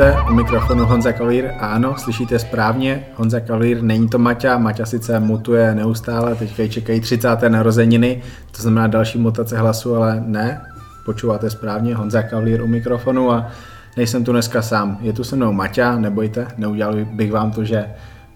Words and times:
Ahojte, 0.00 0.30
u 0.30 0.34
mikrofonu 0.34 0.86
Honza 0.86 1.12
Kalír. 1.12 1.50
A 1.58 1.66
ano, 1.66 1.94
slyšíte 1.98 2.38
správně, 2.38 3.06
Honza 3.16 3.40
Kalír, 3.40 3.82
není 3.82 4.08
to 4.08 4.18
Maťa, 4.18 4.58
Maťa 4.58 4.86
sice 4.86 5.20
mutuje 5.20 5.74
neustále, 5.74 6.34
teďka 6.34 6.68
čekají 6.68 7.00
30. 7.00 7.28
narozeniny, 7.48 8.22
to 8.56 8.62
znamená 8.62 8.86
další 8.86 9.18
mutace 9.18 9.58
hlasu, 9.58 9.96
ale 9.96 10.22
ne, 10.26 10.60
počúváte 11.04 11.50
správně, 11.50 11.94
Honza 11.94 12.22
Kalír 12.22 12.62
u 12.62 12.66
mikrofonu 12.66 13.32
a 13.32 13.50
nejsem 13.96 14.24
tu 14.24 14.32
dneska 14.32 14.62
sám, 14.62 14.98
je 15.00 15.12
tu 15.12 15.24
se 15.24 15.36
mnou 15.36 15.52
Maťa, 15.52 15.98
nebojte, 15.98 16.46
neudělal 16.56 16.94
bych 17.04 17.32
vám 17.32 17.50
to, 17.50 17.64
že 17.64 17.90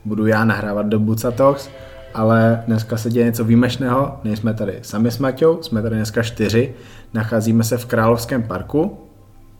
budu 0.04 0.26
já 0.26 0.44
nahrávat 0.44 0.86
do 0.86 0.98
Buca 0.98 1.30
Talks, 1.30 1.70
ale 2.14 2.62
dneska 2.66 2.96
se 2.96 3.10
děje 3.10 3.26
něco 3.26 3.44
výjimečného, 3.44 4.20
nejsme 4.24 4.54
tady 4.54 4.78
sami 4.82 5.10
s 5.10 5.18
Maťou, 5.18 5.62
jsme 5.62 5.82
tady 5.82 5.96
dneska 5.96 6.22
čtyři, 6.22 6.74
nacházíme 7.14 7.64
se 7.64 7.76
v 7.76 7.86
Královském 7.86 8.42
parku, 8.42 9.03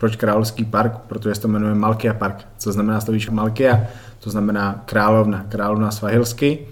proč 0.05 0.17
Královský 0.17 0.65
park? 0.65 0.99
Protože 1.07 1.35
se 1.35 1.41
to 1.41 1.49
jmenuje 1.49 1.75
Malkia 1.75 2.15
Park, 2.15 2.49
co 2.59 2.73
znamená 2.73 3.01
slovíčko 3.01 3.35
Malkia, 3.35 3.87
to 4.21 4.31
znamená 4.31 4.83
královna, 4.85 5.45
královna 5.49 5.91
svahilsky 5.91 6.67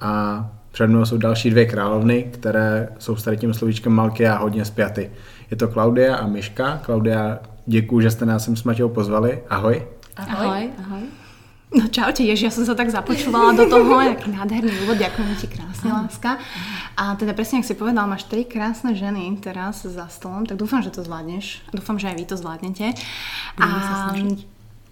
a 0.00 0.44
před 0.70 0.86
mnou 0.86 1.04
jsou 1.04 1.16
další 1.16 1.50
dvě 1.50 1.66
královny, 1.66 2.22
které 2.22 2.88
jsou 2.98 3.16
s 3.16 3.36
tím 3.36 3.54
slovíčkem 3.54 3.92
Malkia 3.92 4.38
hodně 4.38 4.64
spjaty. 4.64 5.10
Je 5.50 5.56
to 5.56 5.68
Klaudia 5.68 6.16
a 6.16 6.26
Miška. 6.26 6.80
Klaudia, 6.84 7.38
děkuji, 7.66 8.00
že 8.00 8.10
jste 8.10 8.26
nás 8.26 8.44
sem 8.44 8.56
s 8.56 8.64
Maťou 8.64 8.88
pozvali. 8.88 9.42
Ahoj. 9.48 9.82
Ahoj. 10.16 10.46
Ahoj. 10.46 10.70
ahoj. 10.86 11.21
No 11.72 11.88
čaute, 11.88 12.20
ježi, 12.20 12.44
ja 12.44 12.52
som 12.52 12.68
sa 12.68 12.76
tak 12.76 12.92
započúvala 12.92 13.56
do 13.56 13.64
toho, 13.64 13.96
aký 13.96 14.28
nádherný 14.28 14.84
úvod, 14.84 15.00
ďakujem 15.00 15.32
ti 15.40 15.48
krásne, 15.48 15.88
láska. 15.88 16.36
A 17.00 17.16
teda 17.16 17.32
presne, 17.32 17.64
ak 17.64 17.68
si 17.68 17.72
povedal, 17.72 18.04
máš 18.04 18.28
tri 18.28 18.44
krásne 18.44 18.92
ženy 18.92 19.40
teraz 19.40 19.80
za 19.80 20.04
stolom, 20.12 20.44
tak 20.44 20.60
dúfam, 20.60 20.84
že 20.84 20.92
to 20.92 21.00
zvládneš. 21.00 21.64
Dúfam, 21.72 21.96
že 21.96 22.12
aj 22.12 22.16
vy 22.20 22.24
to 22.28 22.36
zvládnete. 22.36 22.92
Budeme 23.56 23.80
a, 23.80 23.88
sa 23.88 23.94
snažiť. 24.12 24.38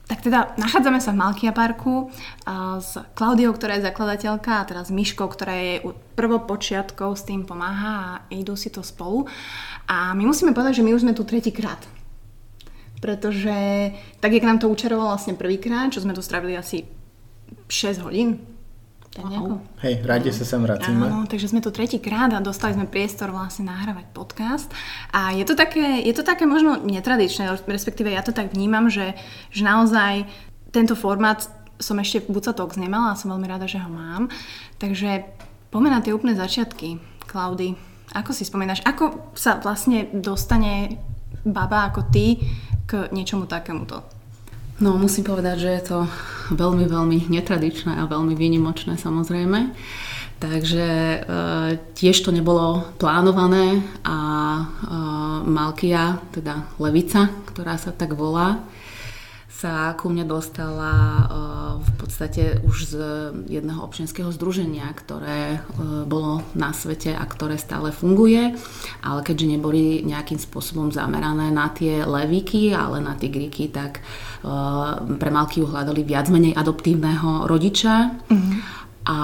Tak 0.09 0.19
teda 0.25 0.39
nachádzame 0.57 0.99
sa 1.05 1.13
v 1.13 1.21
Malkia 1.21 1.53
Parku 1.53 2.09
a, 2.49 2.81
s 2.81 2.97
Klaudiou, 3.13 3.53
ktorá 3.53 3.77
je 3.77 3.85
zakladateľka 3.85 4.65
a 4.65 4.67
teraz 4.67 4.89
Myškou, 4.89 5.29
ktorá 5.29 5.53
je 5.61 5.85
prvopočiatkov 6.17 7.13
s 7.13 7.29
tým 7.29 7.45
pomáha 7.45 7.93
a 7.93 8.11
idú 8.33 8.57
si 8.57 8.73
to 8.73 8.81
spolu. 8.81 9.29
A 9.85 10.17
my 10.17 10.25
musíme 10.25 10.57
povedať, 10.57 10.81
že 10.81 10.85
my 10.89 10.97
už 10.97 11.05
sme 11.05 11.13
tu 11.13 11.29
tretíkrát 11.29 12.00
pretože 13.01 13.91
tak, 14.21 14.33
jak 14.33 14.45
nám 14.45 14.61
to 14.61 14.69
učarovalo 14.69 15.17
vlastne 15.17 15.35
prvýkrát, 15.35 15.89
čo 15.89 16.05
sme 16.05 16.13
tu 16.13 16.21
strávili 16.21 16.55
asi 16.55 16.85
6 17.69 18.05
hodín, 18.05 18.45
tak 19.11 19.27
nejako. 19.27 19.59
Hej, 19.83 19.95
rádi 20.07 20.31
sa 20.31 20.47
sem 20.47 20.63
vracíme. 20.63 21.11
Áno, 21.11 21.27
takže 21.27 21.51
sme 21.51 21.59
tu 21.59 21.75
tretíkrát 21.75 22.31
a 22.31 22.39
dostali 22.39 22.79
sme 22.79 22.87
priestor 22.87 23.35
vlastne 23.35 23.67
nahrávať 23.67 24.07
podcast. 24.15 24.71
A 25.11 25.35
je 25.35 25.43
to 25.43 25.59
také, 25.59 26.07
je 26.07 26.15
to 26.15 26.23
také 26.23 26.47
možno 26.47 26.79
netradičné, 26.79 27.51
respektíve 27.67 28.07
ja 28.07 28.23
to 28.23 28.31
tak 28.31 28.55
vnímam, 28.55 28.87
že, 28.87 29.19
že 29.51 29.67
naozaj 29.67 30.31
tento 30.71 30.95
formát 30.95 31.43
som 31.83 31.99
ešte 31.99 32.23
v 32.23 32.39
Buca 32.39 32.55
Talks 32.55 32.79
nemala 32.79 33.17
a 33.17 33.19
som 33.19 33.35
veľmi 33.35 33.51
rada, 33.51 33.67
že 33.67 33.83
ho 33.83 33.91
mám. 33.91 34.31
Takže 34.79 35.27
poďme 35.75 35.91
na 35.91 36.01
tie 36.05 36.15
úplné 36.15 36.39
začiatky. 36.39 37.03
Klaudy, 37.27 37.75
ako 38.15 38.31
si 38.31 38.47
spomínaš, 38.47 38.87
ako 38.87 39.35
sa 39.35 39.59
vlastne 39.59 40.07
dostane 40.15 41.03
baba 41.43 41.89
ako 41.89 42.11
ty 42.13 42.39
k 42.91 43.07
niečomu 43.15 43.47
takémuto? 43.47 44.03
No, 44.83 44.99
musím 44.99 45.23
povedať, 45.23 45.57
že 45.63 45.71
je 45.71 45.83
to 45.87 45.99
veľmi, 46.57 46.91
veľmi 46.91 47.31
netradičné 47.31 47.95
a 47.95 48.11
veľmi 48.11 48.35
výnimočné 48.35 48.99
samozrejme. 48.99 49.71
Takže 50.41 50.89
e, 50.89 51.19
tiež 51.95 52.25
to 52.25 52.33
nebolo 52.33 52.89
plánované 52.97 53.85
a 54.03 54.19
e, 54.57 54.63
Malkia, 55.45 56.19
teda 56.33 56.65
Levica, 56.81 57.29
ktorá 57.53 57.77
sa 57.77 57.93
tak 57.93 58.17
volá, 58.17 58.65
sa 59.61 59.93
ku 59.93 60.09
mne 60.09 60.25
dostala 60.25 60.93
e, 60.97 61.25
v 61.85 61.93
podstate 62.01 62.65
už 62.65 62.77
z 62.89 62.95
jedného 63.45 63.85
občianského 63.85 64.33
združenia, 64.33 64.89
ktoré 64.97 65.57
e, 65.57 65.59
bolo 66.09 66.41
na 66.57 66.73
svete 66.73 67.13
a 67.13 67.21
ktoré 67.29 67.61
stále 67.61 67.93
funguje, 67.93 68.57
ale 69.05 69.21
keďže 69.21 69.53
neboli 69.53 70.01
nejakým 70.01 70.41
spôsobom 70.41 70.89
zamerané 70.89 71.53
na 71.53 71.69
tie 71.69 72.09
levíky, 72.09 72.73
ale 72.73 73.05
na 73.05 73.13
tigriky, 73.21 73.69
tak 73.69 74.01
e, 74.01 74.03
pre 75.21 75.29
Malkiu 75.29 75.69
hľadali 75.69 76.09
viac 76.09 76.33
menej 76.33 76.57
adoptívneho 76.57 77.45
rodiča. 77.45 78.17
Mm-hmm 78.33 78.81
a 79.11 79.17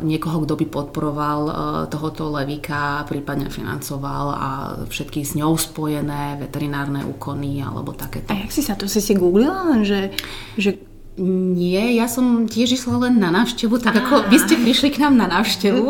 niekoho, 0.00 0.48
kto 0.48 0.56
by 0.56 0.66
podporoval 0.72 1.40
e, 1.44 1.52
tohoto 1.92 2.32
levíka, 2.32 3.04
prípadne 3.04 3.52
financoval 3.52 4.26
a 4.32 4.48
všetky 4.88 5.20
s 5.20 5.36
ňou 5.36 5.60
spojené 5.60 6.40
veterinárne 6.40 7.04
úkony 7.04 7.60
alebo 7.60 7.92
takéto. 7.92 8.32
A 8.32 8.40
jak 8.40 8.48
si 8.48 8.64
sa 8.64 8.80
to 8.80 8.88
si 8.88 9.04
si 9.04 9.12
googlila, 9.12 9.84
že, 9.84 10.16
že 10.56 10.80
nie, 11.20 12.00
ja 12.00 12.08
som 12.08 12.48
tiež 12.48 12.80
išla 12.80 12.96
len 13.08 13.20
na 13.20 13.28
návštevu, 13.28 13.76
tak 13.76 14.00
ako 14.00 14.32
vy 14.32 14.40
ste 14.40 14.56
prišli 14.56 14.88
k 14.88 15.04
nám 15.04 15.20
na 15.20 15.28
návštevu, 15.28 15.84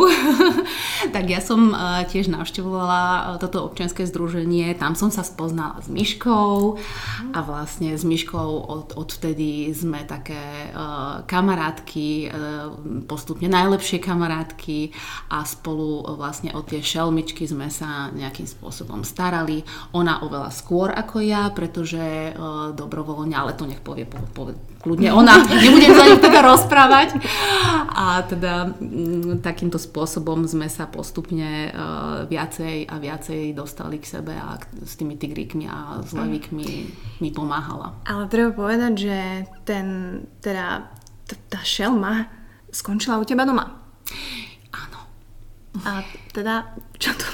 tak 1.14 1.30
ja 1.30 1.38
som 1.38 1.70
uh, 1.70 2.02
tiež 2.02 2.26
navštevovala 2.34 3.02
uh, 3.06 3.24
toto 3.38 3.62
občianske 3.62 4.02
združenie, 4.10 4.74
tam 4.74 4.98
som 4.98 5.14
sa 5.14 5.22
spoznala 5.22 5.78
s 5.78 5.86
Myškou 5.86 6.82
a 7.30 7.38
vlastne 7.46 7.94
s 7.94 8.02
Myškou 8.02 8.50
od, 8.66 8.98
odvtedy 8.98 9.70
sme 9.70 10.02
také 10.02 10.74
uh, 10.74 11.22
kamarátky, 11.30 12.32
postupne 13.06 13.46
najlepšie 13.46 14.02
kamarátky. 14.02 14.90
A 15.30 15.46
spolu 15.46 16.02
vlastne 16.18 16.50
o 16.58 16.64
tie 16.66 16.82
šelmičky 16.82 17.46
sme 17.46 17.70
sa 17.70 18.10
nejakým 18.10 18.50
spôsobom 18.50 19.06
starali. 19.06 19.62
Ona 19.94 20.26
oveľa 20.26 20.50
skôr 20.50 20.90
ako 20.90 21.22
ja, 21.22 21.46
pretože 21.54 22.34
dobrovoľne, 22.74 23.36
ale 23.36 23.54
to 23.54 23.68
nech 23.68 23.82
povie, 23.84 24.08
povie 24.08 24.58
kľudne 24.80 25.12
ona, 25.12 25.44
nebudem 25.44 25.92
za 25.92 26.04
ňu 26.08 26.18
teda 26.18 26.40
rozprávať. 26.40 27.08
A 27.92 28.24
teda 28.24 28.72
mm, 28.72 29.44
takýmto 29.44 29.76
spôsobom 29.76 30.48
sme 30.48 30.66
sa 30.72 30.88
postupne 30.88 31.68
uh, 31.70 32.24
viacej 32.24 32.88
a 32.88 32.96
viacej 32.96 33.52
dostali 33.52 34.00
k 34.00 34.08
sebe 34.08 34.32
a 34.32 34.56
s 34.60 34.96
tými 34.96 35.20
tigríkmi 35.20 35.68
a 35.68 36.00
s 36.00 36.16
levíkmi 36.16 36.68
mi 37.20 37.30
pomáhala. 37.30 38.00
Ale 38.08 38.24
treba 38.32 38.56
povedať, 38.56 38.92
že 38.96 39.18
ten, 39.68 39.86
teda, 40.40 40.88
tá 41.28 41.60
šelma 41.60 42.26
skončila 42.72 43.20
u 43.20 43.24
teba 43.28 43.44
doma. 43.44 43.76
A 45.86 46.02
teda, 46.34 46.66
čo 46.98 47.14
to... 47.14 47.24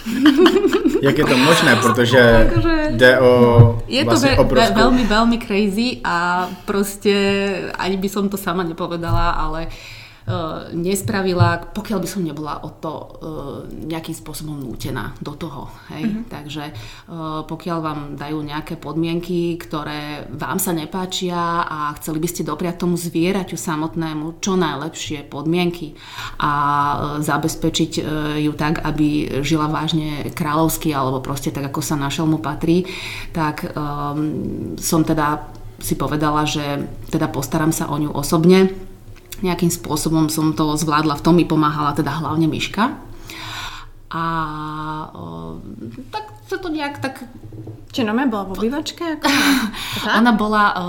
Jak 1.03 1.19
je 1.19 1.25
to 1.25 1.37
možné, 1.37 1.77
protože 1.77 2.51
jde 2.91 3.19
o 3.19 3.31
Je 3.89 4.05
to 4.05 4.11
vlastne 4.11 4.37
ve, 4.37 4.39
obrovskú... 4.39 4.77
veľmi, 4.77 5.05
veľmi 5.09 5.39
crazy 5.41 6.05
a 6.05 6.49
proste 6.69 7.13
ani 7.81 7.97
by 7.97 8.09
som 8.13 8.29
to 8.29 8.37
sama 8.37 8.61
nepovedala, 8.61 9.41
ale 9.41 9.67
uh, 9.67 9.73
nespravila, 10.75 11.71
pokiaľ 11.71 11.99
by 12.03 12.09
som 12.11 12.27
nebola 12.27 12.59
o 12.67 12.71
to 12.75 12.91
uh, 12.91 13.07
nejakým 13.71 14.11
spôsobom 14.11 14.59
nútená 14.59 15.15
do 15.23 15.39
toho. 15.39 15.71
Hej? 15.95 16.03
Mm-hmm. 16.03 16.25
Takže 16.27 16.65
uh, 16.75 17.47
pokiaľ 17.47 17.79
vám 17.79 18.01
dajú 18.19 18.43
nejaké 18.43 18.75
podmienky, 18.75 19.55
ktoré 19.55 20.27
vám 20.35 20.59
sa 20.59 20.75
nepáčia 20.75 21.63
a 21.63 21.95
chceli 22.03 22.19
by 22.19 22.29
ste 22.29 22.43
dopriať 22.43 22.83
tomu 22.83 22.99
zvieraťu 22.99 23.55
samotnému 23.55 24.43
čo 24.43 24.59
najlepšie 24.59 25.31
podmienky 25.31 25.95
a 26.43 26.53
zabezpečiť 27.23 27.93
ju 28.43 28.53
tak, 28.59 28.83
aby 28.83 29.41
žila 29.47 29.71
vážne 29.71 30.35
kráľovsky 30.35 30.91
alebo 30.91 31.23
proste 31.23 31.55
tak, 31.55 31.71
ako 31.71 31.81
sa 31.81 31.95
našiel 31.95 32.27
mu 32.27 32.43
patrí, 32.43 32.83
tak 33.31 33.63
um, 33.73 34.75
som 34.75 35.07
teda 35.07 35.47
si 35.79 35.95
povedala, 35.95 36.49
že 36.49 36.89
teda 37.13 37.29
postaram 37.31 37.71
sa 37.71 37.93
o 37.93 37.97
ňu 38.01 38.11
osobne 38.11 38.73
nejakým 39.43 39.73
spôsobom 39.73 40.33
som 40.33 40.57
to 40.57 40.77
zvládla, 40.77 41.19
v 41.19 41.25
tom 41.25 41.35
mi 41.37 41.45
pomáhala 41.49 41.93
teda 41.93 42.23
hlavne 42.23 42.49
myška. 42.49 42.97
A 44.07 44.25
o, 45.13 45.59
tak 46.15 46.25
sa 46.47 46.57
to 46.63 46.71
nejak 46.71 47.03
tak... 47.03 47.27
Či 47.91 48.05
no 48.05 48.13
bola 48.13 48.45
vo 48.47 48.55
obývačke? 48.55 49.19
Ona 50.05 50.33
bola 50.43 50.65
o, 50.73 50.85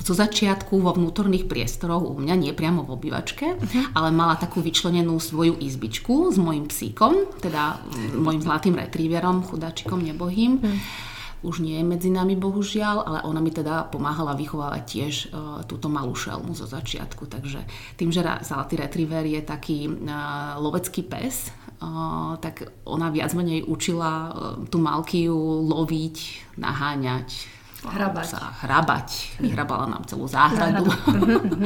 zo 0.00 0.14
začiatku 0.16 0.80
vo 0.80 0.96
vnútorných 0.96 1.44
priestoroch 1.50 2.00
u 2.00 2.16
mňa, 2.16 2.34
nie 2.38 2.52
priamo 2.56 2.86
v 2.86 2.96
obývačke, 2.96 3.46
uh-huh. 3.60 3.84
ale 3.92 4.08
mala 4.08 4.40
takú 4.40 4.64
vyčlenenú 4.64 5.20
svoju 5.20 5.60
izbičku 5.60 6.32
s 6.32 6.40
mojim 6.40 6.70
psíkom, 6.70 7.28
teda 7.44 7.82
mojim 8.16 8.40
zlatým 8.40 8.80
retrieverom, 8.80 9.44
chudáčikom 9.44 10.00
nebohým. 10.00 10.64
Uh-huh 10.64 11.08
už 11.40 11.64
nie 11.64 11.80
je 11.80 11.84
medzi 11.84 12.10
nami 12.12 12.36
bohužiaľ, 12.36 12.96
ale 13.04 13.18
ona 13.24 13.40
mi 13.40 13.48
teda 13.48 13.88
pomáhala 13.88 14.36
vychovávať 14.36 14.82
tiež 14.84 15.14
uh, 15.30 15.64
túto 15.64 15.88
malú 15.88 16.12
šelmu 16.12 16.52
zo 16.52 16.68
začiatku. 16.68 17.24
Takže 17.24 17.64
tým, 17.96 18.12
že 18.12 18.20
Zlatý 18.44 18.76
retriever 18.76 19.24
je 19.24 19.40
taký 19.40 19.88
uh, 19.88 20.60
lovecký 20.60 21.00
pes, 21.04 21.48
uh, 21.80 22.36
tak 22.38 22.68
ona 22.84 23.08
viac 23.08 23.32
menej 23.32 23.64
učila 23.64 24.32
tú 24.68 24.78
Malkiu 24.80 25.36
loviť, 25.64 26.16
naháňať, 26.60 27.60
Hrabať. 27.80 28.26
Sa 28.28 28.52
hrabať. 28.60 29.40
Vyhrabala 29.40 29.88
nám 29.88 30.04
celú 30.04 30.28
záhradu. 30.28 30.84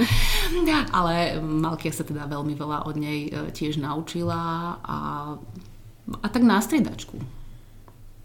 Ale 0.95 1.43
Malkia 1.43 1.91
sa 1.91 2.07
teda 2.07 2.31
veľmi 2.31 2.55
veľa 2.55 2.87
od 2.87 2.95
nej 2.95 3.35
tiež 3.51 3.83
naučila 3.83 4.79
a, 4.79 4.99
a 6.23 6.27
tak 6.31 6.47
na 6.47 6.63
striedačku. 6.63 7.19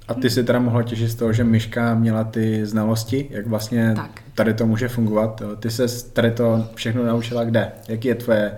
A 0.09 0.13
ty 0.13 0.29
si 0.29 0.43
teda 0.43 0.59
mohla 0.59 0.83
těšit 0.83 1.09
z 1.09 1.15
toho, 1.15 1.33
že 1.33 1.43
Myška 1.43 1.95
měla 1.95 2.23
ty 2.23 2.65
znalosti, 2.65 3.27
jak 3.29 3.47
vlastně 3.47 3.93
tak. 3.95 4.21
tady 4.35 4.53
to 4.53 4.65
může 4.65 4.87
fungovat. 4.87 5.41
Ty 5.59 5.69
se 5.69 6.09
tady 6.09 6.31
to 6.31 6.65
všechno 6.75 7.05
naučila 7.05 7.43
kde? 7.43 7.71
Jaký 7.87 8.07
je, 8.07 8.15
tvoje, 8.15 8.57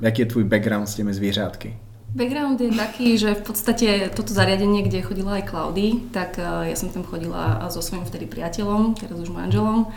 jaký 0.00 0.22
je 0.22 0.26
tvůj 0.26 0.44
background 0.44 0.88
s 0.88 0.94
těmi 0.94 1.14
zvířátky? 1.14 1.76
Background 2.14 2.60
je 2.60 2.70
taký, 2.70 3.18
že 3.18 3.34
v 3.34 3.42
podstate 3.42 4.10
toto 4.14 4.30
zariadenie, 4.34 4.86
kde 4.86 5.02
chodila 5.02 5.34
aj 5.34 5.50
Klaudy, 5.50 5.98
tak 6.14 6.38
ja 6.38 6.76
som 6.78 6.86
tam 6.94 7.02
chodila 7.02 7.58
so 7.74 7.82
svojím 7.82 8.06
vtedy 8.06 8.30
priateľom, 8.30 8.94
teraz 8.94 9.18
už 9.18 9.34
manželom 9.34 9.90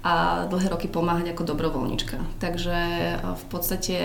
a 0.00 0.48
dlhé 0.48 0.72
roky 0.72 0.88
pomáhať 0.88 1.36
ako 1.36 1.52
dobrovoľnička. 1.52 2.16
Takže 2.40 2.78
v 3.20 3.44
podstate 3.52 3.96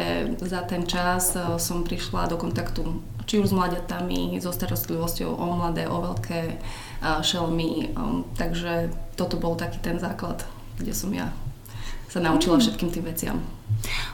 za 0.43 0.67
ten 0.67 0.83
čas 0.83 1.39
som 1.55 1.87
prišla 1.87 2.27
do 2.27 2.35
kontaktu 2.35 2.83
či 3.25 3.41
už 3.41 3.51
s 3.51 3.57
mladiatami, 3.57 4.37
so 4.39 4.53
starostlivosťou 4.53 5.33
o 5.33 5.45
mladé, 5.57 5.89
o 5.89 5.97
veľké 6.01 6.61
šelmy. 7.25 7.93
Takže 8.37 8.93
toto 9.17 9.37
bol 9.37 9.57
taký 9.57 9.81
ten 9.81 9.97
základ, 9.97 10.45
kde 10.77 10.93
som 10.93 11.09
ja 11.13 11.33
sa 12.15 12.23
naučila 12.23 12.55
všetkým 12.63 12.95
tým 12.95 13.03
veciam. 13.03 13.37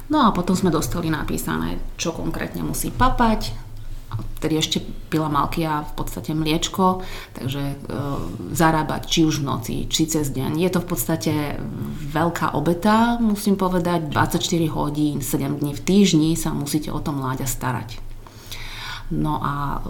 No 0.09 0.25
a 0.25 0.33
potom 0.33 0.57
sme 0.57 0.73
dostali 0.73 1.13
napísané, 1.13 1.77
čo 2.01 2.17
konkrétne 2.17 2.65
musí 2.65 2.89
papať, 2.89 3.53
vtedy 4.41 4.57
ešte 4.57 4.77
pila 5.13 5.29
Malkia 5.29 5.85
v 5.85 5.93
podstate 5.93 6.33
mliečko, 6.33 7.05
takže 7.37 7.61
e, 7.61 7.75
zarábať 8.57 9.01
či 9.05 9.19
už 9.29 9.45
v 9.45 9.47
noci, 9.47 9.75
či 9.85 10.09
cez 10.09 10.33
deň. 10.33 10.57
Je 10.57 10.69
to 10.73 10.81
v 10.81 10.87
podstate 10.89 11.33
veľká 12.09 12.57
obeta, 12.57 13.21
musím 13.21 13.53
povedať, 13.53 14.09
24 14.09 14.41
hodín, 14.73 15.21
7 15.21 15.61
dní 15.61 15.77
v 15.77 15.81
týždni 15.85 16.33
sa 16.33 16.57
musíte 16.57 16.89
o 16.89 16.97
tom 16.97 17.21
mláďa 17.21 17.45
starať. 17.45 18.10
No 19.11 19.43
a 19.43 19.83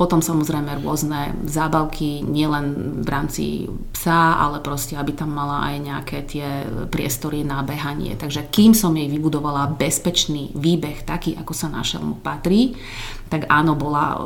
potom 0.00 0.24
samozrejme 0.24 0.80
rôzne 0.80 1.36
zábavky, 1.44 2.24
nielen 2.24 2.96
v 3.04 3.08
rámci 3.12 3.44
psa, 3.92 4.40
ale 4.40 4.64
proste, 4.64 4.96
aby 4.96 5.12
tam 5.12 5.28
mala 5.36 5.60
aj 5.68 5.76
nejaké 5.76 6.18
tie 6.24 6.48
priestory 6.88 7.44
na 7.44 7.60
behanie. 7.60 8.16
Takže 8.16 8.48
kým 8.48 8.72
som 8.72 8.96
jej 8.96 9.12
vybudovala 9.12 9.76
bezpečný 9.76 10.56
výbeh, 10.56 11.04
taký, 11.04 11.36
ako 11.36 11.52
sa 11.52 11.68
mu 12.00 12.16
patrí, 12.16 12.80
tak 13.28 13.44
áno, 13.52 13.76
bola 13.76 14.04
e, 14.08 14.18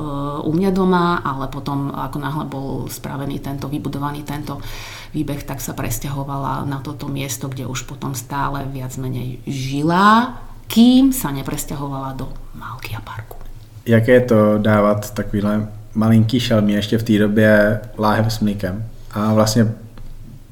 u 0.47 0.53
mňa 0.55 0.71
doma, 0.71 1.19
ale 1.27 1.51
potom, 1.51 1.91
ako 1.91 2.19
náhle 2.23 2.47
bol 2.47 2.87
spravený 2.87 3.43
tento, 3.43 3.67
vybudovaný 3.67 4.23
tento 4.23 4.63
výbeh, 5.11 5.43
tak 5.43 5.59
sa 5.59 5.75
presťahovala 5.75 6.71
na 6.71 6.79
toto 6.87 7.11
miesto, 7.11 7.51
kde 7.51 7.67
už 7.67 7.91
potom 7.91 8.15
stále 8.15 8.63
viac 8.71 8.95
menej 8.95 9.43
žila, 9.43 10.39
kým 10.71 11.11
sa 11.11 11.35
nepresťahovala 11.35 12.15
do 12.15 12.31
Malkia 12.55 13.03
parku 13.03 13.43
jak 13.87 14.09
je 14.09 14.21
to 14.21 14.59
dávat 14.59 15.15
takovýhle 15.15 15.69
malinký 15.95 16.41
šelmy 16.41 16.73
ještě 16.73 16.99
v 16.99 17.03
té 17.03 17.19
době 17.19 17.81
láhev 17.99 18.33
s 18.33 18.41
mlíkem 18.41 18.85
a 19.11 19.35
vlastně 19.35 19.73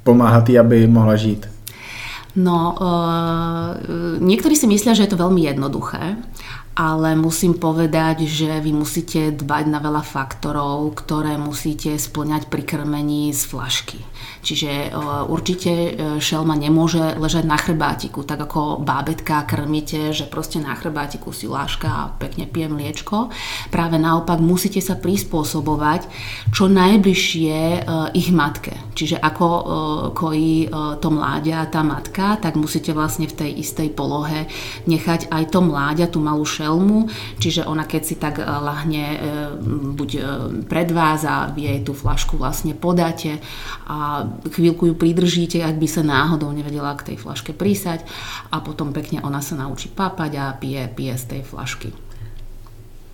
pomáhat 0.02 0.48
jí, 0.48 0.58
aby 0.58 0.86
mohla 0.86 1.16
žít? 1.16 1.48
No, 2.32 2.72
uh, 2.80 3.76
niektorí 4.24 4.56
si 4.56 4.64
myslia, 4.64 4.96
že 4.96 5.04
je 5.04 5.12
to 5.12 5.20
veľmi 5.20 5.44
jednoduché, 5.44 6.16
ale 6.72 7.12
musím 7.12 7.52
povedať, 7.52 8.24
že 8.24 8.48
vy 8.60 8.72
musíte 8.72 9.32
dbať 9.36 9.64
na 9.68 9.78
veľa 9.80 10.00
faktorov, 10.00 10.96
ktoré 10.96 11.36
musíte 11.36 12.00
splňať 12.00 12.48
pri 12.48 12.62
krmení 12.64 13.28
z 13.36 13.42
flašky. 13.44 14.00
Čiže 14.42 14.70
e, 14.70 14.88
určite 15.30 15.70
e, 15.70 15.90
šelma 16.18 16.58
nemôže 16.58 17.14
ležať 17.20 17.44
na 17.46 17.54
chrbátiku, 17.60 18.24
tak 18.26 18.42
ako 18.48 18.82
bábetka 18.82 19.44
krmíte, 19.44 20.10
že 20.10 20.26
proste 20.26 20.58
na 20.58 20.74
chrbátiku 20.74 21.30
si 21.30 21.46
láška 21.46 21.88
a 21.88 22.10
pekne 22.16 22.48
pije 22.50 22.72
mliečko. 22.72 23.30
Práve 23.70 24.00
naopak 24.00 24.42
musíte 24.42 24.80
sa 24.80 24.96
prispôsobovať 24.96 26.08
čo 26.50 26.66
najbližšie 26.72 27.54
e, 27.54 27.78
ich 28.16 28.32
matke. 28.32 28.74
Čiže 28.92 29.18
ako 29.24 29.46
kojí 30.12 30.68
to 31.00 31.08
mláďa 31.08 31.64
tá 31.72 31.80
matka, 31.80 32.36
tak 32.36 32.60
musíte 32.60 32.92
vlastne 32.92 33.24
v 33.24 33.34
tej 33.34 33.50
istej 33.64 33.88
polohe 33.96 34.44
nechať 34.84 35.32
aj 35.32 35.48
to 35.48 35.64
mláďa, 35.64 36.12
tú 36.12 36.20
malú 36.20 36.44
šelmu, 36.44 36.61
čiže 37.42 37.66
ona 37.66 37.84
keď 37.88 38.02
si 38.02 38.14
tak 38.20 38.38
lahne 38.38 39.18
buď 39.98 40.10
pred 40.70 40.88
vás 40.94 41.26
a 41.26 41.50
vy 41.50 41.66
jej 41.66 41.80
tú 41.82 41.92
flašku 41.96 42.38
vlastne 42.38 42.76
podáte 42.76 43.42
a 43.88 44.26
chvíľku 44.52 44.92
ju 44.92 44.94
pridržíte, 44.94 45.58
ak 45.62 45.76
by 45.78 45.88
sa 45.90 46.02
náhodou 46.06 46.54
nevedela 46.54 46.94
k 46.94 47.12
tej 47.12 47.16
flaške 47.22 47.56
prísať 47.56 48.06
a 48.54 48.62
potom 48.62 48.94
pekne 48.94 49.24
ona 49.24 49.42
sa 49.42 49.58
naučí 49.58 49.90
papať 49.90 50.32
a 50.38 50.44
pije, 50.54 50.86
pije 50.92 51.14
z 51.18 51.24
tej 51.24 51.42
flašky. 51.42 52.11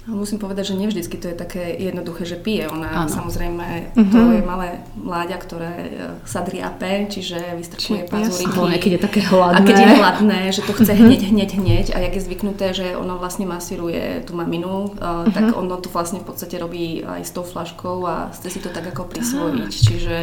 Musím 0.09 0.41
povedať, 0.41 0.73
že 0.73 0.81
nevždycky 0.81 1.21
to 1.21 1.29
je 1.29 1.37
také 1.37 1.69
jednoduché, 1.77 2.25
že 2.25 2.41
pije. 2.41 2.65
Ona 2.73 3.05
ano. 3.05 3.13
samozrejme, 3.13 3.93
uh-huh. 3.93 4.09
to 4.09 4.19
je 4.41 4.41
malé 4.41 4.81
mláďa, 4.97 5.37
ktoré 5.37 5.73
e, 5.77 5.91
sa 6.25 6.41
driape, 6.41 7.13
čiže 7.13 7.37
vystrkuje 7.61 8.09
pazúriky. 8.09 8.57
Ale 8.57 8.81
keď 8.81 8.93
je 8.97 9.03
také 9.05 9.21
hladné. 9.21 9.61
A 9.61 9.67
keď 9.69 9.77
je 9.77 9.89
hladné, 10.01 10.41
že 10.49 10.65
to 10.65 10.73
chce 10.73 10.93
hneď, 10.97 11.21
hneď, 11.29 11.51
hneď. 11.61 11.87
A 11.93 12.01
jak 12.01 12.17
je 12.17 12.25
zvyknuté, 12.25 12.73
že 12.73 12.97
ono 12.97 13.21
vlastne 13.21 13.45
masíruje 13.45 14.25
tú 14.25 14.33
maminu, 14.33 14.97
uh, 14.97 15.29
uh-huh. 15.29 15.29
tak 15.29 15.53
ono 15.53 15.77
to 15.77 15.93
vlastne 15.93 16.25
v 16.25 16.27
podstate 16.33 16.57
robí 16.57 17.05
aj 17.05 17.29
s 17.29 17.33
tou 17.37 17.45
flaškou 17.45 18.09
a 18.09 18.33
chce 18.33 18.49
si 18.49 18.61
to 18.65 18.73
tak 18.73 18.89
ako 18.89 19.13
prisvojiť. 19.13 19.73
Čiže 19.77 20.17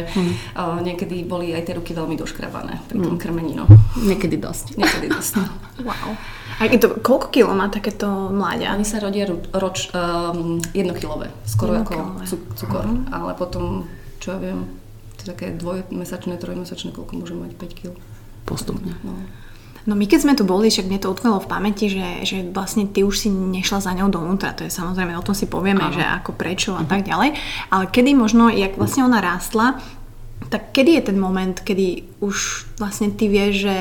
uh, 0.58 0.82
niekedy 0.82 1.22
boli 1.22 1.54
aj 1.54 1.70
tie 1.70 1.78
ruky 1.78 1.94
veľmi 1.94 2.18
doškrabané 2.18 2.82
pri 2.90 2.98
tom 3.06 3.14
krmení. 3.22 3.54
No. 3.54 3.70
Niekedy 4.02 4.34
dosť. 4.34 4.74
Niekedy 4.82 5.14
dosť. 5.14 5.46
wow. 5.86 6.18
A 6.56 6.64
je 6.64 6.80
to, 6.80 6.96
koľko 7.04 7.28
kilo 7.28 7.52
má 7.52 7.68
takéto 7.68 8.08
mláďa? 8.32 8.72
Oni 8.72 8.86
sa 8.88 8.96
rodia 8.96 9.28
roč, 9.52 9.92
um, 9.92 10.56
jednokilové, 10.72 11.28
skoro 11.44 11.84
ako 11.84 12.24
cukor, 12.56 12.88
uh-huh. 12.88 13.12
ale 13.12 13.36
potom, 13.36 13.84
čo 14.24 14.36
ja 14.36 14.38
viem, 14.40 14.64
to 15.20 15.28
také 15.36 15.52
dvojmesačné, 15.52 16.40
trojmesačné, 16.40 16.96
koľko 16.96 17.12
môže 17.20 17.36
mať 17.36 17.52
5 17.60 17.76
kg. 17.76 17.92
Postupne. 18.48 18.96
No. 19.04 19.12
No 19.86 19.94
my 19.94 20.02
keď 20.10 20.18
sme 20.26 20.34
tu 20.34 20.42
boli, 20.42 20.66
však 20.66 20.90
mne 20.90 20.98
to 20.98 21.12
utkvelo 21.14 21.38
v 21.38 21.46
pamäti, 21.46 21.86
že, 21.86 22.26
že 22.26 22.42
vlastne 22.50 22.90
ty 22.90 23.06
už 23.06 23.22
si 23.22 23.28
nešla 23.30 23.78
za 23.78 23.92
ňou 23.94 24.10
dovnútra, 24.10 24.56
to 24.56 24.66
je 24.66 24.72
samozrejme, 24.72 25.14
o 25.14 25.22
tom 25.22 25.36
si 25.36 25.46
povieme, 25.46 25.78
Aha. 25.78 25.94
že 25.94 26.02
ako 26.02 26.34
prečo 26.34 26.74
a 26.74 26.82
uh-huh. 26.82 26.90
tak 26.90 27.06
ďalej, 27.06 27.38
ale 27.70 27.84
kedy 27.86 28.10
možno, 28.18 28.50
jak 28.50 28.74
vlastne 28.74 29.06
ona 29.06 29.22
rástla, 29.22 29.78
tak 30.48 30.74
kedy 30.74 30.98
je 30.98 31.02
ten 31.12 31.18
moment, 31.20 31.54
kedy 31.54 32.18
už 32.18 32.66
vlastne 32.80 33.14
ty 33.14 33.30
vieš, 33.30 33.68
že 33.68 33.76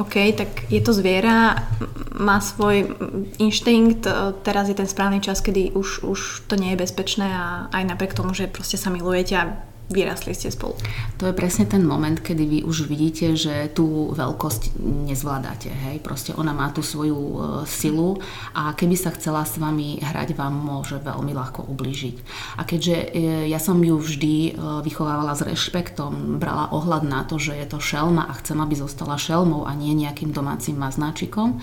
OK, 0.00 0.32
tak 0.32 0.72
je 0.72 0.80
to 0.80 0.96
zviera, 0.96 1.68
má 2.16 2.40
svoj 2.40 2.96
inštinkt, 3.36 4.08
e, 4.08 4.32
teraz 4.40 4.72
je 4.72 4.76
ten 4.76 4.88
správny 4.88 5.20
čas, 5.20 5.44
kedy 5.44 5.76
už, 5.76 6.08
už 6.08 6.48
to 6.48 6.56
nie 6.56 6.72
je 6.72 6.80
bezpečné 6.80 7.28
a 7.28 7.68
aj 7.68 7.84
napriek 7.84 8.16
tomu, 8.16 8.32
že 8.32 8.48
proste 8.48 8.80
sa 8.80 8.88
milujete 8.88 9.36
a 9.36 9.60
vyrastli 9.90 10.32
ste 10.32 10.54
spolu. 10.54 10.78
To 11.18 11.26
je 11.26 11.34
presne 11.34 11.66
ten 11.66 11.82
moment, 11.82 12.14
kedy 12.14 12.46
vy 12.46 12.58
už 12.62 12.86
vidíte, 12.86 13.34
že 13.34 13.68
tú 13.74 14.14
veľkosť 14.14 14.78
nezvládate. 15.10 15.68
Hej? 15.68 15.96
Proste 16.00 16.30
ona 16.38 16.54
má 16.54 16.70
tú 16.70 16.80
svoju 16.80 17.18
e, 17.18 17.36
silu 17.66 18.22
a 18.54 18.72
keby 18.72 18.94
sa 18.94 19.10
chcela 19.12 19.42
s 19.42 19.58
vami 19.58 19.98
hrať, 19.98 20.38
vám 20.38 20.54
môže 20.54 21.02
veľmi 21.02 21.34
ľahko 21.34 21.66
ubližiť. 21.66 22.16
A 22.56 22.62
keďže 22.62 22.96
e, 22.96 23.06
ja 23.50 23.58
som 23.58 23.82
ju 23.82 23.98
vždy 23.98 24.34
e, 24.48 24.50
vychovávala 24.86 25.34
s 25.34 25.42
rešpektom, 25.42 26.38
brala 26.38 26.70
ohľad 26.70 27.02
na 27.02 27.26
to, 27.26 27.42
že 27.42 27.58
je 27.58 27.66
to 27.66 27.82
šelma 27.82 28.30
a 28.30 28.38
chcem, 28.38 28.62
aby 28.62 28.78
zostala 28.78 29.18
šelmou 29.18 29.66
a 29.66 29.74
nie 29.74 29.92
nejakým 29.98 30.30
domácim 30.30 30.78
maznáčikom, 30.78 31.58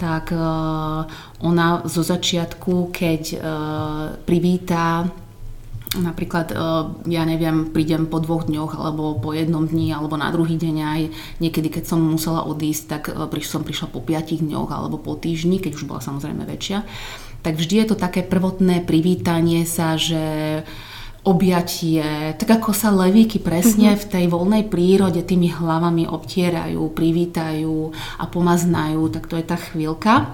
tak 0.00 0.32
ona 1.40 1.68
zo 1.84 2.02
začiatku, 2.04 2.92
keď 2.92 3.22
privíta 4.24 5.08
Napríklad, 5.96 6.52
e, 6.52 6.56
ja 7.08 7.22
neviem, 7.24 7.72
prídem 7.72 8.06
po 8.06 8.20
dvoch 8.20 8.44
dňoch 8.44 8.76
alebo 8.76 9.16
po 9.16 9.32
jednom 9.32 9.64
dni 9.64 9.96
alebo 9.96 10.20
na 10.20 10.28
druhý 10.28 10.60
deň 10.60 10.76
aj 10.76 11.00
niekedy, 11.40 11.68
keď 11.72 11.84
som 11.88 12.00
musela 12.04 12.44
odísť, 12.44 12.84
tak 12.88 13.02
e, 13.12 13.44
som 13.44 13.64
prišla 13.64 13.88
po 13.88 14.04
piatich 14.04 14.44
dňoch 14.44 14.70
alebo 14.72 15.00
po 15.00 15.16
týždni, 15.16 15.58
keď 15.58 15.72
už 15.80 15.88
bola 15.88 16.04
samozrejme 16.04 16.44
väčšia. 16.44 16.84
Tak 17.40 17.56
vždy 17.56 17.74
je 17.82 17.86
to 17.88 17.96
také 17.96 18.26
prvotné 18.26 18.82
privítanie 18.82 19.62
sa, 19.64 19.94
že 19.94 20.62
objatie, 21.26 22.38
tak 22.38 22.62
ako 22.62 22.70
sa 22.70 22.94
levíky 22.94 23.42
presne 23.42 23.94
mm-hmm. 23.94 24.02
v 24.06 24.10
tej 24.14 24.24
voľnej 24.30 24.64
prírode 24.70 25.26
tými 25.26 25.50
hlavami 25.50 26.06
obtierajú, 26.06 26.86
privítajú 26.94 27.90
a 28.22 28.24
pomaznajú, 28.30 29.10
tak 29.10 29.26
to 29.26 29.34
je 29.34 29.44
tá 29.44 29.58
chvíľka. 29.58 30.30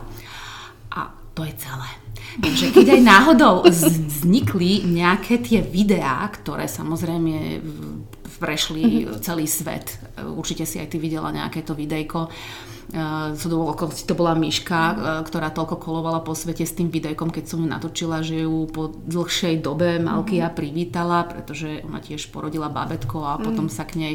A 0.92 1.00
to 1.32 1.48
je 1.48 1.54
celé. 1.56 2.01
Takže 2.40 2.72
keď 2.72 2.86
aj 2.96 3.02
náhodou 3.04 3.54
vznikli 3.68 4.88
nejaké 4.88 5.42
tie 5.42 5.60
videá, 5.60 6.24
ktoré 6.32 6.64
samozrejme 6.64 7.60
prešli 8.40 9.06
mhm. 9.06 9.20
celý 9.22 9.46
svet, 9.46 10.00
určite 10.18 10.64
si 10.64 10.80
aj 10.80 10.88
ty 10.90 10.96
videla 10.98 11.30
nejaké 11.30 11.62
to 11.62 11.76
videjko, 11.76 12.26
z 13.32 13.42
okolností 13.46 14.04
to 14.04 14.18
bola 14.18 14.34
Myška, 14.34 14.80
e, 14.80 14.94
ktorá 15.24 15.54
toľko 15.54 15.76
kolovala 15.78 16.20
po 16.20 16.34
svete 16.34 16.66
s 16.66 16.74
tým 16.74 16.90
videjkom, 16.90 17.30
keď 17.30 17.44
som 17.46 17.62
ju 17.62 17.68
natočila, 17.70 18.20
že 18.20 18.42
ju 18.42 18.66
po 18.68 18.90
dlhšej 18.90 19.62
dobe 19.62 20.02
Malkia 20.02 20.50
mhm. 20.50 20.56
privítala, 20.56 21.24
pretože 21.24 21.80
ona 21.86 22.02
tiež 22.02 22.28
porodila 22.34 22.68
babetko 22.68 23.22
a 23.22 23.38
potom 23.38 23.70
mhm. 23.70 23.74
sa 23.74 23.84
k 23.86 23.92
nej 23.96 24.14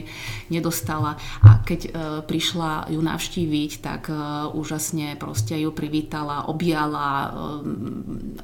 nedostala. 0.51 1.15
A 1.41 1.63
keď 1.63 1.81
e, 1.87 1.89
prišla 2.27 2.91
ju 2.91 2.99
navštíviť, 2.99 3.71
tak 3.79 4.09
úžasne 4.53 5.15
proste 5.15 5.55
ju 5.59 5.71
privítala, 5.71 6.49
objala 6.49 7.31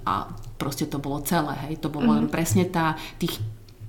a 0.03 0.15
proste 0.57 0.87
to 0.87 1.01
bolo 1.01 1.19
celé, 1.27 1.51
hej, 1.67 1.83
to 1.83 1.91
bolo 1.91 2.15
mm-hmm. 2.15 2.31
presne 2.31 2.63
tá, 2.69 2.95
tých 3.19 3.35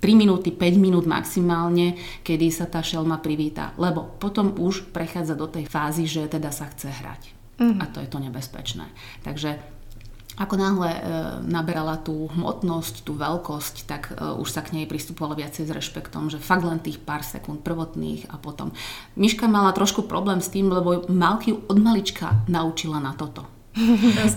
3 0.04 0.20
minúty, 0.20 0.52
5 0.52 0.76
minút 0.76 1.08
maximálne, 1.08 1.96
kedy 2.20 2.52
sa 2.52 2.68
tá 2.68 2.84
šelma 2.84 3.24
privíta. 3.24 3.72
Lebo 3.80 4.04
potom 4.20 4.52
už 4.52 4.92
prechádza 4.92 5.32
do 5.32 5.48
tej 5.48 5.64
fázy, 5.64 6.04
že 6.04 6.28
teda 6.28 6.52
sa 6.52 6.68
chce 6.68 6.92
hrať. 6.92 7.32
Mm. 7.56 7.80
A 7.80 7.88
to 7.88 8.04
je 8.04 8.08
to 8.12 8.20
nebezpečné. 8.20 8.84
Takže 9.24 9.56
ako 10.36 10.60
náhle 10.60 10.90
e, 10.92 11.00
naberala 11.48 11.96
tú 11.96 12.28
hmotnosť, 12.36 13.06
tú 13.06 13.16
veľkosť, 13.16 13.74
tak 13.88 14.12
e, 14.12 14.36
už 14.44 14.48
sa 14.52 14.60
k 14.60 14.76
nej 14.76 14.84
pristupovalo 14.84 15.40
viacej 15.40 15.64
s 15.64 15.72
rešpektom, 15.72 16.28
že 16.28 16.42
fakt 16.42 16.68
len 16.68 16.84
tých 16.84 17.00
pár 17.00 17.24
sekúnd 17.24 17.64
prvotných 17.64 18.28
a 18.28 18.36
potom. 18.36 18.76
Miška 19.16 19.48
mala 19.48 19.72
trošku 19.72 20.04
problém 20.04 20.44
s 20.44 20.52
tým, 20.52 20.68
lebo 20.68 21.08
Malky 21.08 21.56
od 21.56 21.78
malička 21.80 22.44
naučila 22.50 23.00
na 23.00 23.16
toto 23.16 23.53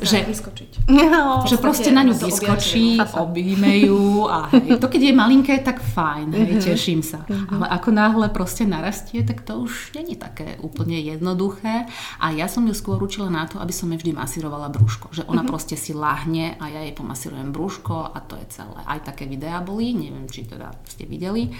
že, 0.01 0.25
vyskočiť. 0.25 0.89
No, 0.89 1.45
že 1.45 1.61
proste 1.61 1.93
na 1.93 2.01
ňu 2.01 2.17
vyskočí, 2.17 2.97
objíme 2.97 3.69
ju 3.85 4.25
a 4.25 4.49
hej, 4.49 4.81
to 4.81 4.89
keď 4.89 5.01
je 5.09 5.13
malinké, 5.13 5.55
tak 5.61 5.77
fajn, 5.77 6.33
hej, 6.33 6.49
mm-hmm. 6.57 6.65
teším 6.65 7.01
sa. 7.05 7.21
Mm-hmm. 7.21 7.53
Ale 7.53 7.65
ako 7.77 7.89
náhle 7.93 8.27
proste 8.33 8.65
narastie, 8.65 9.21
tak 9.21 9.45
to 9.45 9.69
už 9.69 9.93
není 9.93 10.17
také 10.17 10.57
úplne 10.65 10.97
jednoduché 10.97 11.85
a 12.17 12.25
ja 12.33 12.49
som 12.49 12.65
ju 12.65 12.73
skôr 12.73 12.97
učila 12.97 13.29
na 13.29 13.45
to, 13.45 13.61
aby 13.61 13.73
som 13.73 13.93
jej 13.93 14.01
vždy 14.01 14.17
masírovala 14.17 14.73
brúško. 14.73 15.13
Že 15.13 15.29
ona 15.29 15.45
mm-hmm. 15.45 15.51
proste 15.53 15.75
si 15.77 15.93
lahne 15.93 16.57
a 16.57 16.73
ja 16.73 16.81
jej 16.81 16.97
pomasírujem 16.97 17.53
brúško 17.53 18.09
a 18.13 18.17
to 18.25 18.35
je 18.41 18.45
celé. 18.57 18.79
Aj 18.89 18.99
také 19.05 19.29
videá 19.29 19.61
boli, 19.61 19.93
neviem, 19.93 20.25
či 20.25 20.49
teda 20.49 20.73
ste 20.89 21.05
videli 21.05 21.53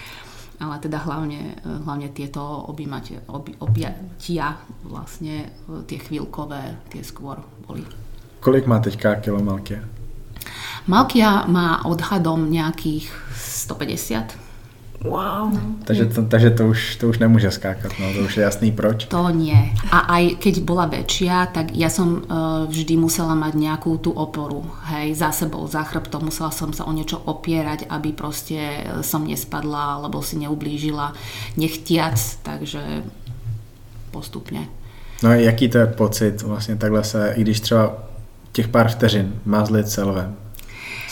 ale 0.58 0.82
teda 0.82 0.98
hlavne, 1.02 1.62
hlavne 1.86 2.10
tieto 2.10 2.42
objímate, 2.66 3.22
obi, 3.30 3.54
objatia, 3.62 4.58
vlastne 4.82 5.54
tie 5.86 5.98
chvíľkové, 6.02 6.90
tie 6.90 7.02
skôr 7.06 7.38
boli. 7.66 7.86
Kolik 8.42 8.66
má 8.66 8.82
teďka 8.82 9.22
kilo 9.22 9.38
Malkia? 9.42 9.82
Malkia 10.90 11.46
má 11.46 11.82
odhadom 11.86 12.50
nejakých 12.50 13.10
150 13.34 14.47
Wow. 14.98 15.54
Takže, 15.84 16.06
to, 16.06 16.26
takže 16.26 16.50
to, 16.50 16.74
už, 16.74 16.96
to 16.96 17.08
už 17.08 17.22
nemôže 17.22 17.54
skákať, 17.54 17.94
no 18.02 18.10
to 18.18 18.26
už 18.26 18.36
je 18.36 18.42
jasný 18.42 18.74
proč. 18.74 19.06
To 19.06 19.30
nie. 19.30 19.70
A 19.94 20.10
aj 20.18 20.42
keď 20.42 20.54
bola 20.66 20.90
väčšia, 20.90 21.54
tak 21.54 21.70
ja 21.70 21.86
som 21.86 22.26
uh, 22.26 22.66
vždy 22.66 22.98
musela 22.98 23.38
mať 23.38 23.54
nejakú 23.54 23.94
tú 24.02 24.10
oporu, 24.10 24.66
hej, 24.90 25.14
za 25.14 25.30
sebou, 25.30 25.62
za 25.70 25.86
chrbtom, 25.86 26.26
musela 26.26 26.50
som 26.50 26.74
sa 26.74 26.82
o 26.82 26.90
niečo 26.90 27.14
opierať, 27.14 27.86
aby 27.86 28.10
proste 28.10 28.58
som 29.06 29.22
nespadla, 29.22 30.02
alebo 30.02 30.18
si 30.18 30.34
neublížila 30.42 31.14
nechtiac, 31.54 32.18
takže 32.42 33.06
postupne. 34.10 34.66
No 35.22 35.30
a 35.30 35.34
jaký 35.34 35.68
to 35.68 35.78
je 35.78 35.86
pocit 35.86 36.42
vlastně 36.42 36.76
takhle 36.76 37.04
se, 37.04 37.32
i 37.36 37.40
když 37.40 37.60
třeba 37.60 37.94
těch 38.52 38.68
pár 38.68 38.88
vteřin 38.88 39.34
mazlit 39.44 39.88
selvem, 39.88 40.36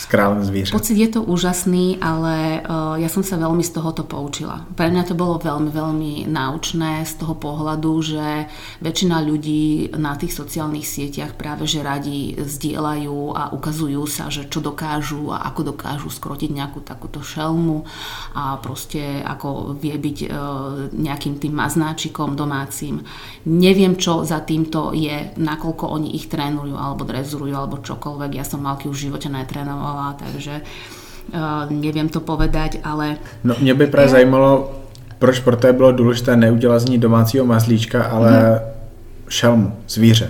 kráľom 0.07 0.41
zvířat. 0.43 0.71
Pocit 0.71 0.97
je 0.97 1.09
to 1.11 1.21
úžasný, 1.21 1.99
ale 1.99 2.63
uh, 2.63 2.95
ja 2.95 3.11
som 3.11 3.21
sa 3.21 3.35
veľmi 3.35 3.59
z 3.59 3.75
tohoto 3.75 4.07
poučila. 4.07 4.63
Pre 4.79 4.87
mňa 4.87 5.03
to 5.03 5.13
bolo 5.19 5.35
veľmi, 5.35 5.69
veľmi 5.69 6.11
náučné 6.31 7.03
z 7.03 7.13
toho 7.19 7.35
pohľadu, 7.35 7.91
že 7.99 8.47
väčšina 8.79 9.19
ľudí 9.19 9.91
na 9.99 10.15
tých 10.15 10.31
sociálnych 10.31 10.87
sieťach 10.87 11.35
práve 11.35 11.67
že 11.67 11.83
radi 11.83 12.39
zdieľajú 12.39 13.35
a 13.35 13.51
ukazujú 13.51 14.03
sa, 14.07 14.31
že 14.31 14.47
čo 14.47 14.63
dokážu 14.63 15.35
a 15.35 15.43
ako 15.51 15.75
dokážu 15.75 16.07
skrotiť 16.07 16.55
nejakú 16.55 16.79
takúto 16.79 17.19
šelmu 17.19 17.83
a 18.31 18.55
proste 18.63 19.19
ako 19.27 19.75
vie 19.75 19.99
byť 19.99 20.17
uh, 20.23 20.29
nejakým 20.95 21.35
tým 21.43 21.51
maznáčikom 21.51 22.39
domácim. 22.39 23.03
Neviem, 23.43 23.99
čo 23.99 24.23
za 24.23 24.39
týmto 24.39 24.95
je, 24.95 25.35
nakoľko 25.35 25.91
oni 25.91 26.15
ich 26.15 26.31
trénujú 26.31 26.79
alebo 26.79 27.03
drezurujú 27.03 27.53
alebo 27.53 27.83
čokoľvek. 27.83 28.31
Ja 28.39 28.45
som 28.47 28.63
malky 28.63 28.87
už 28.87 28.95
v 28.95 29.05
živote 29.11 29.27
netrénovala 29.27 29.96
mala, 29.97 30.13
takže 30.13 30.61
uh, 30.61 31.65
neviem 31.73 32.05
to 32.09 32.21
povedať, 32.21 32.85
ale... 32.85 33.17
No 33.43 33.55
mě 33.59 33.73
by 33.73 33.87
právě 33.87 34.09
zajímalo, 34.09 34.71
proč 35.19 35.39
pro 35.39 35.57
to 35.57 35.73
bylo 35.73 35.91
důležité 35.91 36.37
neudělat 36.37 36.79
z 36.79 36.85
ní 36.85 36.97
domácího 36.97 37.45
mazlíčka, 37.45 38.03
ale 38.03 38.31
mm. 38.31 38.59
šelmu, 39.29 39.73
zvíře. 39.87 40.29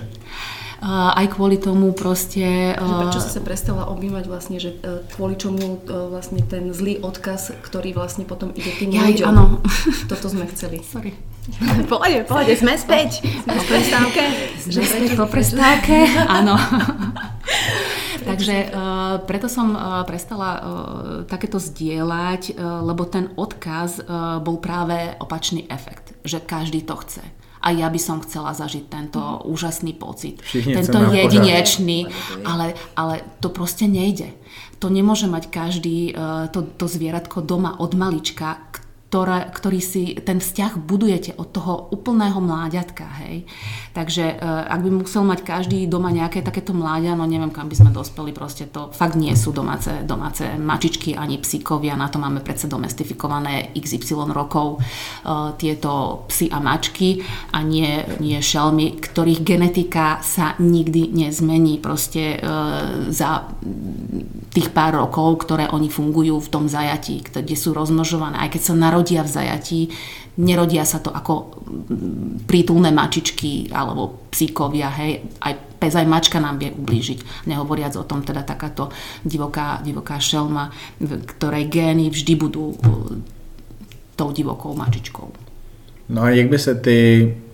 Aj 0.82 1.26
kvôli 1.34 1.58
tomu 1.58 1.90
proste... 1.98 2.78
Prečo 2.78 3.22
si 3.24 3.32
sa 3.34 3.42
prestala 3.42 3.90
objímať 3.90 4.30
vlastne, 4.30 4.62
že 4.62 4.78
uh, 4.78 5.02
kvôli 5.18 5.34
čomu 5.34 5.82
uh, 5.82 6.12
vlastne 6.14 6.46
ten 6.46 6.70
zlý 6.70 7.02
odkaz, 7.02 7.58
ktorý 7.66 7.98
vlastne 7.98 8.30
potom 8.30 8.54
ide 8.54 8.70
tým 8.78 8.94
ja, 8.94 9.10
ľuďom. 9.10 9.26
Áno. 9.26 9.44
Toto 10.12 10.30
sme 10.30 10.46
chceli. 10.54 10.86
Sorry. 10.86 11.18
Pohode, 11.92 12.28
pohode, 12.28 12.54
sme 12.60 12.76
späť. 12.76 13.24
Sme 13.24 13.56
v 13.56 13.66
prestávke. 13.72 14.24
Sme 14.68 14.84
späť 14.84 15.12
po 15.16 15.26
prestávke, 15.32 15.96
áno. 16.44 16.60
Takže 18.28 18.56
uh, 18.76 19.24
preto 19.24 19.48
som 19.48 19.72
uh, 19.72 20.04
prestala 20.04 20.50
uh, 20.52 20.62
takéto 21.24 21.56
zdieľať, 21.56 22.52
uh, 22.52 22.84
lebo 22.84 23.08
ten 23.08 23.32
odkaz 23.40 24.04
uh, 24.04 24.44
bol 24.44 24.60
práve 24.60 25.16
opačný 25.24 25.64
efekt, 25.72 26.12
že 26.28 26.44
každý 26.44 26.84
to 26.84 27.00
chce. 27.00 27.24
A 27.62 27.74
ja 27.74 27.88
by 27.90 28.00
som 28.00 28.24
chcela 28.24 28.54
zažiť 28.54 28.86
tento 28.88 29.20
mm. 29.20 29.50
úžasný 29.50 29.94
pocit. 29.98 30.40
Všichni 30.42 30.74
tento 30.78 31.00
jedinečný, 31.12 32.08
ale, 32.46 32.78
ale 32.94 33.26
to 33.42 33.50
proste 33.50 33.90
nejde. 33.90 34.34
To 34.78 34.94
nemôže 34.94 35.26
mať 35.26 35.50
každý 35.50 36.14
uh, 36.14 36.48
to, 36.54 36.62
to 36.78 36.86
zvieratko 36.86 37.42
doma 37.42 37.82
od 37.82 37.98
malička, 37.98 38.62
ktoré, 39.18 39.50
ktorý 39.50 39.82
si 39.82 40.14
ten 40.22 40.38
vzťah 40.38 40.78
budujete 40.78 41.34
od 41.42 41.50
toho 41.50 41.90
úplného 41.90 42.38
mláďatka, 42.38 43.10
hej. 43.26 43.50
Takže 43.98 44.38
e, 44.38 44.46
ak 44.46 44.78
by 44.86 44.90
musel 44.94 45.26
mať 45.26 45.42
každý 45.42 45.90
doma 45.90 46.14
nejaké 46.14 46.46
takéto 46.46 46.70
mláďa, 46.78 47.18
no 47.18 47.26
neviem, 47.26 47.50
kam 47.50 47.66
by 47.66 47.74
sme 47.74 47.90
dospeli, 47.90 48.30
proste 48.30 48.70
to 48.70 48.94
fakt 48.94 49.18
nie 49.18 49.34
sú 49.34 49.50
domáce, 49.50 49.90
domáce 50.06 50.46
mačičky 50.62 51.18
ani 51.18 51.42
psíkovia, 51.42 51.98
na 51.98 52.14
to 52.14 52.22
máme 52.22 52.46
predsa 52.46 52.70
domestifikované 52.70 53.74
XY 53.74 54.30
rokov 54.30 54.86
uh, 54.86 55.58
tieto 55.58 56.22
psy 56.30 56.54
a 56.54 56.62
mačky 56.62 57.18
a 57.58 57.66
nie, 57.66 58.06
nie 58.22 58.38
šelmy, 58.38 59.02
ktorých 59.02 59.42
genetika 59.42 60.22
sa 60.22 60.54
nikdy 60.62 61.10
nezmení 61.10 61.82
proste 61.82 62.38
uh, 62.38 63.10
za 63.10 63.50
tých 64.58 64.74
pár 64.74 64.98
rokov, 64.98 65.46
ktoré 65.46 65.70
oni 65.70 65.86
fungujú 65.86 66.42
v 66.42 66.50
tom 66.50 66.66
zajatí, 66.66 67.22
kde 67.30 67.54
sú 67.54 67.78
rozmnožované, 67.78 68.42
aj 68.42 68.58
keď 68.58 68.62
sa 68.66 68.74
narodia 68.74 69.22
v 69.22 69.30
zajatí, 69.30 69.80
nerodia 70.42 70.82
sa 70.82 70.98
to 70.98 71.14
ako 71.14 71.62
mm, 71.70 72.50
prítulné 72.50 72.90
mačičky 72.90 73.70
alebo 73.70 74.26
psíkovia, 74.34 74.90
hej, 74.98 75.22
aj 75.46 75.54
pes 75.78 75.94
aj 75.94 76.10
mačka 76.10 76.42
nám 76.42 76.58
vie 76.58 76.74
ublížiť. 76.74 77.46
Nehovoriac 77.46 77.94
o 78.02 78.08
tom, 78.10 78.26
teda 78.26 78.42
takáto 78.42 78.90
divoká, 79.22 79.78
divoká 79.86 80.18
šelma, 80.18 80.74
ktorej 81.38 81.70
gény 81.70 82.10
vždy 82.10 82.34
budú 82.34 82.74
tou 84.18 84.34
divokou 84.34 84.74
mačičkou. 84.74 85.30
No 86.10 86.22
a 86.22 86.30
jak 86.30 86.50
by 86.50 86.60
se 86.60 86.76
ty 86.76 86.98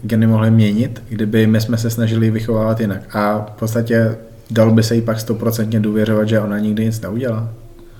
geny 0.03 0.27
mohly 0.27 0.51
měnit, 0.51 1.03
kdyby 1.09 1.47
my 1.47 1.61
jsme 1.61 1.77
se 1.77 1.89
snažili 1.89 2.31
vychovávat 2.31 2.79
jinak? 2.79 3.15
A 3.15 3.45
v 3.55 3.59
podstatě 3.59 4.15
dal 4.51 4.71
by 4.71 4.83
se 4.83 4.95
jí 4.95 5.01
pak 5.01 5.19
stoprocentně 5.19 5.79
důvěřovat, 5.79 6.27
že 6.27 6.39
ona 6.39 6.59
nikdy 6.59 6.85
nic 6.85 7.01
neudělá? 7.01 7.49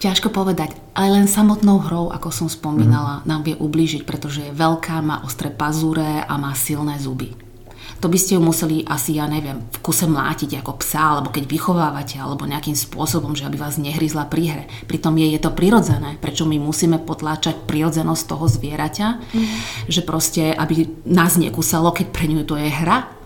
Ťažko 0.04 0.36
povedať. 0.36 0.76
Aj 1.00 1.08
len 1.08 1.32
samotnou 1.32 1.80
hrou, 1.80 2.12
ako 2.12 2.28
som 2.28 2.52
spomínala, 2.52 3.24
mm. 3.24 3.26
nám 3.30 3.42
vie 3.48 3.56
ublížiť, 3.56 4.04
pretože 4.04 4.44
je 4.44 4.52
veľká, 4.52 5.00
má 5.00 5.24
ostré 5.24 5.48
pazúre 5.48 6.20
a 6.28 6.34
má 6.36 6.52
silné 6.60 7.00
zuby. 7.00 7.32
To 8.04 8.12
by 8.12 8.20
ste 8.20 8.36
ju 8.36 8.44
museli 8.44 8.84
asi, 8.84 9.16
ja 9.16 9.32
neviem, 9.32 9.64
v 9.64 9.78
kuse 9.80 10.04
mlátiť 10.04 10.60
ako 10.60 10.84
psa, 10.84 11.16
alebo 11.16 11.32
keď 11.32 11.48
vychovávate, 11.48 12.20
alebo 12.20 12.44
nejakým 12.44 12.76
spôsobom, 12.76 13.32
že 13.32 13.48
aby 13.48 13.56
vás 13.56 13.80
nehryzla 13.80 14.28
pri 14.28 14.44
hre. 14.52 14.64
Pritom 14.92 15.16
je, 15.16 15.32
je 15.32 15.40
to 15.40 15.56
prirodzené. 15.56 16.20
Prečo 16.20 16.44
my 16.44 16.60
musíme 16.60 17.00
potláčať 17.00 17.64
prirodzenosť 17.64 18.24
toho 18.28 18.46
zvieraťa, 18.52 19.08
mm. 19.08 19.56
že 19.88 20.04
proste, 20.04 20.52
aby 20.52 20.84
nás 21.08 21.40
nekúsalo, 21.40 21.96
keď 21.96 22.12
pre 22.12 22.28
ňu 22.28 22.44
to 22.44 22.60
je 22.60 22.68
hra. 22.68 23.23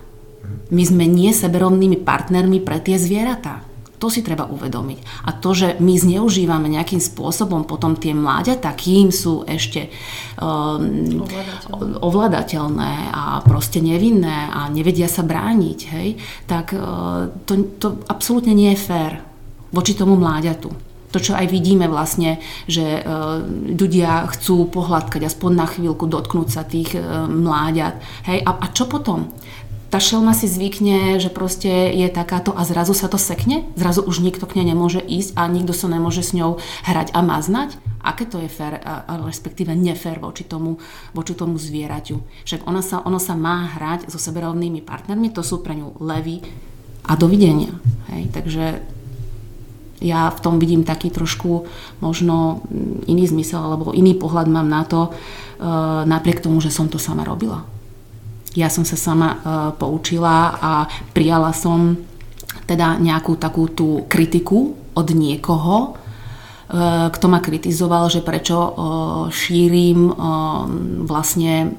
My 0.67 0.83
sme 0.83 1.07
nie 1.07 1.31
seberovnými 1.31 2.03
partnermi 2.03 2.59
pre 2.59 2.83
tie 2.83 2.99
zvieratá. 2.99 3.63
To 3.97 4.13
si 4.13 4.21
treba 4.21 4.45
uvedomiť. 4.45 5.25
A 5.25 5.33
to, 5.33 5.57
že 5.57 5.81
my 5.81 5.97
zneužívame 5.97 6.69
nejakým 6.69 7.01
spôsobom 7.01 7.65
potom 7.65 7.97
tie 7.97 8.13
mláďatá, 8.13 8.77
kým 8.77 9.09
sú 9.09 9.41
ešte 9.49 9.89
um, 10.37 11.25
ovládateľné. 11.25 11.97
ovládateľné 12.05 12.93
a 13.09 13.41
proste 13.41 13.81
nevinné 13.81 14.53
a 14.53 14.69
nevedia 14.69 15.09
sa 15.09 15.25
brániť, 15.25 15.79
hej, 15.97 16.13
tak 16.45 16.77
uh, 16.77 17.33
to, 17.49 17.73
to 17.81 17.87
absolútne 18.05 18.53
nie 18.53 18.69
je 18.77 18.85
fér 18.85 19.11
voči 19.73 19.97
tomu 19.97 20.13
mláďatu. 20.13 20.69
To, 21.07 21.17
čo 21.17 21.33
aj 21.33 21.49
vidíme 21.49 21.89
vlastne, 21.89 22.37
že 22.69 23.01
uh, 23.01 23.41
ľudia 23.65 24.29
chcú 24.29 24.69
pohľadkať 24.69 25.25
aspoň 25.25 25.51
na 25.57 25.65
chvíľku, 25.65 26.05
dotknúť 26.05 26.49
sa 26.53 26.61
tých 26.61 26.93
uh, 26.93 27.25
mláďat. 27.25 27.97
Hej, 28.29 28.45
a, 28.45 28.51
a 28.61 28.65
čo 28.69 28.85
potom? 28.85 29.33
Tá 29.87 30.03
šelma 30.03 30.35
si 30.35 30.51
zvykne, 30.51 31.15
že 31.17 31.31
proste 31.31 31.95
je 31.95 32.07
takáto 32.11 32.51
a 32.51 32.67
zrazu 32.67 32.91
sa 32.91 33.07
to 33.07 33.15
sekne, 33.15 33.63
zrazu 33.79 34.03
už 34.03 34.19
nikto 34.19 34.43
k 34.43 34.59
nej 34.59 34.75
nemôže 34.75 34.99
ísť 34.99 35.39
a 35.39 35.47
nikto 35.47 35.71
sa 35.71 35.87
nemôže 35.87 36.23
s 36.27 36.35
ňou 36.35 36.59
hrať 36.83 37.15
a 37.15 37.23
maznať. 37.23 37.79
Aké 38.03 38.27
to 38.27 38.39
je 38.39 38.47
fér, 38.51 38.79
respektíve 39.07 39.71
nefér 39.75 40.23
voči 40.23 40.47
tomu, 40.47 40.79
voči 41.11 41.35
tomu 41.35 41.59
zvieraťu. 41.59 42.19
Však 42.47 42.63
ona 42.67 42.79
sa, 42.79 43.03
ono 43.03 43.19
sa 43.19 43.35
má 43.35 43.79
hrať 43.79 44.07
so 44.11 44.19
seberovnými 44.19 44.79
partnermi, 44.83 45.31
to 45.31 45.43
sú 45.43 45.59
pre 45.59 45.75
ňu 45.75 45.99
levy 46.03 46.39
a 47.07 47.15
dovidenia. 47.19 47.75
Hej? 48.11 48.31
Takže 48.31 48.63
Ja 49.97 50.29
v 50.29 50.39
tom 50.45 50.61
vidím 50.61 50.85
taký 50.85 51.09
trošku 51.09 51.65
možno 52.05 52.61
iný 53.09 53.25
zmysel 53.25 53.57
alebo 53.57 53.97
iný 53.97 54.13
pohľad 54.13 54.45
mám 54.45 54.69
na 54.69 54.85
to, 54.85 55.09
napriek 56.05 56.45
tomu, 56.45 56.61
že 56.61 56.69
som 56.69 56.85
to 56.85 57.01
sama 57.01 57.25
robila. 57.25 57.65
Ja 58.57 58.73
som 58.73 58.81
sa 58.81 58.97
sama 58.97 59.37
poučila 59.77 60.57
a 60.57 60.89
prijala 61.13 61.53
som 61.53 61.93
teda 62.65 62.97
nejakú 62.97 63.37
takú 63.37 63.69
tú 63.69 64.09
kritiku 64.09 64.73
od 64.97 65.07
niekoho, 65.13 65.93
kto 67.13 67.25
ma 67.29 67.39
kritizoval, 67.39 68.09
že 68.09 68.25
prečo 68.25 68.57
šírim 69.29 70.09
vlastne 71.05 71.77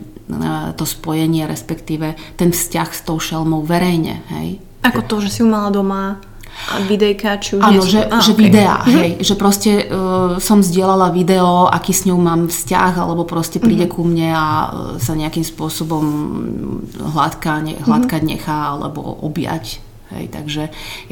to 0.78 0.84
spojenie, 0.86 1.44
respektíve 1.50 2.14
ten 2.38 2.54
vzťah 2.54 2.88
s 2.94 3.00
tou 3.02 3.18
šelmou 3.18 3.66
verejne. 3.66 4.22
Hej? 4.32 4.62
Ako 4.86 5.02
to, 5.04 5.20
že 5.20 5.28
si 5.34 5.38
ju 5.42 5.50
mala 5.50 5.74
doma 5.74 6.22
videjka, 6.86 7.40
či 7.40 7.56
už 7.56 7.62
Áno, 7.64 7.82
že, 7.84 8.04
ah, 8.04 8.20
že 8.20 8.32
okay. 8.36 8.42
videá, 8.48 8.76
mm-hmm. 8.82 8.98
hej, 9.00 9.10
že 9.24 9.34
proste 9.34 9.72
uh, 9.88 10.36
som 10.42 10.60
zdieľala 10.60 11.14
video, 11.14 11.66
aký 11.68 11.96
s 11.96 12.04
ňou 12.04 12.20
mám 12.20 12.52
vzťah, 12.52 12.92
alebo 13.00 13.24
proste 13.24 13.58
príde 13.58 13.88
mm-hmm. 13.88 13.96
ku 13.96 14.08
mne 14.08 14.30
a 14.34 14.46
uh, 14.46 14.66
sa 15.00 15.16
nejakým 15.16 15.44
spôsobom 15.44 16.04
hladká, 17.16 17.64
ne, 17.64 17.80
hladkať 17.80 18.22
mm-hmm. 18.22 18.32
nechá, 18.36 18.58
alebo 18.76 19.00
objať. 19.24 19.80
Hej, 20.08 20.32
takže 20.32 20.62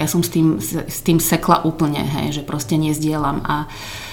ja 0.01 0.07
som 0.09 0.25
s 0.25 0.33
tým, 0.33 0.57
s 0.63 0.99
tým 1.05 1.21
sekla 1.21 1.69
úplne, 1.69 2.01
hej, 2.01 2.41
že 2.41 2.43
proste 2.45 2.81
nezdielam 2.81 3.45
a 3.45 3.69
uh, 3.69 3.69
E, 3.69 4.06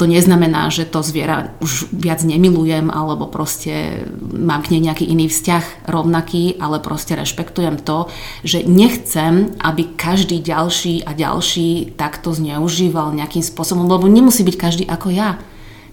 to 0.00 0.04
neznamená, 0.08 0.72
že 0.72 0.88
to 0.88 1.04
zviera 1.04 1.52
už 1.60 1.92
viac 1.92 2.24
nemilujem 2.24 2.88
alebo 2.88 3.28
proste 3.28 4.08
mám 4.32 4.64
k 4.64 4.72
nej 4.72 4.88
nejaký 4.88 5.04
iný 5.04 5.28
vzťah 5.28 5.92
rovnaký, 5.92 6.56
ale 6.56 6.80
proste 6.80 7.12
rešpektujem 7.12 7.76
to, 7.84 8.08
že 8.40 8.64
nechcem, 8.64 9.52
aby 9.60 9.92
každý 9.92 10.40
ďalší 10.40 11.04
a 11.04 11.12
ďalší 11.12 12.00
takto 12.00 12.32
zneužíval 12.32 13.12
nejakým 13.12 13.44
spôsobom, 13.44 13.84
lebo 13.84 14.08
nemusí 14.08 14.40
byť 14.40 14.56
každý 14.56 14.84
ako 14.88 15.12
ja. 15.12 15.36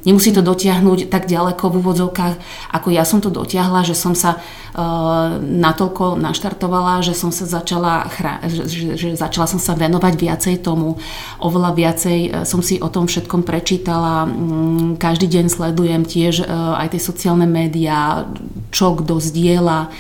Nemusí 0.10 0.34
to 0.34 0.42
dotiahnuť 0.42 1.14
tak 1.14 1.30
ďaleko 1.30 1.70
v 1.70 1.78
úvodzovkách, 1.86 2.36
ako 2.74 2.88
ja 2.90 3.06
som 3.06 3.22
to 3.22 3.30
dotiahla, 3.30 3.86
že 3.86 3.94
som 3.94 4.18
sa 4.18 4.42
uh, 4.42 5.38
natoľko 5.38 6.18
naštartovala, 6.18 7.06
že 7.06 7.14
som 7.14 7.30
sa 7.30 7.46
začala, 7.46 8.10
chra- 8.10 8.42
že, 8.50 8.98
že 8.98 9.14
začala 9.14 9.46
som 9.46 9.62
sa 9.62 9.78
venovať 9.78 10.18
viacej 10.18 10.66
tomu, 10.66 10.98
oveľa 11.38 11.78
viacej 11.78 12.20
uh, 12.26 12.42
som 12.42 12.66
si 12.66 12.82
o 12.82 12.90
tom 12.90 13.06
všetkom 13.06 13.46
prečítala, 13.46 14.26
um, 14.26 14.98
každý 14.98 15.30
deň 15.30 15.46
sledujem 15.46 16.02
tiež 16.02 16.42
uh, 16.42 16.82
aj 16.82 16.98
tie 16.98 17.02
sociálne 17.06 17.46
médiá, 17.46 18.26
čo 18.74 18.98
kto 18.98 19.22
zdieľa 19.22 19.94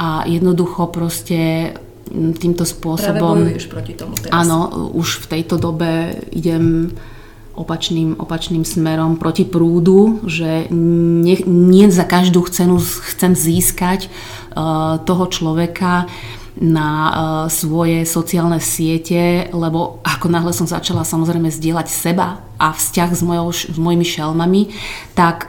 a 0.00 0.24
jednoducho 0.24 0.88
proste 0.88 1.76
týmto 2.12 2.64
spôsobom... 2.64 3.52
Práve 3.52 3.68
proti 3.68 3.92
tomu 3.96 4.16
teraz. 4.16 4.32
Áno, 4.32 4.88
už 4.96 5.28
v 5.28 5.38
tejto 5.38 5.60
dobe 5.60 6.16
idem 6.32 6.92
opačným, 7.52 8.16
opačným 8.16 8.64
smerom 8.64 9.20
proti 9.20 9.44
prúdu, 9.44 10.24
že 10.24 10.68
nie, 10.72 11.40
nie 11.44 11.86
za 11.92 12.08
každú 12.08 12.44
cenu 12.48 12.80
chcem 12.80 13.36
získať 13.36 14.08
uh, 14.08 15.00
toho 15.04 15.24
človeka 15.28 16.08
na 16.60 16.88
uh, 16.88 17.12
svoje 17.48 18.04
sociálne 18.04 18.60
siete, 18.60 19.48
lebo 19.56 20.04
ako 20.04 20.26
náhle 20.28 20.52
som 20.52 20.68
začala 20.68 21.04
samozrejme 21.04 21.48
zdieľať 21.48 21.88
seba 21.88 22.44
a 22.60 22.76
vzťah 22.76 23.10
s, 23.16 23.22
mojou, 23.24 23.48
s 23.52 23.78
mojimi 23.80 24.04
šelmami, 24.04 24.62
tak 25.16 25.48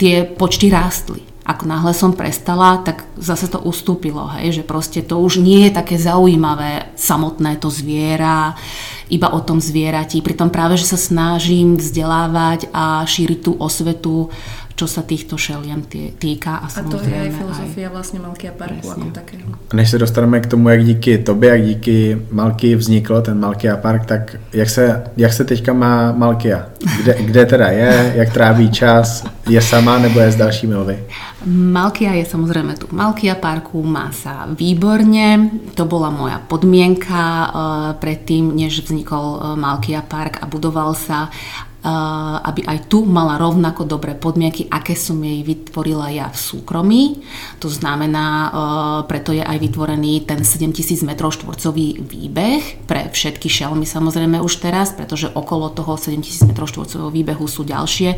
tie 0.00 0.24
počty 0.24 0.72
rástli 0.72 1.27
ako 1.48 1.64
náhle 1.64 1.96
som 1.96 2.12
prestala, 2.12 2.84
tak 2.84 3.08
zase 3.16 3.48
to 3.48 3.56
ustúpilo, 3.64 4.28
hej, 4.36 4.60
že 4.60 4.68
proste 4.68 5.00
to 5.00 5.16
už 5.16 5.40
nie 5.40 5.64
je 5.64 5.80
také 5.80 5.96
zaujímavé 5.96 6.92
samotné 6.92 7.56
to 7.56 7.72
zviera, 7.72 8.52
iba 9.08 9.32
o 9.32 9.40
tom 9.40 9.56
zvierati. 9.56 10.20
Pritom 10.20 10.52
práve, 10.52 10.76
že 10.76 10.84
sa 10.84 11.00
snažím 11.00 11.80
vzdelávať 11.80 12.68
a 12.76 13.00
šíriť 13.08 13.38
tú 13.40 13.56
osvetu 13.56 14.28
čo 14.78 14.86
sa 14.86 15.02
týchto 15.02 15.34
šeliem 15.34 15.82
týka. 16.22 16.62
A, 16.62 16.70
a 16.70 16.80
to 16.86 17.02
je 17.02 17.10
aj 17.10 17.34
filozofia 17.34 17.90
aj... 17.90 17.92
vlastne 17.98 18.18
Malkia 18.22 18.54
parku 18.54 18.78
Presne. 18.78 18.94
ako 18.94 19.06
takého. 19.10 19.48
Než 19.74 19.90
se 19.90 19.98
dostaneme 19.98 20.40
k 20.40 20.46
tomu, 20.46 20.68
jak 20.68 20.84
díky 20.84 21.18
tobě, 21.18 21.50
jak 21.50 21.62
díky 21.62 22.18
Malky 22.30 22.76
vznikl 22.76 23.22
ten 23.22 23.40
Malkia 23.40 23.76
park, 23.76 24.06
tak 24.06 24.36
jak 24.52 24.70
se, 24.70 25.04
jak 25.16 25.32
se 25.32 25.44
teďka 25.44 25.72
má 25.72 26.12
Malkia? 26.12 26.68
Kde, 27.02 27.14
kde 27.22 27.46
teda 27.46 27.68
je, 27.68 28.12
jak 28.16 28.32
tráví 28.32 28.70
čas, 28.70 29.26
je 29.48 29.62
sama 29.62 29.98
nebo 29.98 30.20
je 30.20 30.32
s 30.32 30.36
dalšími 30.36 30.74
lovy? 30.74 30.98
Malkia 31.48 32.18
je 32.18 32.26
samozrejme 32.26 32.74
tu. 32.74 32.90
Malkia 32.90 33.38
parku 33.38 33.78
má 33.82 34.10
sa 34.10 34.50
výborne. 34.50 35.54
To 35.78 35.86
bola 35.86 36.10
moja 36.10 36.42
podmienka 36.42 37.22
uh, 37.22 37.50
predtým, 37.94 38.58
než 38.58 38.82
vznikol 38.82 39.38
uh, 39.38 39.54
Malkia 39.54 40.02
park 40.02 40.42
a 40.42 40.50
budoval 40.50 40.98
sa 40.98 41.30
aby 42.44 42.62
aj 42.68 42.86
tu 42.86 43.02
mala 43.02 43.36
rovnako 43.40 43.84
dobré 43.84 44.14
podmienky, 44.14 44.70
aké 44.70 44.94
som 44.94 45.18
jej 45.20 45.42
vytvorila 45.42 46.12
ja 46.12 46.28
v 46.30 46.38
súkromí. 46.38 47.02
To 47.58 47.66
znamená, 47.66 48.52
preto 49.10 49.32
je 49.34 49.42
aj 49.42 49.58
vytvorený 49.58 50.28
ten 50.28 50.44
7000 50.46 51.02
m 51.02 51.12
štvorcový 51.18 52.04
výbeh 52.04 52.86
pre 52.86 53.10
všetky 53.10 53.48
šelmy 53.50 53.88
samozrejme 53.88 54.38
už 54.44 54.60
teraz, 54.60 54.92
pretože 54.92 55.32
okolo 55.32 55.72
toho 55.72 55.96
7000 55.96 56.48
m 56.48 56.54
štvorcového 56.54 57.10
výbehu 57.10 57.44
sú 57.48 57.64
ďalšie 57.64 58.14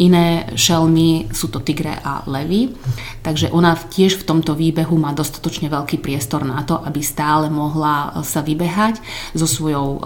iné 0.00 0.50
šelmy, 0.56 1.28
sú 1.30 1.52
to 1.52 1.60
tigre 1.60 1.92
a 1.92 2.24
levy. 2.26 2.72
Takže 3.20 3.52
ona 3.52 3.76
tiež 3.76 4.16
v 4.20 4.26
tomto 4.26 4.56
výbehu 4.56 4.96
má 4.96 5.12
dostatočne 5.12 5.68
veľký 5.68 6.00
priestor 6.00 6.42
na 6.42 6.64
to, 6.64 6.80
aby 6.80 7.04
stále 7.04 7.52
mohla 7.52 8.24
sa 8.24 8.40
vybehať 8.40 8.98
so 9.36 9.44
svojou 9.44 10.00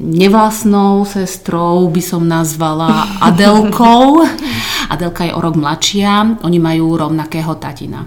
nevlastnou 0.00 1.04
sestrou, 1.04 1.86
by 1.90 2.02
som 2.14 2.22
nazvala 2.30 3.18
Adelkou. 3.18 4.22
Adelka 4.86 5.26
je 5.26 5.34
o 5.34 5.42
rok 5.42 5.58
mladšia, 5.58 6.38
oni 6.46 6.62
majú 6.62 6.94
rovnakého 6.94 7.58
tatina. 7.58 8.06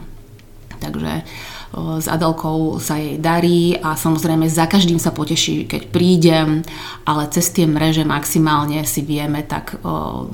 Takže 0.80 1.28
s 1.76 2.08
Adelkou 2.08 2.80
sa 2.80 2.96
jej 2.96 3.20
darí 3.20 3.76
a 3.76 4.00
samozrejme 4.00 4.48
za 4.48 4.64
každým 4.72 4.96
sa 4.96 5.12
poteší, 5.12 5.68
keď 5.68 5.92
prídem, 5.92 6.64
ale 7.04 7.28
cez 7.28 7.52
tie 7.52 7.68
mreže 7.68 8.08
maximálne 8.08 8.88
si 8.88 9.04
vieme 9.04 9.44
tak 9.44 9.76
o, 9.84 10.32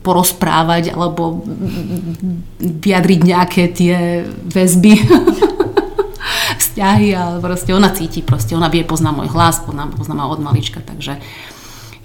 porozprávať 0.00 0.96
alebo 0.96 1.44
vyjadriť 2.64 3.20
nejaké 3.20 3.62
tie 3.76 4.24
väzby 4.48 5.04
vzťahy, 6.64 7.12
ale 7.12 7.44
proste 7.44 7.76
ona 7.76 7.92
cíti, 7.92 8.24
proste 8.24 8.56
ona 8.56 8.72
vie, 8.72 8.80
pozná 8.88 9.12
môj 9.12 9.28
hlas, 9.36 9.60
pozná, 9.60 9.84
pozná 9.92 10.16
ma 10.16 10.24
od 10.32 10.40
malička, 10.40 10.80
takže 10.80 11.20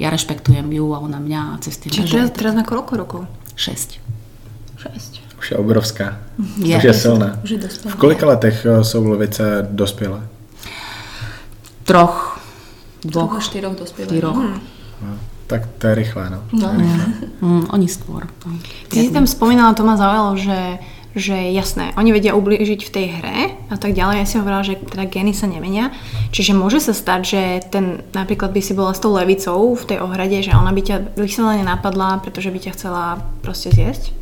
ja 0.01 0.09
rešpektujem 0.09 0.65
ju 0.73 0.89
a 0.93 0.97
ona 0.97 1.21
mňa 1.21 1.61
cez 1.61 1.77
tie 1.77 1.93
Čiže 1.93 2.09
teraz, 2.09 2.29
teraz 2.33 2.53
má 2.57 2.65
koľko 2.65 2.93
rokov? 2.97 3.21
6. 3.53 4.01
6. 4.81 5.21
Už 5.37 5.45
je 5.53 5.57
obrovská. 5.57 6.17
Je. 6.57 6.73
Už 6.77 6.83
je 6.83 6.93
silná. 6.93 7.37
Už 7.45 7.49
je 7.49 7.57
v 7.69 7.95
kolika 7.95 8.25
letech 8.25 8.65
eh, 8.65 8.83
jsou 8.83 9.05
lovice 9.05 9.67
dospělé? 9.71 10.21
Troch. 11.83 12.41
Dvoch. 13.05 13.41
štyroch 13.41 13.77
dospělých. 13.77 14.09
Štyroch. 14.09 14.37
Hmm. 14.37 14.61
No, 15.01 15.17
tak 15.47 15.67
to 15.77 15.87
je 15.87 15.95
rýchle, 15.95 16.29
no. 16.29 16.43
no. 16.53 16.69
Mm, 17.41 17.65
oni 17.73 17.89
skôr. 17.89 18.29
Ty 18.87 19.01
si 19.01 19.09
tam 19.09 19.25
spomínala, 19.25 19.73
to 19.73 19.81
ma 19.81 19.97
zaujalo, 19.97 20.37
že 20.37 20.77
že 21.11 21.35
jasné, 21.51 21.91
oni 21.99 22.15
vedia 22.15 22.31
ublížiť 22.39 22.87
v 22.87 22.93
tej 22.93 23.05
hre 23.19 23.37
a 23.67 23.75
tak 23.75 23.91
ďalej. 23.91 24.23
Ja 24.23 24.27
si 24.27 24.39
hovorila, 24.39 24.63
že 24.63 24.79
teda 24.79 25.11
gény 25.11 25.35
sa 25.35 25.43
nemenia. 25.43 25.91
Čiže 26.31 26.55
môže 26.55 26.79
sa 26.79 26.95
stať, 26.95 27.21
že 27.27 27.41
ten, 27.67 27.99
napríklad 28.15 28.55
by 28.55 28.61
si 28.63 28.71
bola 28.71 28.95
s 28.95 29.03
tou 29.03 29.11
levicou 29.11 29.75
v 29.75 29.83
tej 29.83 29.99
ohrade, 29.99 30.39
že 30.39 30.55
ona 30.55 30.71
by 30.71 30.81
ťa 30.81 30.97
vyslovene 31.19 31.67
napadla, 31.67 32.23
pretože 32.23 32.47
by 32.47 32.59
ťa 32.63 32.75
chcela 32.79 33.03
proste 33.43 33.75
zjesť? 33.75 34.15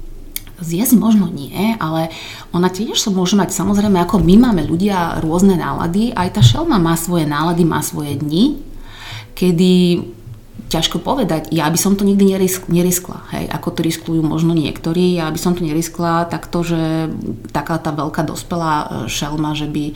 Zjesť 0.59 0.99
možno 0.99 1.31
nie, 1.31 1.77
ale 1.79 2.11
ona 2.51 2.67
tiež 2.67 2.99
sa 2.99 3.13
môže 3.13 3.39
mať, 3.39 3.55
samozrejme, 3.55 3.95
ako 4.03 4.19
my 4.19 4.35
máme 4.49 4.67
ľudia 4.67 5.23
rôzne 5.23 5.55
nálady, 5.55 6.11
aj 6.11 6.35
tá 6.35 6.41
šelma 6.43 6.75
má 6.75 6.99
svoje 6.99 7.23
nálady, 7.23 7.63
má 7.63 7.79
svoje 7.79 8.19
dni, 8.19 8.59
kedy 9.39 10.03
ťažko 10.67 10.99
povedať. 10.99 11.55
Ja 11.55 11.71
by 11.71 11.79
som 11.79 11.95
to 11.95 12.03
nikdy 12.03 12.35
nerisk, 12.35 12.67
neriskla. 12.67 13.23
Hej, 13.31 13.47
ako 13.47 13.79
to 13.79 13.81
riskujú 13.85 14.19
možno 14.19 14.51
niektorí. 14.51 15.15
Ja 15.15 15.31
by 15.31 15.39
som 15.39 15.55
to 15.55 15.63
neriskla 15.63 16.27
takto, 16.27 16.67
že 16.67 17.07
taká 17.55 17.79
tá 17.79 17.95
veľká 17.95 18.27
dospelá 18.27 18.75
e, 18.75 18.85
šelma, 19.07 19.55
že 19.55 19.71
by 19.71 19.95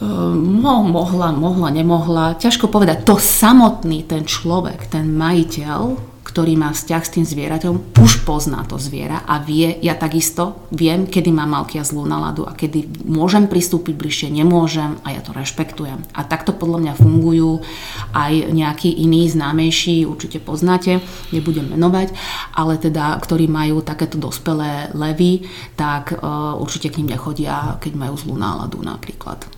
no, 0.00 0.82
mohla, 0.86 1.34
mohla, 1.34 1.70
nemohla. 1.70 2.38
Ťažko 2.38 2.70
povedať. 2.70 3.02
To 3.06 3.18
samotný 3.18 4.06
ten 4.06 4.22
človek, 4.22 4.86
ten 4.86 5.10
majiteľ, 5.10 5.80
ktorý 6.28 6.60
má 6.60 6.76
vzťah 6.76 7.02
s 7.02 7.14
tým 7.16 7.24
zvieraťom, 7.24 7.96
už 7.96 8.28
pozná 8.28 8.60
to 8.68 8.76
zviera 8.76 9.24
a 9.24 9.40
vie, 9.40 9.80
ja 9.80 9.96
takisto 9.96 10.68
viem, 10.68 11.08
kedy 11.08 11.32
má 11.32 11.48
Malkia 11.48 11.80
zlú 11.80 12.04
náladu 12.04 12.44
a 12.44 12.52
kedy 12.52 13.08
môžem 13.08 13.48
pristúpiť 13.48 13.96
bližšie, 13.96 14.28
nemôžem 14.28 15.00
a 15.08 15.16
ja 15.16 15.24
to 15.24 15.32
rešpektujem. 15.32 16.04
A 16.12 16.20
takto 16.28 16.52
podľa 16.52 16.84
mňa 16.84 16.94
fungujú 17.00 17.64
aj 18.12 18.52
nejakí 18.52 18.92
iní 18.92 19.24
známejší, 19.32 20.04
určite 20.04 20.44
poznáte, 20.44 21.00
nebudem 21.32 21.72
menovať, 21.72 22.12
ale 22.52 22.76
teda, 22.76 23.16
ktorí 23.24 23.48
majú 23.48 23.80
takéto 23.80 24.20
dospelé 24.20 24.92
levy, 24.92 25.48
tak 25.80 26.12
uh, 26.12 26.52
určite 26.60 26.92
k 26.92 27.00
ním 27.00 27.16
nechodia, 27.16 27.80
keď 27.80 27.92
majú 27.96 28.14
zlú 28.20 28.36
náladu 28.36 28.84
napríklad. 28.84 29.48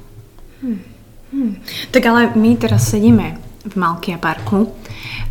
Hm. 0.62 0.78
Hmm. 1.30 1.54
Tak 1.90 2.02
ale 2.06 2.35
my 2.35 2.59
teraz 2.59 2.90
sedíme 2.90 3.38
v 3.66 3.74
Malkia 3.78 4.18
parku 4.18 4.70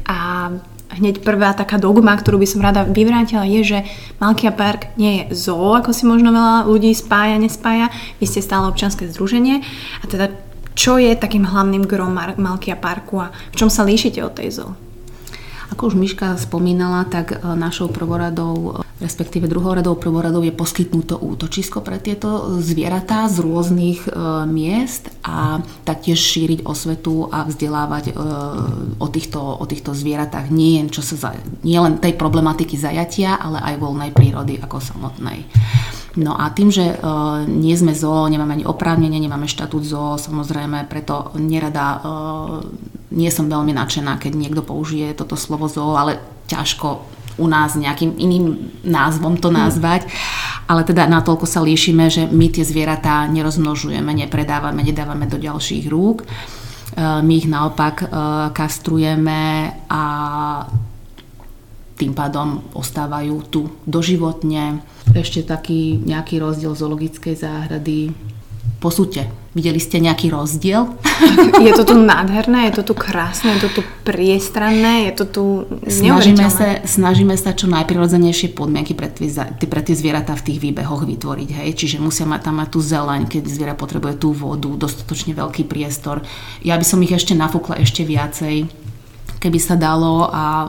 a 0.08 0.48
hneď 0.90 1.22
prvá 1.22 1.54
taká 1.54 1.78
dogma, 1.78 2.18
ktorú 2.18 2.42
by 2.42 2.48
som 2.50 2.66
rada 2.66 2.82
vyvrátila, 2.84 3.46
je, 3.46 3.62
že 3.62 3.80
Malkia 4.18 4.50
Park 4.50 4.98
nie 4.98 5.22
je 5.30 5.38
zoo, 5.38 5.78
ako 5.78 5.94
si 5.94 6.10
možno 6.10 6.34
veľa 6.34 6.66
ľudí 6.66 6.92
spája, 6.98 7.38
nespája. 7.38 7.94
Vy 8.18 8.26
ste 8.26 8.42
stále 8.42 8.66
občanské 8.66 9.06
združenie. 9.06 9.62
A 10.02 10.04
teda 10.10 10.34
čo 10.74 10.98
je 10.98 11.12
takým 11.14 11.46
hlavným 11.46 11.86
grom 11.86 12.16
Malkia 12.16 12.80
Parku 12.80 13.20
a 13.22 13.36
v 13.52 13.56
čom 13.56 13.70
sa 13.70 13.86
líšite 13.86 14.24
od 14.24 14.34
tej 14.34 14.50
zoo? 14.64 14.72
Ako 15.70 15.94
už 15.94 16.00
Miška 16.00 16.34
spomínala, 16.40 17.06
tak 17.06 17.36
e, 17.36 17.38
našou 17.54 17.94
prvoradou, 17.94 18.82
e, 18.82 18.89
respektíve 19.00 19.48
druhoradou 19.48 19.96
prvoradou 19.96 20.44
je 20.44 20.52
poskytnuto 20.52 21.20
útočisko 21.20 21.80
pre 21.80 22.00
tieto 22.00 22.60
zvieratá 22.60 23.32
z 23.32 23.40
rôznych 23.44 24.06
e, 24.06 24.12
miest 24.48 25.10
a 25.24 25.64
taktiež 25.88 26.20
šíriť 26.20 26.68
osvetu 26.68 27.32
a 27.32 27.48
vzdelávať 27.48 28.12
o 29.00 29.08
týchto, 29.08 29.40
o 29.40 29.66
týchto 29.66 29.96
zvieratách 29.96 30.52
nie 30.52 30.80
len, 30.80 30.92
čo 30.92 31.02
sa 31.06 31.16
za, 31.16 31.30
nie 31.64 31.80
len 31.80 31.98
tej 31.98 32.16
problematiky 32.16 32.76
zajatia, 32.76 33.40
ale 33.40 33.62
aj 33.64 33.80
voľnej 33.80 34.12
prírody 34.12 34.60
ako 34.60 34.78
samotnej. 34.82 35.48
No 36.18 36.34
a 36.34 36.50
tým, 36.50 36.74
že 36.74 36.98
uh, 36.98 37.46
nie 37.46 37.78
sme 37.78 37.94
zoo, 37.94 38.26
nemáme 38.26 38.58
ani 38.58 38.66
oprávnenie, 38.66 39.22
nemáme 39.22 39.46
štatút 39.46 39.84
zoo, 39.86 40.18
samozrejme, 40.18 40.90
preto 40.90 41.30
nerada, 41.38 42.02
uh, 42.02 42.66
nie 43.14 43.30
som 43.30 43.46
veľmi 43.46 43.78
nadšená, 43.78 44.18
keď 44.18 44.34
niekto 44.34 44.66
použije 44.66 45.14
toto 45.14 45.38
slovo 45.38 45.70
zoo, 45.70 45.94
ale 45.94 46.18
ťažko 46.50 47.19
u 47.40 47.48
nás 47.48 47.80
nejakým 47.80 48.20
iným 48.20 48.76
názvom 48.84 49.40
to 49.40 49.50
nazvať. 49.50 50.06
Ale 50.70 50.86
teda 50.86 51.08
natoľko 51.10 51.48
sa 51.48 51.66
líšime, 51.66 52.12
že 52.12 52.28
my 52.30 52.52
tie 52.52 52.68
zvieratá 52.68 53.26
nerozmnožujeme, 53.32 54.12
nepredávame, 54.14 54.86
nedávame 54.86 55.26
do 55.26 55.42
ďalších 55.42 55.88
rúk. 55.90 56.28
Uh, 56.28 57.24
my 57.24 57.34
ich 57.40 57.48
naopak 57.48 58.06
kastrujeme 58.52 59.72
a 59.88 60.04
tým 62.00 62.16
pádom 62.16 62.64
ostávajú 62.72 63.36
tu 63.52 63.68
doživotne. 63.84 64.80
Ešte 65.12 65.44
taký 65.44 66.00
nejaký 66.00 66.40
rozdiel 66.40 66.72
zoologickej 66.72 67.36
záhrady. 67.36 68.16
Posúďte, 68.80 69.28
videli 69.54 69.82
ste 69.82 69.98
nejaký 70.02 70.30
rozdiel? 70.30 70.94
Je 71.66 71.74
to 71.76 71.84
tu 71.84 71.96
nádherné, 72.00 72.72
je 72.72 72.80
to 72.80 72.92
tu 72.92 72.94
krásne, 72.96 73.60
je 73.60 73.68
to 73.68 73.80
tu 73.80 73.82
priestranné, 74.08 75.12
je 75.12 75.14
to 75.20 75.26
tu 75.28 75.44
snažíme 75.84 76.48
sa, 76.48 76.80
snažíme 76.88 77.36
sa 77.36 77.52
čo 77.52 77.68
najprirodzenejšie 77.68 78.56
podmienky 78.56 78.96
pre 78.96 79.12
tie, 79.12 79.28
pre 79.68 79.82
tie 79.84 79.96
zvieratá 80.00 80.40
v 80.40 80.46
tých 80.48 80.60
výbehoch 80.64 81.04
vytvoriť. 81.04 81.50
Hej? 81.60 81.70
Čiže 81.76 82.00
musia 82.00 82.24
mať 82.24 82.48
tam 82.48 82.64
mať 82.64 82.70
tú 82.72 82.80
zeleň, 82.80 83.28
keď 83.28 83.44
zviera 83.52 83.76
potrebuje 83.76 84.16
tú 84.16 84.32
vodu, 84.32 84.72
dostatočne 84.72 85.36
veľký 85.36 85.68
priestor. 85.68 86.24
Ja 86.64 86.80
by 86.80 86.86
som 86.88 87.04
ich 87.04 87.12
ešte 87.12 87.36
nafúkla 87.36 87.84
ešte 87.84 88.08
viacej 88.08 88.79
keby 89.40 89.60
sa 89.60 89.76
dalo 89.80 90.28
a 90.28 90.68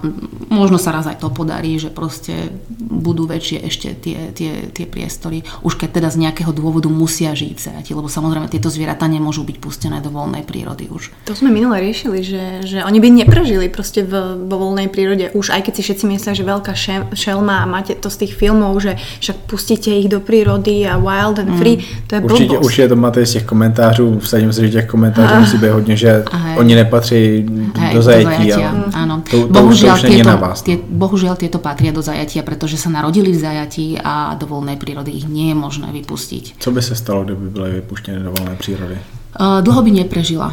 možno 0.48 0.78
sa 0.78 0.94
raz 0.94 1.06
aj 1.10 1.20
to 1.20 1.28
podarí, 1.30 1.76
že 1.78 1.90
proste 1.90 2.54
budú 2.78 3.26
väčšie 3.26 3.58
ešte 3.66 3.88
tie, 3.98 4.30
tie, 4.30 4.70
tie 4.70 4.86
priestory, 4.86 5.42
už 5.66 5.74
keď 5.74 6.00
teda 6.00 6.08
z 6.10 6.26
nejakého 6.26 6.54
dôvodu 6.54 6.86
musia 6.86 7.34
žiť 7.34 7.56
zajati, 7.58 7.90
lebo 7.94 8.06
samozrejme 8.06 8.46
tieto 8.46 8.70
zvieratá 8.70 9.10
nemôžu 9.10 9.42
byť 9.42 9.56
pustené 9.58 9.98
do 9.98 10.14
voľnej 10.14 10.46
prírody 10.46 10.86
už. 10.90 11.10
To 11.26 11.34
sme 11.34 11.50
minule 11.50 11.78
riešili, 11.82 12.22
že, 12.22 12.44
že 12.64 12.78
oni 12.86 12.98
by 13.02 13.08
neprežili 13.26 13.66
proste 13.66 14.06
v, 14.06 14.46
vo 14.46 14.56
voľnej 14.56 14.88
prírode, 14.88 15.34
už 15.34 15.50
aj 15.50 15.66
keď 15.66 15.72
si 15.76 15.82
všetci 15.82 16.04
myslia, 16.06 16.32
že 16.38 16.44
veľká 16.46 16.72
šelma 17.14 17.62
a 17.62 17.70
máte 17.70 17.98
to 17.98 18.06
z 18.06 18.26
tých 18.26 18.32
filmov, 18.38 18.78
že 18.78 18.94
však 19.20 19.36
pustíte 19.50 19.90
ich 19.90 20.06
do 20.06 20.22
prírody 20.22 20.86
a 20.86 20.96
wild 20.98 21.42
and 21.42 21.58
free, 21.58 21.82
mm. 21.82 22.06
to 22.06 22.14
je 22.14 22.20
Určitě, 22.20 22.46
blbosť. 22.46 22.64
určitě 22.64 22.88
to 22.88 22.96
máte 22.96 23.26
z 23.26 23.32
těch 23.32 23.44
komentářů, 23.44 24.18
vsadím 24.18 24.52
si, 24.52 24.60
že 24.60 24.70
těch 24.70 24.86
komentářů 24.86 25.40
musí 25.40 25.58
být 25.58 25.70
hodně, 25.70 25.96
že 25.96 26.24
Aj. 26.32 26.56
oni 26.58 26.74
nepatří 26.74 27.46
Aj, 27.80 27.94
do 27.94 28.02
zajetí. 28.02 28.48
Do 28.48 28.59
zajatia, 28.60 28.92
áno. 28.92 29.14
To, 29.24 29.48
to 29.48 29.48
bohužiaľ, 29.48 29.96
už, 29.96 30.02
to 30.04 30.08
tieto, 30.12 30.34
tie, 30.60 30.76
bohužiaľ 30.76 31.34
tieto 31.40 31.58
patria 31.58 31.90
do 31.96 32.04
zajatia, 32.04 32.44
pretože 32.44 32.76
sa 32.76 32.92
narodili 32.92 33.32
v 33.32 33.40
zajatí 33.40 33.96
a 33.96 34.36
do 34.36 34.44
voľnej 34.44 34.76
prírody 34.76 35.16
ich 35.16 35.24
nie 35.24 35.50
je 35.50 35.56
možné 35.56 35.88
vypustiť. 35.88 36.60
Co 36.60 36.70
by 36.70 36.80
sa 36.84 36.94
stalo, 36.94 37.24
kdyby 37.24 37.46
byli 37.48 37.70
vypuštěné 37.80 38.20
do 38.20 38.30
voľnej 38.36 38.56
prírody? 38.60 38.98
Dlho 39.30 39.86
by 39.86 39.90
neprežila. 39.94 40.50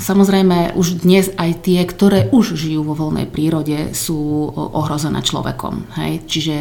Samozrejme, 0.00 0.72
už 0.80 1.04
dnes 1.04 1.28
aj 1.36 1.60
tie, 1.60 1.84
ktoré 1.84 2.32
už 2.32 2.56
žijú 2.56 2.88
vo 2.88 2.96
voľnej 2.96 3.28
prírode, 3.28 3.92
sú 3.92 4.48
ohrozené 4.56 5.20
človekom. 5.20 5.92
Hej? 6.00 6.24
Čiže 6.24 6.56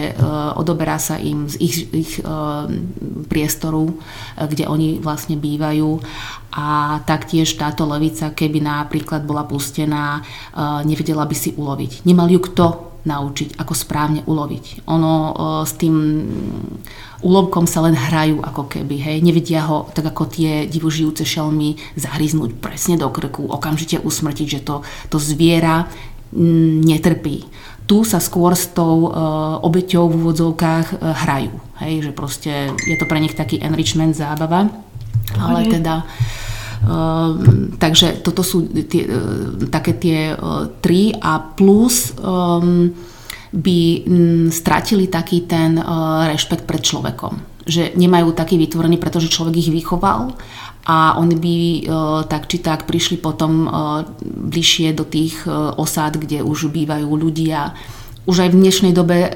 odoberá 0.59 0.99
sa 0.99 1.15
im 1.15 1.47
z 1.47 1.55
ich, 1.63 1.75
ich 1.95 2.11
priestoru, 3.31 3.95
kde 4.35 4.67
oni 4.67 4.99
vlastne 4.99 5.39
bývajú 5.39 6.03
a 6.51 6.99
taktiež 7.07 7.55
táto 7.55 7.87
levica, 7.87 8.35
keby 8.35 8.59
napríklad 8.59 9.23
bola 9.23 9.47
pustená, 9.47 10.19
nevedela 10.83 11.23
by 11.23 11.35
si 11.35 11.55
uloviť. 11.55 12.03
Nemal 12.03 12.27
ju 12.27 12.43
kto 12.43 12.91
naučiť, 13.01 13.57
ako 13.57 13.73
správne 13.73 14.21
uloviť. 14.29 14.85
Ono 14.85 15.11
o, 15.11 15.23
s 15.65 15.73
tým 15.73 15.95
úlovkom 17.25 17.65
sa 17.65 17.81
len 17.85 17.97
hrajú 17.97 18.41
ako 18.45 18.69
keby, 18.69 18.95
hej, 19.01 19.17
nevedia 19.25 19.65
ho 19.65 19.89
tak 19.89 20.13
ako 20.13 20.29
tie 20.29 20.69
divožijúce 20.69 21.25
šelmy 21.25 21.77
zahryznúť 21.97 22.61
presne 22.61 23.01
do 23.01 23.09
krku, 23.09 23.49
okamžite 23.49 24.01
usmrtiť, 24.01 24.47
že 24.47 24.61
to, 24.61 24.85
to 25.09 25.17
zviera 25.17 25.89
m, 26.33 26.81
netrpí. 26.85 27.49
Tu 27.89 28.05
sa 28.05 28.21
skôr 28.21 28.53
s 28.53 28.69
tou 28.69 29.09
e, 29.09 29.17
obeťou 29.65 30.05
v 30.05 30.17
úvodzovkách 30.21 30.87
e, 30.93 30.95
hrajú, 31.25 31.53
hej, 31.81 31.93
že 32.05 32.11
proste 32.13 32.51
je 32.85 32.95
to 33.01 33.09
pre 33.09 33.17
nich 33.17 33.33
taký 33.33 33.57
enrichment, 33.65 34.13
zábava, 34.13 34.69
ale 35.39 35.67
teda 35.67 36.03
Ehm, 36.81 37.77
takže 37.77 38.25
toto 38.25 38.41
sú 38.41 38.65
tie, 38.89 39.05
e, 39.05 39.69
také 39.69 39.93
tie 39.93 40.33
uh, 40.33 40.65
tri 40.81 41.13
a 41.13 41.37
plus 41.37 42.17
um, 42.17 42.89
by 43.53 43.79
m, 44.09 44.49
stratili 44.49 45.05
taký 45.05 45.45
ten 45.45 45.77
uh, 45.77 46.25
rešpekt 46.25 46.65
pred 46.65 46.81
človekom. 46.81 47.37
Že 47.69 47.93
nemajú 47.93 48.33
taký 48.33 48.57
vytvorený, 48.57 48.97
pretože 48.97 49.29
človek 49.29 49.61
ich 49.61 49.69
vychoval 49.69 50.33
a 50.89 51.21
oni 51.21 51.35
by 51.37 51.57
tak 52.25 52.49
či 52.49 52.57
tak 52.57 52.89
prišli 52.89 53.21
potom 53.21 53.69
bližšie 54.25 54.97
do 54.97 55.05
tých 55.05 55.45
osád, 55.77 56.17
kde 56.17 56.41
už 56.41 56.73
bývajú 56.73 57.05
ľudia 57.05 57.77
už 58.29 58.37
aj 58.45 58.49
v 58.53 58.59
dnešnej 58.61 58.93
dobe 58.93 59.33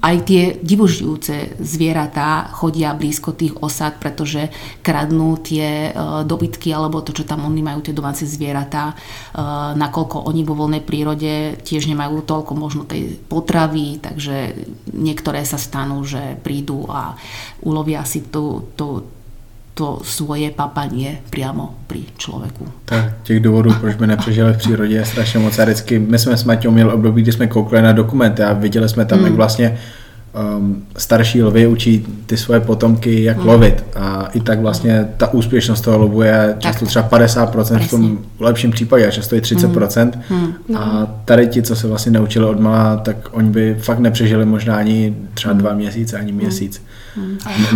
aj 0.00 0.16
tie 0.24 0.42
divožijúce 0.64 1.60
zvieratá 1.60 2.48
chodia 2.56 2.96
blízko 2.96 3.36
tých 3.36 3.60
osad, 3.60 4.00
pretože 4.00 4.48
kradnú 4.80 5.36
tie 5.36 5.92
uh, 5.92 6.24
dobytky 6.24 6.72
alebo 6.72 7.04
to, 7.04 7.12
čo 7.12 7.28
tam 7.28 7.44
oni 7.44 7.60
majú, 7.60 7.84
tie 7.84 7.92
domáce 7.92 8.24
zvieratá, 8.24 8.96
uh, 8.96 9.76
nakoľko 9.76 10.24
oni 10.24 10.40
vo 10.40 10.56
voľnej 10.56 10.80
prírode 10.80 11.60
tiež 11.60 11.84
nemajú 11.92 12.24
toľko 12.24 12.52
možno 12.56 12.88
tej 12.88 13.20
potravy, 13.28 14.00
takže 14.00 14.56
niektoré 14.96 15.44
sa 15.44 15.60
stanú, 15.60 16.00
že 16.08 16.40
prídu 16.40 16.88
a 16.88 17.12
ulovia 17.60 18.08
si 18.08 18.24
tú, 18.24 18.72
tú, 18.72 19.04
to 19.78 20.02
svoje 20.02 20.50
papanie 20.50 21.22
priamo 21.30 21.78
pri 21.86 22.02
člověku. 22.18 22.66
Tak 22.84 23.22
těch 23.22 23.40
důvodů, 23.40 23.74
proč 23.80 23.94
by 23.94 24.06
nepřežili 24.06 24.52
v 24.52 24.56
přírodě 24.56 24.94
je 24.94 25.04
strašně 25.04 25.38
moc. 25.38 25.58
A 25.58 25.64
vždycky, 25.64 25.98
my 25.98 26.18
jsme 26.18 26.36
s 26.36 26.44
Matějou 26.44 26.74
měli 26.74 26.92
období, 26.92 27.22
kdy 27.22 27.32
jsme 27.32 27.46
koukali 27.46 27.82
na 27.82 27.92
dokumenty 27.92 28.42
a 28.42 28.52
viděli 28.52 28.88
jsme 28.88 29.04
tam, 29.04 29.18
mm. 29.18 29.24
jak 29.24 29.34
vlastně 29.34 29.78
um, 30.58 30.82
starší 30.96 31.42
lvy 31.42 31.66
učí 31.66 32.06
ty 32.26 32.36
svoje 32.36 32.60
potomky, 32.60 33.22
jak 33.22 33.36
mm. 33.36 33.46
lovit. 33.46 33.84
A 33.94 34.28
i 34.34 34.40
tak 34.40 34.60
vlastně 34.60 35.08
ta 35.16 35.32
úspěšnost 35.32 35.80
toho 35.80 35.98
lovu 35.98 36.22
je 36.22 36.54
často 36.58 36.84
tak. 36.84 36.88
třeba 36.88 37.08
50% 37.08 37.50
Presně. 37.50 37.78
v 37.78 37.90
tom 37.90 38.18
lepším 38.40 38.70
případě 38.70 39.06
a 39.06 39.10
často 39.10 39.36
i 39.36 39.40
30%. 39.40 40.10
Mm. 40.30 40.54
Mm. 40.68 40.76
A 40.76 41.06
tady 41.24 41.46
ti, 41.46 41.62
co 41.62 41.76
se 41.76 41.86
vlastně 41.86 42.12
naučili 42.12 42.46
od 42.46 42.60
malá, 42.60 42.96
tak 42.96 43.16
oni 43.30 43.50
by 43.50 43.76
fakt 43.78 43.98
nepřežili 43.98 44.44
možná 44.44 44.76
ani 44.76 45.16
třeba 45.34 45.54
dva 45.54 45.74
měsíce, 45.74 46.18
ani 46.18 46.32
měsíc. 46.32 46.82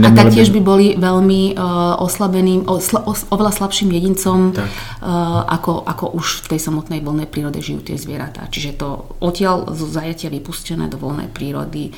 A 0.03 0.09
taktiež 0.13 0.49
by 0.51 0.61
boli 0.61 0.87
veľmi 0.97 1.55
uh, 1.55 1.99
oslabeným, 1.99 2.65
osla, 2.67 3.03
os, 3.05 3.27
oveľa 3.29 3.53
slabším 3.53 3.91
jedincom, 3.93 4.53
uh, 4.53 5.45
ako, 5.47 5.83
ako 5.87 6.05
už 6.17 6.47
v 6.47 6.57
tej 6.57 6.61
samotnej 6.63 7.01
voľnej 7.03 7.29
prírode 7.29 7.59
žijú 7.61 7.83
tie 7.83 7.97
zvieratá. 7.99 8.47
Čiže 8.49 8.79
to 8.79 9.13
odtiaľ 9.19 9.73
zo 9.75 9.87
zajatia 9.89 10.31
vypustené 10.31 10.87
do 10.89 10.97
voľnej 10.97 11.29
prírody 11.31 11.93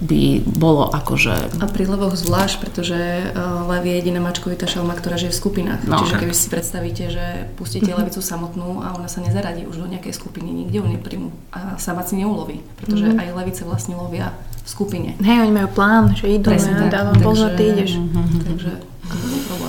by 0.00 0.44
bolo 0.44 0.88
akože... 0.90 1.62
A 1.62 1.66
pri 1.70 1.84
levoch 1.88 2.14
zvlášť, 2.14 2.56
pretože 2.60 2.98
uh, 3.32 3.66
lev 3.72 3.84
je 3.88 3.94
jediná 3.98 4.20
mačkovitá 4.22 4.68
šelma, 4.68 4.94
ktorá 4.98 5.16
žije 5.16 5.32
v 5.32 5.38
skupinách. 5.38 5.80
No. 5.88 6.00
Čiže 6.02 6.14
keby 6.20 6.34
si 6.34 6.46
predstavíte, 6.52 7.04
že 7.08 7.26
pustíte 7.56 7.90
mm-hmm. 7.90 8.00
levicu 8.00 8.20
samotnú 8.22 8.82
a 8.84 8.94
ona 8.96 9.08
sa 9.08 9.24
nezaradí 9.24 9.64
už 9.66 9.82
do 9.82 9.86
nejakej 9.88 10.14
skupiny, 10.14 10.52
nikde 10.52 10.78
ju 10.78 10.86
nepríjmu 10.86 11.30
a 11.52 11.76
sama 11.76 12.04
si 12.04 12.16
neuloví, 12.16 12.60
pretože 12.80 13.08
mm-hmm. 13.08 13.22
aj 13.22 13.28
levice 13.36 13.62
vlastne 13.64 13.94
lovia 13.96 14.32
v 14.62 14.68
skupine. 14.68 15.10
Hej, 15.18 15.42
oni 15.42 15.52
majú 15.52 15.68
plán, 15.74 16.14
že 16.14 16.30
idú, 16.30 16.54
Presne, 16.54 16.78
ja 16.78 16.86
dávam 16.86 17.18
takže, 17.18 17.26
pozor, 17.26 17.50
ty 17.58 17.62
ideš. 17.74 17.98
Takže 18.46 18.92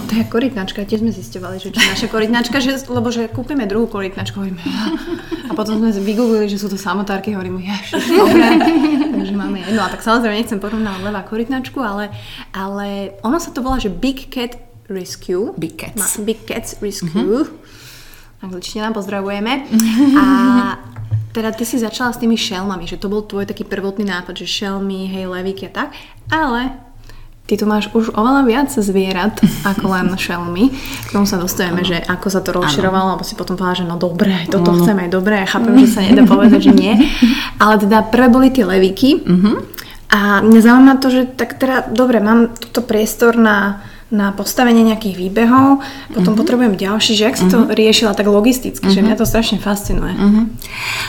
to 0.07 0.13
je 0.15 0.23
korytnačka, 0.29 0.85
tiež 0.85 1.01
sme 1.01 1.11
zistovali, 1.11 1.57
že 1.59 1.73
čo 1.73 1.81
naša 1.81 2.07
korytnačka, 2.07 2.61
že, 2.63 2.79
lebo 2.87 3.09
že 3.09 3.27
kúpime 3.27 3.65
druhú 3.67 3.89
korytnačku, 3.89 4.39
hovoríme, 4.39 4.61
a 5.49 5.51
potom 5.57 5.81
sme 5.81 5.89
vygooglili, 5.89 6.47
že 6.47 6.61
sú 6.61 6.69
to 6.69 6.77
samotárky, 6.77 7.33
hovoríme, 7.33 7.59
ježiš, 7.59 8.13
dobre, 8.13 8.45
takže 9.19 9.33
máme 9.33 9.65
jednu. 9.65 9.81
A 9.81 9.89
tak 9.89 10.05
samozrejme 10.05 10.37
nechcem 10.37 10.59
porovnávať 10.61 11.01
levá 11.03 11.21
korytnačku, 11.25 11.79
ale, 11.81 12.13
ale 12.53 13.17
ono 13.25 13.41
sa 13.41 13.51
to 13.51 13.65
volá, 13.65 13.81
že 13.81 13.89
Big 13.91 14.29
Cat 14.29 14.55
Rescue. 14.87 15.51
Big 15.57 15.75
Cats. 15.75 15.97
Ma, 15.97 16.07
Big 16.23 16.45
Cats 16.45 16.77
Rescue. 16.79 17.43
Mm-hmm. 17.43 18.43
Angličtina, 18.43 18.91
pozdravujeme. 18.91 19.65
A 20.19 20.23
teda 21.33 21.49
ty 21.49 21.65
si 21.65 21.81
začala 21.81 22.13
s 22.13 22.21
tými 22.21 22.37
šelmami, 22.37 22.85
že 22.85 23.01
to 23.01 23.09
bol 23.09 23.25
tvoj 23.25 23.49
taký 23.49 23.65
prvotný 23.65 24.05
nápad, 24.05 24.37
že 24.37 24.45
šelmy, 24.45 25.09
hej, 25.09 25.25
levíky 25.25 25.65
a 25.65 25.71
tak. 25.73 25.89
Ale 26.29 26.77
ty 27.49 27.57
tu 27.57 27.65
máš 27.65 27.89
už 27.91 28.13
oveľa 28.13 28.41
viac 28.45 28.69
zvierat 28.69 29.41
ako 29.65 29.85
len 29.97 30.13
šelmy. 30.29 30.69
K 30.69 31.09
tomu 31.09 31.25
sa 31.25 31.41
dostajeme, 31.41 31.81
ano. 31.81 31.89
že 31.89 31.97
ako 32.05 32.27
sa 32.29 32.45
to 32.45 32.53
rozširovalo, 32.53 33.17
alebo 33.17 33.25
si 33.25 33.33
potom 33.33 33.57
povedala, 33.57 33.81
že 33.81 33.89
no 33.89 33.97
dobre, 33.97 34.45
toto 34.45 34.77
ano. 34.77 34.85
chcem 34.85 34.93
aj 34.93 35.09
dobre, 35.09 35.41
ja 35.41 35.47
chápem, 35.49 35.73
že 35.81 35.87
sa 35.89 36.05
nedá 36.05 36.23
povedať, 36.37 36.69
že 36.69 36.73
nie. 36.77 36.93
Ale 37.57 37.81
teda 37.81 38.05
prvé 38.13 38.29
boli 38.29 38.53
tie 38.53 38.69
levíky. 38.69 39.25
Uh-huh. 39.25 39.65
A 40.13 40.45
mňa 40.45 40.61
zaujíma 40.61 41.01
to, 41.01 41.09
že 41.09 41.21
tak 41.33 41.57
teda, 41.57 41.89
dobre, 41.89 42.21
mám 42.21 42.53
túto 42.53 42.85
priestor 42.85 43.33
na 43.33 43.81
na 44.13 44.29
postavenie 44.29 44.85
nejakých 44.85 45.17
výbehov, 45.17 45.81
potom 46.13 46.37
uh-huh. 46.37 46.41
potrebujem 46.45 46.77
ďalší, 46.77 47.17
že 47.17 47.33
ak 47.33 47.35
si 47.41 47.49
to 47.49 47.65
uh-huh. 47.65 47.73
riešila 47.73 48.13
tak 48.13 48.29
logisticky, 48.29 48.85
uh-huh. 48.85 48.93
že 48.93 49.01
mňa 49.01 49.17
to 49.17 49.25
strašne 49.25 49.57
fascinuje. 49.57 50.13
Uh-huh. 50.13 50.45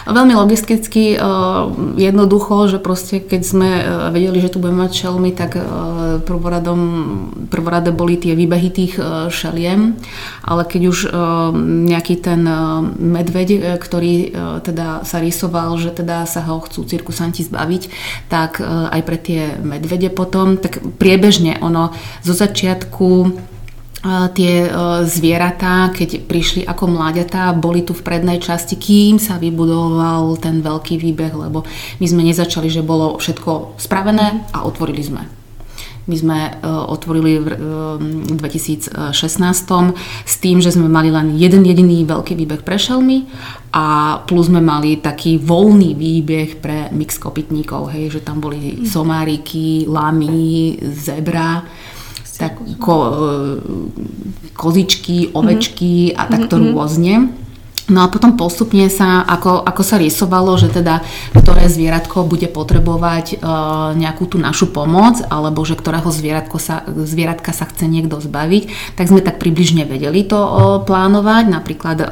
Veľmi 0.09 0.33
logisticky, 0.33 1.21
uh, 1.21 1.69
jednoducho, 2.01 2.73
že 2.73 2.81
proste 2.81 3.21
keď 3.21 3.43
sme 3.45 3.71
uh, 3.85 3.85
vedeli, 4.09 4.41
že 4.41 4.49
tu 4.49 4.57
budeme 4.57 4.89
mať 4.89 5.05
šelmy, 5.05 5.37
tak 5.37 5.61
uh, 5.61 6.25
prvoradom, 6.25 6.81
prvorade 7.53 7.93
boli 7.93 8.17
tie 8.17 8.33
výbehy 8.33 8.73
tých 8.73 8.97
uh, 8.97 9.29
šeliem, 9.29 10.01
ale 10.41 10.65
keď 10.65 10.83
už 10.89 10.99
uh, 11.05 11.53
nejaký 11.93 12.25
ten 12.25 12.41
uh, 12.49 12.81
medveď, 12.97 13.77
ktorý 13.85 14.15
uh, 14.17 14.65
teda 14.65 15.05
sa 15.05 15.21
rysoval, 15.21 15.77
že 15.77 15.93
teda 15.93 16.25
sa 16.25 16.41
ho 16.49 16.57
chcú 16.65 16.89
cirkusanti 16.89 17.45
zbaviť, 17.45 17.83
tak 18.33 18.65
uh, 18.65 18.89
aj 18.89 19.01
pre 19.05 19.21
tie 19.21 19.61
medvede 19.61 20.09
potom, 20.09 20.57
tak 20.57 20.81
priebežne 20.97 21.61
ono 21.61 21.93
zo 22.25 22.33
začiatku 22.33 22.94
začiatku 22.95 23.11
tie 24.37 24.69
zvieratá, 25.09 25.89
keď 25.89 26.29
prišli 26.29 26.69
ako 26.69 26.93
mláďatá, 26.93 27.57
boli 27.57 27.81
tu 27.81 27.97
v 27.97 28.05
prednej 28.05 28.37
časti, 28.37 28.77
kým 28.77 29.17
sa 29.17 29.41
vybudoval 29.41 30.37
ten 30.37 30.61
veľký 30.61 31.01
výbeh, 31.01 31.33
lebo 31.33 31.65
my 31.99 32.07
sme 32.07 32.21
nezačali, 32.21 32.69
že 32.69 32.85
bolo 32.85 33.17
všetko 33.17 33.81
spravené 33.81 34.45
a 34.53 34.69
otvorili 34.69 35.01
sme. 35.01 35.25
My 36.05 36.21
sme 36.21 36.53
otvorili 36.93 37.41
v 37.41 38.37
2016 38.37 38.93
s 40.29 40.35
tým, 40.37 40.61
že 40.61 40.77
sme 40.77 40.85
mali 40.85 41.09
len 41.09 41.33
jeden 41.41 41.65
jediný 41.65 42.05
veľký 42.05 42.37
výbeh 42.37 42.61
pre 42.61 42.77
šelmy 42.77 43.25
a 43.73 44.21
plus 44.29 44.53
sme 44.53 44.61
mali 44.61 45.01
taký 45.01 45.41
voľný 45.41 45.97
výbeh 45.97 46.61
pre 46.61 46.93
mix 46.93 47.17
kopytníkov, 47.17 47.89
hej, 47.97 48.13
že 48.13 48.21
tam 48.21 48.45
boli 48.45 48.85
somáriky, 48.85 49.89
lamy, 49.89 50.77
zebra 50.93 51.65
tak 52.35 52.59
ko, 52.83 52.95
e, 53.05 53.11
kozičky, 54.55 55.31
ovečky 55.35 56.11
mm-hmm. 56.11 56.19
a 56.19 56.23
takto 56.31 56.55
mm-hmm. 56.59 56.73
rôzne. 56.75 57.15
No 57.85 58.01
a 58.01 58.09
potom 58.09 58.33
postupne 58.33 58.89
sa, 58.89 59.21
ako, 59.29 59.61
ako 59.61 59.83
sa 59.85 60.01
rysovalo, 60.01 60.57
že 60.57 60.73
teda 60.73 61.05
ktoré 61.37 61.69
zvieratko 61.69 62.25
bude 62.25 62.49
potrebovať 62.49 63.37
e, 63.37 63.47
nejakú 64.01 64.25
tú 64.25 64.41
našu 64.41 64.73
pomoc, 64.73 65.21
alebo 65.29 65.61
že 65.69 65.77
ktorého 65.77 66.09
zvieratko 66.09 66.57
sa, 66.57 66.81
zvieratka 66.89 67.53
sa 67.53 67.69
chce 67.69 67.85
niekto 67.85 68.25
zbaviť, 68.25 68.97
tak 68.97 69.13
sme 69.13 69.21
tak 69.21 69.37
približne 69.37 69.85
vedeli 69.85 70.25
to 70.25 70.41
e, 70.41 70.51
plánovať. 70.89 71.45
Napríklad 71.53 71.99
e, 72.01 72.07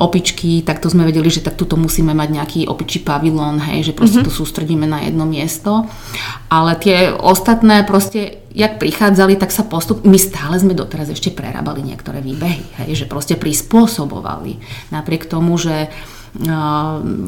opičky, 0.00 0.64
tak 0.64 0.80
to 0.80 0.88
sme 0.88 1.04
vedeli, 1.04 1.28
že 1.28 1.44
tak 1.44 1.60
tuto 1.60 1.76
musíme 1.76 2.16
mať 2.16 2.28
nejaký 2.32 2.60
opičí 2.66 3.04
pavilón, 3.04 3.60
hej, 3.60 3.90
že 3.90 3.92
proste 3.92 4.24
mm-hmm. 4.24 4.32
to 4.32 4.38
sústredíme 4.40 4.86
na 4.88 5.04
jedno 5.04 5.28
miesto. 5.28 5.84
Ale 6.48 6.72
tie 6.80 7.12
ostatné 7.12 7.84
proste, 7.84 8.40
jak 8.56 8.80
prichádzali, 8.80 9.36
tak 9.36 9.52
sa 9.52 9.68
postup... 9.68 10.02
My 10.08 10.16
stále 10.16 10.56
sme 10.56 10.72
doteraz 10.72 11.12
ešte 11.12 11.28
prerábali 11.28 11.84
niektoré 11.84 12.24
výbehy, 12.24 12.64
hej, 12.84 13.04
že 13.04 13.04
proste 13.04 13.36
prispôsobovali. 13.36 14.56
Napriek 14.88 15.28
tomu, 15.28 15.60
že 15.60 15.92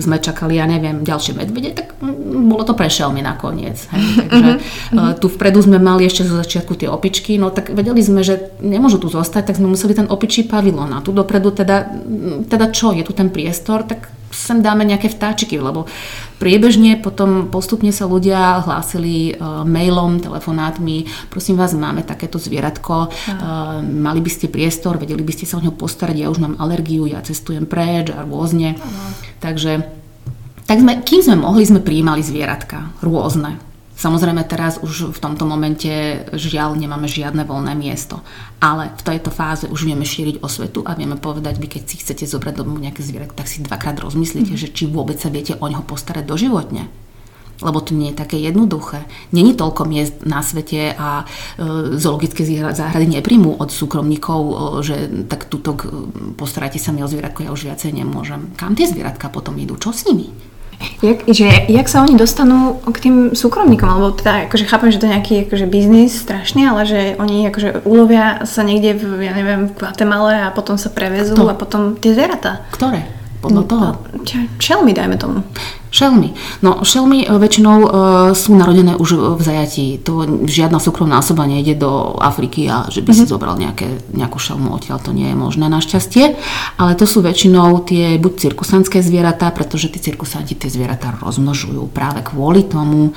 sme 0.00 0.16
čakali, 0.20 0.60
ja 0.60 0.68
neviem, 0.68 1.02
ďalšie 1.02 1.32
medvede, 1.32 1.72
tak 1.72 1.96
bolo 2.30 2.62
to 2.62 2.76
prešelmi 2.76 3.24
nakoniec. 3.24 3.80
Hej. 3.90 4.04
Takže 4.28 4.52
uh-huh. 4.60 5.16
tu 5.16 5.26
vpredu 5.32 5.64
sme 5.64 5.80
mali 5.80 6.04
ešte 6.06 6.28
zo 6.28 6.36
začiatku 6.36 6.76
tie 6.76 6.86
opičky, 6.92 7.40
no 7.40 7.48
tak 7.48 7.72
vedeli 7.72 8.04
sme, 8.04 8.20
že 8.20 8.52
nemôžu 8.60 9.00
tu 9.00 9.08
zostať, 9.08 9.50
tak 9.50 9.58
sme 9.58 9.72
museli 9.72 9.96
ten 9.96 10.06
opičí 10.06 10.44
pavilón 10.46 10.92
a 10.92 11.02
tu 11.02 11.10
dopredu 11.10 11.50
teda, 11.50 11.88
teda 12.46 12.66
čo, 12.70 12.92
je 12.92 13.02
tu 13.02 13.16
ten 13.16 13.32
priestor, 13.32 13.88
tak 13.88 14.19
sem 14.30 14.62
dáme 14.62 14.86
nejaké 14.86 15.10
vtáčiky, 15.10 15.58
lebo 15.58 15.90
priebežne 16.38 16.96
potom 17.02 17.50
postupne 17.50 17.90
sa 17.90 18.06
ľudia 18.06 18.62
hlásili 18.62 19.34
uh, 19.34 19.66
mailom, 19.66 20.22
telefonátmi, 20.22 21.10
prosím 21.28 21.58
vás, 21.58 21.74
máme 21.74 22.06
takéto 22.06 22.38
zvieratko, 22.38 23.10
uh, 23.10 23.82
mali 23.82 24.22
by 24.22 24.30
ste 24.30 24.46
priestor, 24.46 24.96
vedeli 24.96 25.20
by 25.26 25.32
ste 25.34 25.50
sa 25.50 25.58
o 25.58 25.64
ňo 25.66 25.74
postarať, 25.74 26.16
ja 26.16 26.30
už 26.30 26.38
mám 26.38 26.54
alergiu, 26.62 27.10
ja 27.10 27.20
cestujem 27.20 27.66
preč 27.66 28.14
a 28.14 28.22
rôzne. 28.22 28.78
Uh. 28.78 29.12
Takže 29.42 29.84
tak 30.70 30.78
sme, 30.78 31.02
kým 31.02 31.20
sme 31.26 31.36
mohli, 31.42 31.66
sme 31.66 31.82
prijímali 31.82 32.22
zvieratka 32.22 32.94
rôzne. 33.02 33.69
Samozrejme 34.00 34.48
teraz 34.48 34.80
už 34.80 35.12
v 35.12 35.18
tomto 35.20 35.44
momente 35.44 36.24
žiaľ 36.32 36.72
nemáme 36.72 37.04
žiadne 37.04 37.44
voľné 37.44 37.76
miesto. 37.76 38.24
Ale 38.56 38.88
v 38.96 39.02
tejto 39.04 39.28
fáze 39.28 39.68
už 39.68 39.84
vieme 39.84 40.08
šíriť 40.08 40.40
osvetu 40.40 40.80
a 40.88 40.96
vieme 40.96 41.20
povedať, 41.20 41.60
vy 41.60 41.68
keď 41.68 41.82
si 41.84 42.00
chcete 42.00 42.24
zobrať 42.24 42.64
domov 42.64 42.80
nejaké 42.80 43.04
zvieratko, 43.04 43.36
tak 43.36 43.52
si 43.52 43.60
dvakrát 43.60 44.00
rozmyslíte, 44.00 44.56
mm. 44.56 44.60
že 44.60 44.72
či 44.72 44.88
vôbec 44.88 45.20
sa 45.20 45.28
viete 45.28 45.52
o 45.60 45.68
neho 45.68 45.84
postarať 45.84 46.24
doživotne 46.24 46.88
lebo 47.60 47.84
to 47.84 47.92
nie 47.92 48.12
je 48.12 48.20
také 48.24 48.40
jednoduché. 48.40 49.04
Není 49.36 49.52
toľko 49.52 49.84
miest 49.84 50.24
na 50.24 50.40
svete 50.40 50.96
a 50.96 51.24
e, 51.28 51.96
zoologické 52.00 52.40
záhrady 52.72 53.20
nepríjmú 53.20 53.60
od 53.60 53.68
súkromníkov, 53.68 54.40
e, 54.40 54.54
že 54.80 54.96
tak 55.28 55.44
tuto 55.52 55.76
postarajte 56.40 56.80
sa 56.80 56.88
mi 56.90 57.04
o 57.04 57.08
zvieratko, 57.10 57.44
ja 57.44 57.52
už 57.52 57.68
viacej 57.68 57.92
nemôžem. 57.92 58.56
Kam 58.56 58.72
tie 58.72 58.88
zvieratka 58.88 59.28
potom 59.28 59.60
idú? 59.60 59.76
Čo 59.76 59.92
s 59.92 60.08
nimi? 60.08 60.49
Jak, 61.00 61.28
že, 61.28 61.48
jak 61.68 61.86
sa 61.88 62.00
oni 62.04 62.16
dostanú 62.16 62.80
k 62.80 62.98
tým 63.04 63.16
súkromníkom, 63.36 63.88
alebo 63.88 64.16
teda 64.16 64.48
akože 64.48 64.64
chápem, 64.64 64.88
že 64.88 65.00
to 65.00 65.08
je 65.08 65.14
nejaký 65.16 65.34
akože 65.48 65.66
biznis 65.68 66.16
strašný, 66.16 66.68
ale 66.68 66.88
že 66.88 67.00
oni 67.20 67.48
akože 67.52 67.84
ulovia 67.84 68.44
sa 68.48 68.64
niekde 68.64 68.96
v, 68.96 69.28
ja 69.28 69.32
neviem, 69.36 69.68
v 69.68 69.76
Guatemala 69.76 70.48
a 70.48 70.54
potom 70.56 70.80
sa 70.80 70.88
prevezú 70.88 71.36
Kto? 71.36 71.52
a 71.52 71.56
potom 71.56 72.00
tie 72.00 72.16
zvieratá. 72.16 72.64
Ktoré? 72.72 73.04
Podľa 73.40 73.62
toho? 73.68 73.86
Čelmi, 74.60 74.92
dajme 74.92 75.16
tomu. 75.16 75.40
Šelmy. 75.90 76.38
No, 76.62 76.86
šelmy 76.86 77.26
väčšinou 77.26 77.76
e, 77.82 77.88
sú 78.38 78.54
narodené 78.54 78.94
už 78.94 79.38
v 79.38 79.42
zajatí. 79.42 79.98
To 80.06 80.22
žiadna 80.46 80.78
súkromná 80.78 81.18
osoba 81.18 81.50
nejde 81.50 81.74
do 81.74 82.14
Afriky 82.14 82.70
a 82.70 82.86
že 82.86 83.02
by 83.02 83.10
mm-hmm. 83.10 83.18
si 83.18 83.24
mhm. 83.26 83.30
zobral 83.30 83.54
nejaké, 83.58 83.88
nejakú 84.14 84.38
šelmu 84.38 84.70
odtiaľ, 84.70 85.02
to 85.02 85.10
nie 85.10 85.34
je 85.34 85.36
možné 85.36 85.66
našťastie. 85.66 86.38
Ale 86.78 86.94
to 86.94 87.10
sú 87.10 87.26
väčšinou 87.26 87.82
tie 87.82 88.22
buď 88.22 88.50
cirkusantské 88.50 89.02
zvieratá, 89.02 89.50
pretože 89.50 89.90
tí 89.90 89.98
cirkusanti 89.98 90.54
tie 90.54 90.70
zvieratá 90.70 91.10
rozmnožujú 91.18 91.90
práve 91.90 92.22
kvôli 92.22 92.62
tomu, 92.62 93.10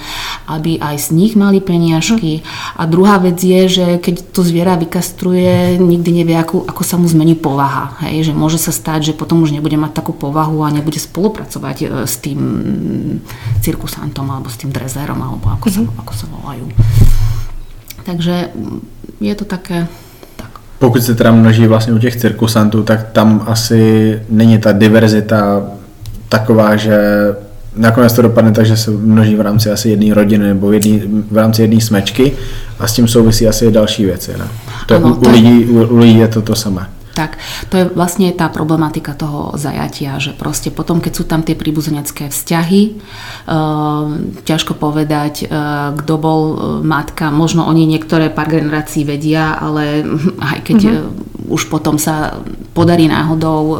aby 0.49 0.81
aj 0.81 0.97
z 0.97 1.07
nich 1.13 1.37
mali 1.37 1.61
peniažky. 1.61 2.41
Mm-hmm. 2.41 2.81
A 2.81 2.89
druhá 2.89 3.21
vec 3.21 3.37
je, 3.37 3.69
že 3.69 3.85
keď 4.01 4.33
to 4.33 4.41
zviera 4.41 4.73
vykastruje, 4.81 5.77
nikdy 5.77 6.25
nevie, 6.25 6.41
ako, 6.41 6.65
ako 6.65 6.81
sa 6.81 6.97
mu 6.97 7.05
zmení 7.05 7.37
povaha. 7.37 8.01
Hej? 8.09 8.31
Že 8.31 8.33
môže 8.33 8.57
sa 8.57 8.73
stať, 8.73 9.13
že 9.13 9.17
potom 9.17 9.45
už 9.45 9.53
nebude 9.53 9.77
mať 9.77 9.93
takú 9.93 10.17
povahu 10.17 10.65
a 10.65 10.73
nebude 10.73 10.97
spolupracovať 10.97 11.77
e, 11.83 11.85
s 12.09 12.17
tým 12.17 12.62
cirkusantom 13.61 14.31
alebo 14.31 14.49
s 14.49 14.57
tým 14.57 14.71
drezérom 14.71 15.21
alebo 15.21 15.49
ako, 15.49 15.69
mm-hmm. 15.69 15.85
sa, 15.85 15.91
mhm. 15.91 15.99
ako 15.99 16.13
sa 16.13 16.25
volajú. 16.27 16.65
Takže 18.03 18.35
je 19.21 19.35
to 19.35 19.45
také 19.45 19.87
pokud 20.83 21.03
se 21.03 21.15
teda 21.15 21.31
množí 21.31 21.67
vlastně 21.67 21.93
u 21.93 21.97
těch 21.97 22.15
cirkusantů, 22.15 22.83
tak 22.83 23.11
tam 23.11 23.43
asi 23.47 24.19
není 24.29 24.57
ta 24.57 24.71
diverzita 24.71 25.61
taková, 26.29 26.75
že 26.75 26.97
nakonec 27.75 28.13
to 28.13 28.21
dopadne 28.21 28.51
tak, 28.51 28.65
že 28.65 28.77
se 28.77 28.91
množí 28.91 29.35
v 29.35 29.41
rámci 29.41 29.71
asi 29.71 29.89
jedné 29.89 30.13
rodiny 30.13 30.47
nebo 30.47 30.67
v, 30.67 30.73
jedný, 30.73 31.01
v 31.31 31.37
rámci 31.37 31.61
jedné 31.61 31.81
smečky 31.81 32.31
a 32.79 32.87
s 32.87 32.93
tím 32.93 33.07
souvisí 33.07 33.47
asi 33.47 33.71
další 33.71 34.05
věci. 34.05 34.31
Ne? 34.37 34.47
To 34.85 34.95
ano, 34.95 35.15
u. 35.15 35.27
U, 35.27 35.31
lidí, 35.31 35.65
u, 35.65 35.87
u 35.87 35.97
lidí 35.97 36.17
je 36.17 36.27
to 36.27 36.41
to 36.41 36.55
samé. 36.55 36.89
Tak, 37.13 37.37
to 37.69 37.77
je 37.77 37.85
vlastne 37.93 38.33
tá 38.33 38.49
problematika 38.49 39.13
toho 39.13 39.53
zajatia, 39.53 40.17
že 40.17 40.33
proste 40.33 40.73
potom, 40.73 40.97
keď 40.97 41.13
sú 41.13 41.23
tam 41.29 41.45
tie 41.45 41.53
príbuzenecké 41.53 42.33
vzťahy, 42.33 42.81
e, 42.89 42.91
ťažko 44.41 44.73
povedať, 44.73 45.45
e, 45.45 45.57
kto 45.93 46.13
bol 46.17 46.41
e, 46.41 46.55
matka, 46.81 47.29
možno 47.29 47.69
oni 47.69 47.85
niektoré 47.85 48.33
pár 48.33 48.49
generácií 48.49 49.05
vedia, 49.05 49.53
ale 49.53 50.01
aj 50.53 50.59
keď 50.65 50.79
mm-hmm. 50.89 51.32
Už 51.49 51.67
potom 51.67 51.99
sa 51.99 52.39
podarí 52.71 53.09
náhodou, 53.09 53.61
e, 53.73 53.77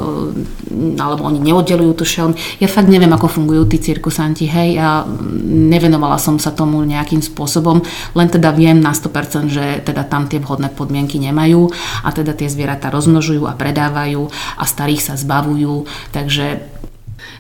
alebo 0.99 1.28
oni 1.28 1.39
neoddelujú 1.39 1.93
tú 1.95 2.06
šelm. 2.08 2.36
Ja 2.60 2.67
fakt 2.67 2.89
neviem, 2.91 3.12
ako 3.12 3.30
fungujú 3.30 3.69
tí 3.69 3.78
cirkusanti, 3.80 4.49
hej, 4.49 4.80
ja 4.80 5.06
nevenovala 5.47 6.19
som 6.19 6.41
sa 6.41 6.52
tomu 6.52 6.84
nejakým 6.84 7.23
spôsobom, 7.23 7.80
len 8.17 8.28
teda 8.28 8.52
viem 8.52 8.80
na 8.82 8.91
100%, 8.91 9.47
že 9.54 9.65
teda 9.86 10.04
tam 10.08 10.28
tie 10.28 10.41
vhodné 10.41 10.73
podmienky 10.73 11.21
nemajú 11.21 11.71
a 12.04 12.10
teda 12.12 12.36
tie 12.36 12.52
zvieratá 12.52 12.91
rozmnožujú 12.91 13.47
a 13.47 13.56
predávajú 13.56 14.28
a 14.60 14.63
starých 14.65 15.02
sa 15.02 15.13
zbavujú, 15.15 15.86
takže 16.12 16.72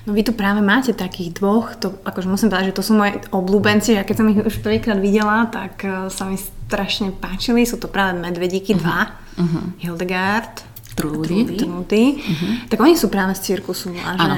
No 0.03 0.11
vy 0.11 0.21
tu 0.27 0.35
práve 0.35 0.59
máte 0.59 0.91
takých 0.91 1.39
dvoch, 1.39 1.79
to, 1.79 1.95
akože 2.03 2.27
musím 2.27 2.51
povedať, 2.51 2.75
že 2.75 2.77
to 2.77 2.83
sú 2.83 2.93
moje 2.99 3.23
obľúbenci, 3.31 3.95
a 3.95 4.03
keď 4.03 4.15
som 4.19 4.27
ich 4.27 4.39
už 4.43 4.59
prvýkrát 4.59 4.99
videla, 4.99 5.47
tak 5.47 5.79
uh, 5.87 6.11
sa 6.11 6.27
mi 6.27 6.35
strašne 6.35 7.15
páčili, 7.15 7.63
sú 7.63 7.79
to 7.79 7.87
práve 7.87 8.19
medvedíky 8.19 8.75
uh-huh. 8.75 8.83
dva, 8.83 8.99
uh-huh. 9.39 9.63
Hildegard, 9.79 10.73
Trudy. 10.93 11.57
Trudy. 11.57 12.05
Uh-huh. 12.19 12.53
Tak 12.69 12.77
oni 12.83 12.99
sú 12.99 13.07
práve 13.09 13.33
z 13.33 13.55
cirkusu 13.55 13.95
a, 13.95 14.11
že, 14.19 14.31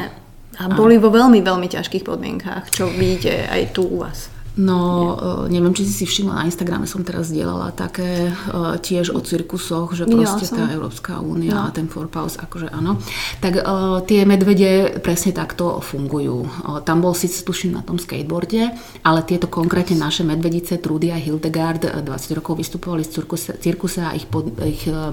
a 0.62 0.64
boli 0.72 1.02
vo 1.02 1.12
veľmi, 1.12 1.42
veľmi 1.44 1.68
ťažkých 1.68 2.06
podmienkách, 2.06 2.72
čo 2.72 2.88
vidíte 2.88 3.50
aj 3.50 3.76
tu 3.76 3.90
u 3.90 4.06
vás. 4.06 4.35
No, 4.56 4.80
uh, 4.80 5.52
neviem, 5.52 5.76
či 5.76 5.84
si 5.84 5.92
si 5.92 6.06
všimla, 6.08 6.40
na 6.40 6.48
Instagrame 6.48 6.88
som 6.88 7.04
teraz 7.04 7.28
dielala 7.28 7.76
také 7.76 8.32
uh, 8.32 8.80
tiež 8.80 9.12
o 9.12 9.20
cirkusoch, 9.20 9.92
že 9.92 10.08
proste 10.08 10.48
tá 10.48 10.72
Európska 10.72 11.20
únia 11.20 11.52
no. 11.52 11.68
a 11.68 11.76
ten 11.76 11.92
Forpaus, 11.92 12.40
akože 12.40 12.72
áno. 12.72 12.96
Tak 13.44 13.54
uh, 13.60 14.00
tie 14.08 14.24
medvede 14.24 15.04
presne 15.04 15.36
takto 15.36 15.84
fungujú. 15.84 16.48
Uh, 16.48 16.80
tam 16.88 17.04
bol 17.04 17.12
síce 17.12 17.44
tuším 17.44 17.76
na 17.76 17.84
tom 17.84 18.00
skateboarde, 18.00 18.72
ale 19.04 19.28
tieto 19.28 19.52
konkrétne 19.52 20.00
naše 20.00 20.24
medvedice, 20.24 20.80
Trudy 20.80 21.12
a 21.12 21.20
Hildegard, 21.20 21.84
20 21.84 22.38
rokov 22.40 22.56
vystupovali 22.56 23.04
z 23.04 23.12
cirkuse, 23.12 23.52
cirkuse 23.60 24.08
a 24.08 24.16
ich, 24.16 24.24
pod, 24.32 24.56
ich 24.64 24.88
uh, 24.88 25.12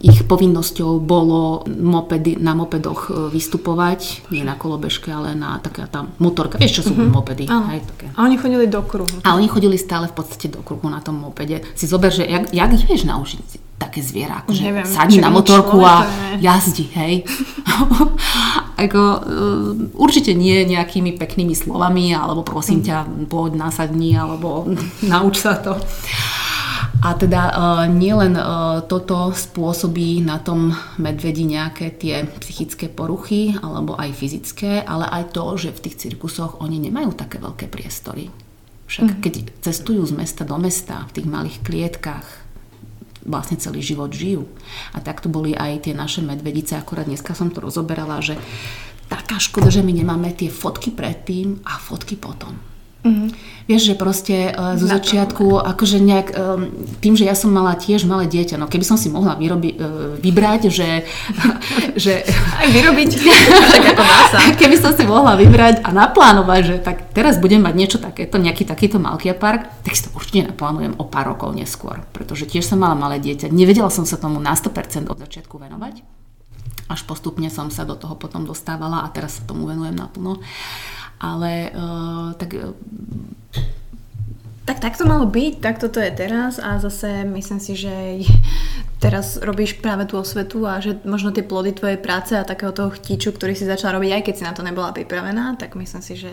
ich 0.00 0.24
povinnosťou 0.24 1.02
bolo 1.02 1.66
mopedy, 1.66 2.40
na 2.40 2.56
mopedoch 2.56 3.10
e, 3.10 3.10
vystupovať, 3.28 4.30
nie 4.32 4.46
na 4.46 4.56
kolobežke, 4.56 5.12
ale 5.12 5.36
na 5.36 5.58
taká 5.58 5.90
tá 5.90 6.08
motorka. 6.22 6.56
Vieš, 6.56 6.82
čo 6.82 6.90
sú 6.90 6.92
uh-huh. 6.96 7.12
mopedy? 7.12 7.44
Hej, 7.50 7.84
také. 7.84 8.06
A 8.16 8.24
oni 8.24 8.40
chodili 8.40 8.66
do 8.70 8.80
kruhu. 8.82 9.22
A 9.26 9.34
oni 9.36 9.46
chodili 9.50 9.76
stále 9.76 10.08
v 10.08 10.14
podstate 10.16 10.48
do 10.48 10.64
kruhu 10.64 10.88
na 10.88 11.04
tom 11.04 11.20
mopede. 11.20 11.60
Si 11.76 11.84
zober, 11.84 12.14
že 12.14 12.24
jak, 12.24 12.50
jak 12.54 12.70
ich 12.72 12.86
vieš 12.88 13.04
naučiť 13.04 13.72
také 13.82 13.98
zviera, 13.98 14.46
akože 14.46 14.62
Neviem, 14.62 14.86
sadni 14.86 15.18
na 15.18 15.30
motorku 15.34 15.82
a 15.82 16.06
jazdi, 16.38 16.86
hej. 16.94 17.26
Ako, 18.82 19.00
uh, 19.02 19.18
určite 19.98 20.34
nie 20.38 20.62
nejakými 20.66 21.18
peknými 21.18 21.54
slovami, 21.54 22.14
alebo 22.14 22.46
prosím 22.46 22.82
mhm. 22.82 22.86
ťa, 22.86 22.98
poď 23.26 23.52
nasadni, 23.58 24.14
alebo 24.14 24.70
nauč 25.12 25.42
sa 25.42 25.58
to. 25.58 25.74
A 27.02 27.18
teda 27.18 27.42
uh, 27.50 27.54
nielen 27.90 28.38
uh, 28.38 28.86
toto 28.86 29.34
spôsobí 29.34 30.22
na 30.22 30.38
tom 30.38 30.70
medvedi 31.02 31.42
nejaké 31.42 31.90
tie 31.98 32.30
psychické 32.38 32.86
poruchy, 32.86 33.58
alebo 33.58 33.98
aj 33.98 34.14
fyzické, 34.14 34.86
ale 34.86 35.10
aj 35.10 35.34
to, 35.34 35.44
že 35.58 35.74
v 35.74 35.82
tých 35.82 35.98
cirkusoch 35.98 36.62
oni 36.62 36.78
nemajú 36.78 37.10
také 37.18 37.42
veľké 37.42 37.66
priestory. 37.66 38.30
Však 38.86 39.08
mm. 39.08 39.20
keď 39.24 39.34
cestujú 39.66 40.06
z 40.06 40.14
mesta 40.14 40.46
do 40.46 40.54
mesta 40.62 41.02
v 41.10 41.14
tých 41.18 41.26
malých 41.26 41.58
klietkách, 41.66 42.26
vlastne 43.26 43.58
celý 43.58 43.82
život 43.82 44.14
žijú. 44.14 44.46
A 44.94 45.02
takto 45.02 45.26
boli 45.26 45.58
aj 45.58 45.90
tie 45.90 45.94
naše 45.98 46.22
medvedice, 46.22 46.78
akorát 46.78 47.10
dneska 47.10 47.34
som 47.34 47.50
to 47.50 47.62
rozoberala, 47.62 48.22
že 48.22 48.38
taká 49.10 49.42
škoda, 49.42 49.74
že 49.74 49.82
my 49.82 49.90
nemáme 49.90 50.30
tie 50.38 50.50
fotky 50.50 50.94
predtým 50.94 51.66
a 51.66 51.82
fotky 51.82 52.14
potom. 52.14 52.71
Mm-hmm. 53.02 53.28
Vieš, 53.66 53.82
že 53.82 53.94
proste 53.98 54.36
uh, 54.54 54.78
zo 54.78 54.86
začiatku, 54.86 55.58
akože 55.58 55.98
nejak, 55.98 56.28
um, 56.38 56.70
tým, 57.02 57.18
že 57.18 57.26
ja 57.26 57.34
som 57.34 57.50
mala 57.50 57.74
tiež 57.74 58.06
malé 58.06 58.30
dieťa, 58.30 58.54
no 58.58 58.70
keby 58.70 58.86
som 58.86 58.94
si 58.94 59.10
mohla 59.10 59.34
vyrobi, 59.34 59.74
uh, 59.74 60.14
vybrať, 60.22 60.70
že... 60.70 61.02
že 62.04 62.22
Aj 62.58 62.68
vyrobiť, 62.70 63.10
tak 63.74 63.84
ako 63.98 64.02
sa. 64.30 64.38
Keby 64.62 64.76
som 64.78 64.94
si 64.94 65.02
mohla 65.02 65.34
vybrať 65.34 65.82
a 65.82 65.90
naplánovať, 65.90 66.60
že 66.62 66.76
tak 66.78 67.10
teraz 67.10 67.42
budem 67.42 67.66
mať 67.66 67.74
niečo 67.74 67.98
takéto, 67.98 68.38
nejaký 68.38 68.62
takýto 68.62 69.02
Malkia 69.02 69.34
Park, 69.34 69.66
tak 69.82 69.98
si 69.98 70.06
to 70.06 70.14
určite 70.14 70.54
naplánujem 70.54 70.94
o 70.94 71.04
pár 71.10 71.34
rokov 71.34 71.50
neskôr, 71.58 72.06
pretože 72.14 72.46
tiež 72.46 72.62
som 72.62 72.78
mala 72.78 72.94
malé 72.94 73.18
dieťa. 73.18 73.50
Nevedela 73.50 73.90
som 73.90 74.06
sa 74.06 74.14
tomu 74.14 74.38
na 74.38 74.54
100% 74.54 75.10
od 75.10 75.18
začiatku 75.18 75.58
venovať, 75.58 76.06
až 76.86 77.00
postupne 77.02 77.50
som 77.50 77.66
sa 77.74 77.82
do 77.82 77.98
toho 77.98 78.14
potom 78.14 78.46
dostávala 78.46 79.02
a 79.02 79.10
teraz 79.10 79.38
sa 79.38 79.42
tomu 79.42 79.66
venujem 79.66 79.98
naplno 79.98 80.38
ale 81.22 81.70
uh, 81.70 82.34
tak 82.34 82.50
uh, 82.58 82.74
tak 84.64 84.78
tak 84.78 84.94
to 84.94 85.06
malo 85.06 85.26
byť, 85.26 85.58
tak 85.58 85.82
toto 85.82 85.98
je 85.98 86.10
teraz 86.10 86.62
a 86.62 86.78
zase 86.78 87.26
myslím 87.26 87.58
si, 87.58 87.74
že 87.74 87.94
teraz 89.02 89.34
robíš 89.42 89.82
práve 89.82 90.06
tú 90.06 90.14
osvetu 90.18 90.62
a 90.62 90.78
že 90.78 91.02
možno 91.02 91.34
tie 91.34 91.42
plody 91.42 91.74
tvojej 91.74 91.98
práce 91.98 92.38
a 92.38 92.46
takého 92.46 92.70
toho 92.70 92.90
chtíču, 92.94 93.34
ktorý 93.34 93.58
si 93.58 93.66
začala 93.66 93.98
robiť, 93.98 94.10
aj 94.14 94.22
keď 94.22 94.34
si 94.38 94.46
na 94.46 94.54
to 94.54 94.62
nebola 94.62 94.94
pripravená, 94.94 95.58
tak 95.58 95.74
myslím 95.74 96.02
si, 96.02 96.14
že 96.14 96.30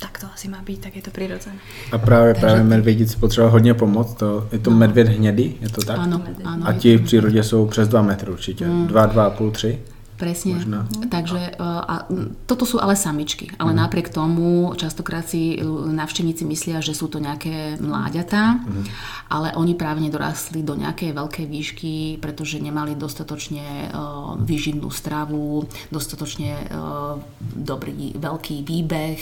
tak 0.00 0.20
to 0.20 0.26
asi 0.34 0.48
má 0.48 0.60
být, 0.62 0.80
tak 0.80 0.96
je 0.96 1.02
to 1.02 1.10
přirozené. 1.10 1.56
A 1.92 1.98
právě, 1.98 2.34
Takže 2.34 2.46
právě 2.46 2.64
medvědici 2.64 3.16
potřeba 3.16 3.48
hodně 3.48 3.74
pomoct, 3.74 4.14
to, 4.14 4.48
je 4.52 4.58
to 4.58 4.70
no. 4.70 4.76
medvěd 4.76 5.08
hnědý, 5.08 5.56
je 5.60 5.68
to 5.68 5.80
tak? 5.80 5.98
Ano, 5.98 6.22
ano. 6.44 6.66
A 6.68 6.72
ti 6.72 6.96
v 6.96 7.04
přírodě 7.04 7.42
jsou 7.42 7.66
přes 7.66 7.88
2 7.88 8.02
metry 8.02 8.30
určitě, 8.30 8.66
mm. 8.66 8.86
2, 8.86 9.06
2,5, 9.06 9.50
3? 9.50 9.78
Presne. 10.16 10.56
Možno. 10.56 10.88
Takže 11.12 11.60
a, 11.60 12.08
toto 12.48 12.64
sú 12.64 12.80
ale 12.80 12.96
samičky. 12.96 13.52
Ale 13.60 13.76
mm. 13.76 13.78
napriek 13.84 14.08
tomu 14.08 14.72
častokrát 14.72 15.28
si 15.28 15.60
návštevníci 15.92 16.48
myslia, 16.48 16.80
že 16.80 16.96
sú 16.96 17.12
to 17.12 17.20
nejaké 17.20 17.76
mláďatá, 17.76 18.64
mm. 18.64 18.84
ale 19.28 19.52
oni 19.60 19.76
práve 19.76 20.00
nedorastli 20.00 20.64
do 20.64 20.72
nejakej 20.72 21.12
veľkej 21.12 21.46
výšky, 21.46 21.94
pretože 22.24 22.56
nemali 22.56 22.96
dostatočne 22.96 23.92
uh, 23.92 24.40
výživnú 24.40 24.88
stravu, 24.88 25.68
dostatočne 25.92 26.64
uh, 26.64 27.20
dobrý 27.52 28.16
veľký 28.16 28.64
výbeh. 28.64 29.20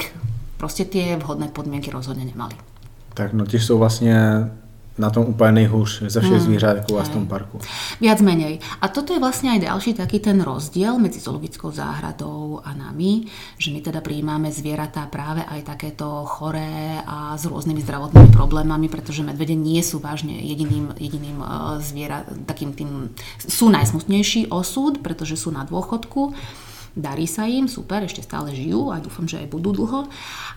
Proste 0.54 0.86
tie 0.86 1.18
vhodné 1.18 1.50
podmienky 1.50 1.90
rozhodne 1.90 2.22
nemali. 2.22 2.54
Tak 3.18 3.34
no 3.34 3.46
tiež 3.46 3.66
sú 3.66 3.78
vlastne 3.78 4.46
na 4.98 5.10
tom 5.10 5.26
úplne 5.26 5.52
nejhůř 5.52 6.02
ze 6.06 6.20
všech 6.20 6.32
hmm. 6.32 6.40
zvířat 6.40 6.76
v 6.90 7.08
tom 7.08 7.26
parku. 7.26 7.58
Viac 8.00 8.20
menej. 8.22 8.62
A 8.80 8.88
toto 8.88 9.10
je 9.10 9.18
vlastne 9.18 9.50
aj 9.50 9.66
ďalší 9.66 9.98
taký 9.98 10.22
ten 10.22 10.38
rozdiel 10.38 10.98
medzi 11.02 11.18
zoologickou 11.18 11.74
záhradou 11.74 12.62
a 12.62 12.74
nami, 12.74 13.26
že 13.58 13.74
my 13.74 13.82
teda 13.82 13.98
prijímame 13.98 14.54
zvieratá 14.54 15.06
práve 15.10 15.42
aj 15.42 15.66
takéto 15.66 16.06
choré 16.30 17.02
a 17.02 17.34
s 17.34 17.46
rôznymi 17.46 17.82
zdravotnými 17.82 18.30
problémami, 18.30 18.86
pretože 18.86 19.26
medvede 19.26 19.58
nie 19.58 19.82
sú 19.82 19.98
vážne 19.98 20.38
jediným, 20.38 20.94
jediným 20.94 21.42
uh, 21.42 21.82
zviera, 21.82 22.22
takým 22.46 22.70
tým, 22.70 23.10
sú 23.42 23.74
najsmutnejší 23.74 24.54
osud, 24.54 25.02
pretože 25.02 25.34
sú 25.34 25.50
na 25.50 25.66
dôchodku, 25.66 26.34
darí 26.94 27.26
sa 27.26 27.44
im, 27.50 27.66
super, 27.66 28.06
ešte 28.06 28.22
stále 28.22 28.54
žijú 28.54 28.94
a 28.94 29.02
dúfam, 29.02 29.26
že 29.26 29.42
aj 29.42 29.50
budú 29.50 29.74
dlho, 29.74 30.06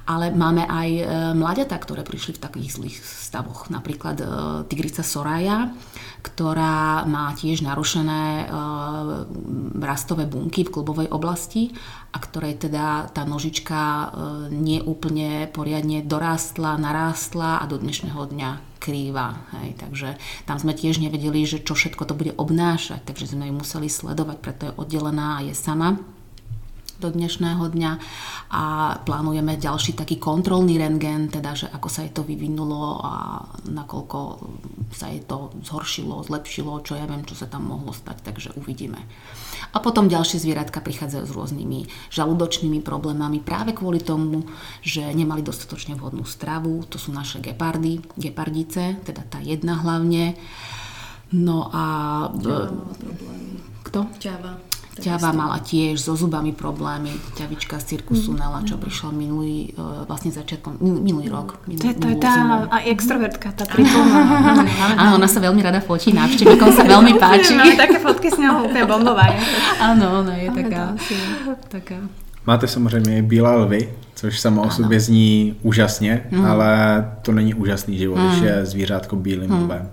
ale 0.05 0.29
máme 0.29 0.69
aj 0.69 0.89
e, 0.93 1.03
mladiatá, 1.33 1.81
ktoré 1.81 2.05
prišli 2.05 2.37
v 2.37 2.43
takých 2.45 2.69
zlých 2.77 2.97
stavoch. 3.01 3.73
Napríklad 3.73 4.17
e, 4.21 4.25
tigrica 4.69 5.01
Soraya, 5.01 5.73
ktorá 6.21 7.09
má 7.09 7.33
tiež 7.33 7.65
narušené 7.65 8.21
e, 8.21 8.45
rastové 9.81 10.29
bunky 10.29 10.61
v 10.61 10.73
klubovej 10.77 11.09
oblasti 11.09 11.73
a 12.13 12.21
ktorej 12.21 12.69
teda 12.69 13.09
tá 13.11 13.27
nožička 13.27 14.09
neúplne 14.49 15.51
poriadne 15.51 16.01
dorástla, 16.01 16.79
narástla 16.79 17.61
a 17.61 17.65
do 17.67 17.77
dnešného 17.77 18.17
dňa 18.31 18.49
krýva. 18.79 19.43
Hej. 19.59 19.77
Takže 19.77 20.09
tam 20.47 20.57
sme 20.57 20.73
tiež 20.73 21.03
nevedeli, 21.03 21.43
že 21.43 21.61
čo 21.61 21.75
všetko 21.75 22.07
to 22.07 22.17
bude 22.17 22.33
obnášať, 22.39 23.03
takže 23.05 23.35
sme 23.35 23.51
ju 23.51 23.53
museli 23.53 23.91
sledovať, 23.91 24.37
preto 24.39 24.61
je 24.71 24.77
oddelená 24.79 25.41
a 25.41 25.45
je 25.45 25.53
sama 25.53 25.99
do 26.97 27.13
dnešného 27.13 27.61
dňa 27.69 27.91
a 28.49 28.63
plánujeme 29.05 29.59
ďalší 29.59 29.93
taký 29.93 30.17
kontrolný 30.17 30.81
rengen, 30.81 31.29
teda 31.29 31.53
že 31.53 31.67
ako 31.69 31.87
sa 31.87 32.01
jej 32.01 32.11
to 32.13 32.25
vyvinulo 32.25 32.99
a 33.05 33.45
nakoľko 33.69 34.19
sa 34.89 35.13
jej 35.13 35.21
to 35.25 35.53
zhoršilo, 35.61 36.25
zlepšilo, 36.25 36.81
čo 36.81 36.97
ja 36.97 37.05
viem, 37.05 37.21
čo 37.27 37.37
sa 37.37 37.45
tam 37.45 37.69
mohlo 37.69 37.93
stať, 37.93 38.33
takže 38.33 38.49
uvidíme. 38.57 38.97
A 39.75 39.77
potom 39.77 40.09
ďalšie 40.09 40.41
zvieratka 40.41 40.81
prichádzajú 40.81 41.25
s 41.27 41.35
rôznymi 41.35 41.79
žalúdočnými 42.09 42.81
problémami 42.81 43.43
práve 43.43 43.77
kvôli 43.77 44.01
tomu, 44.01 44.47
že 44.81 45.05
nemali 45.13 45.45
dostatočne 45.45 45.93
vhodnú 45.99 46.25
stravu, 46.25 46.81
to 46.89 46.97
sú 46.97 47.13
naše 47.13 47.43
gepardy, 47.43 48.01
gepardice, 48.17 48.97
teda 49.05 49.21
tá 49.27 49.37
jedna 49.43 49.77
hlavne. 49.85 50.33
No 51.35 51.67
a... 51.69 51.83
Kto? 53.83 54.07
Ťava. 54.19 54.66
Ťava 54.97 55.29
mala 55.33 55.57
tiež 55.61 56.01
so 56.01 56.17
zubami 56.17 56.53
problémy. 56.53 57.13
Ťavička 57.37 57.77
z 57.79 57.97
cirkusu 57.97 58.33
mm. 58.33 58.39
Nela, 58.39 58.59
čo 58.65 58.75
mm. 58.77 58.81
prišla 58.81 59.09
minulý, 59.13 59.71
e, 59.71 60.05
vlastne 60.09 60.33
začiatkom, 60.33 60.81
minulý 60.81 61.29
rok. 61.29 61.61
Minulý, 61.69 61.81
to 61.81 61.87
je, 61.87 61.95
to 61.97 62.07
je 62.11 62.17
tá 62.17 62.33
a 62.67 62.77
extrovertka, 62.85 63.53
tá 63.53 63.65
prítomná. 63.65 64.21
Áno, 64.97 65.15
ona 65.19 65.29
sa 65.29 65.39
veľmi 65.39 65.61
rada 65.61 65.79
fotí, 65.79 66.13
návštevníkom 66.13 66.69
sa 66.73 66.83
veľmi 66.93 67.17
páči. 67.21 67.53
Máme 67.53 67.77
také 67.77 67.97
fotky 68.01 68.27
s 68.33 68.37
ňou 68.41 68.69
úplne 68.69 68.85
bombové. 68.85 69.37
Áno, 69.81 70.25
ona 70.25 70.33
je 70.37 70.47
taká, 70.51 70.83
taká. 71.69 71.97
Máte 72.47 72.67
samozřejmě 72.67 73.21
bílé 73.21 73.55
lvy, 73.55 73.89
což 74.15 74.39
samo 74.39 74.61
o 74.61 74.69
sobě 74.69 74.99
zní 74.99 75.55
úžasně, 75.61 76.23
mm. 76.31 76.45
ale 76.45 77.05
to 77.21 77.31
není 77.31 77.53
úžasný 77.53 77.97
život, 77.97 78.15
mm. 78.15 78.27
když 78.27 78.41
je 78.41 78.65
zvířátko 78.65 79.15
bílým 79.15 79.51
mm. 79.51 79.63
lvem. 79.63 79.89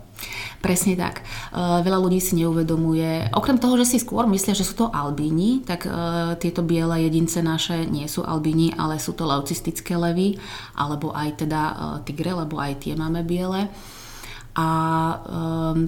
Presne 0.64 0.96
tak. 0.96 1.20
Uh, 1.52 1.84
veľa 1.84 2.00
ľudí 2.00 2.24
si 2.24 2.40
neuvedomuje, 2.40 3.36
okrem 3.36 3.60
toho, 3.60 3.76
že 3.84 3.84
si 3.84 3.98
skôr 4.00 4.24
myslia, 4.32 4.56
že 4.56 4.64
sú 4.64 4.80
to 4.80 4.86
albíni, 4.88 5.60
tak 5.60 5.84
uh, 5.84 6.40
tieto 6.40 6.64
biele 6.64 7.04
jedince 7.04 7.44
naše 7.44 7.84
nie 7.84 8.08
sú 8.08 8.24
albíni, 8.24 8.72
ale 8.72 8.96
sú 8.96 9.12
to 9.12 9.28
leucistické 9.28 9.92
levy, 9.92 10.40
alebo 10.72 11.12
aj 11.12 11.44
teda 11.44 11.60
uh, 11.68 11.76
tigre, 12.00 12.32
lebo 12.32 12.56
aj 12.56 12.80
tie 12.80 12.96
máme 12.96 13.20
biele. 13.28 13.68
A 14.54 14.68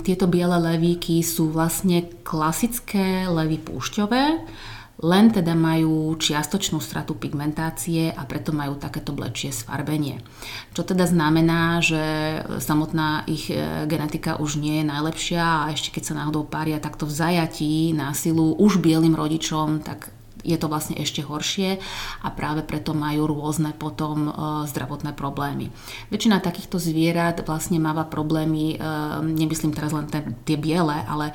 tieto 0.03 0.27
biele 0.27 0.59
levíky 0.59 1.23
sú 1.23 1.55
vlastne 1.55 2.03
klasické 2.27 3.31
levy 3.31 3.63
púšťové, 3.63 4.43
len 5.05 5.29
teda 5.29 5.53
majú 5.53 6.17
čiastočnú 6.17 6.81
stratu 6.81 7.13
pigmentácie 7.13 8.09
a 8.17 8.25
preto 8.25 8.57
majú 8.57 8.81
takéto 8.81 9.13
blečie 9.13 9.53
sfarbenie. 9.53 10.25
Čo 10.73 10.89
teda 10.89 11.05
znamená, 11.05 11.85
že 11.85 12.01
samotná 12.65 13.29
ich 13.29 13.53
e, 13.53 13.85
genetika 13.85 14.41
už 14.41 14.57
nie 14.57 14.81
je 14.81 14.89
najlepšia 14.89 15.69
a 15.69 15.73
ešte 15.77 15.93
keď 15.93 16.03
sa 16.09 16.19
náhodou 16.25 16.49
pária 16.49 16.81
takto 16.81 17.05
v 17.05 17.13
zajatí 17.13 17.93
na 17.93 18.17
silu 18.17 18.57
už 18.57 18.81
bielým 18.81 19.13
rodičom, 19.13 19.85
tak 19.85 20.16
je 20.47 20.55
to 20.55 20.71
vlastne 20.71 20.95
ešte 20.95 21.27
horšie 21.27 21.83
a 22.23 22.29
práve 22.31 22.63
preto 22.63 22.95
majú 22.95 23.27
rôzne 23.27 23.75
potom 23.75 24.31
e, 24.31 24.33
zdravotné 24.71 25.11
problémy. 25.19 25.75
Väčšina 26.15 26.39
takýchto 26.39 26.79
zvierat 26.79 27.43
vlastne 27.43 27.83
máva 27.83 28.07
problémy, 28.07 28.75
e, 28.75 28.87
nemyslím 29.27 29.75
teraz 29.75 29.91
len 29.91 30.07
tie 30.47 30.55
biele, 30.55 31.03
ale 31.11 31.35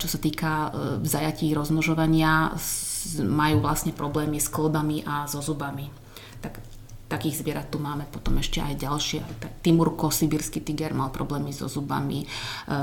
čo 0.00 0.08
sa 0.08 0.16
týka 0.16 0.72
zajatí 1.04 1.52
rozmnožovania, 1.52 2.56
majú 3.20 3.60
vlastne 3.60 3.92
problémy 3.92 4.40
s 4.40 4.48
klbami 4.48 5.04
a 5.04 5.28
so 5.28 5.44
zubami. 5.44 6.03
Tak 7.14 7.22
takých 7.22 7.46
zvierat 7.46 7.70
tu 7.70 7.78
máme 7.78 8.10
potom 8.10 8.42
ešte 8.42 8.58
aj 8.58 8.74
ďalšie. 8.74 9.22
Timurko, 9.62 10.10
sibírsky 10.10 10.58
tiger 10.58 10.98
mal 10.98 11.14
problémy 11.14 11.54
so 11.54 11.70
zubami. 11.70 12.26
E, 12.26 12.76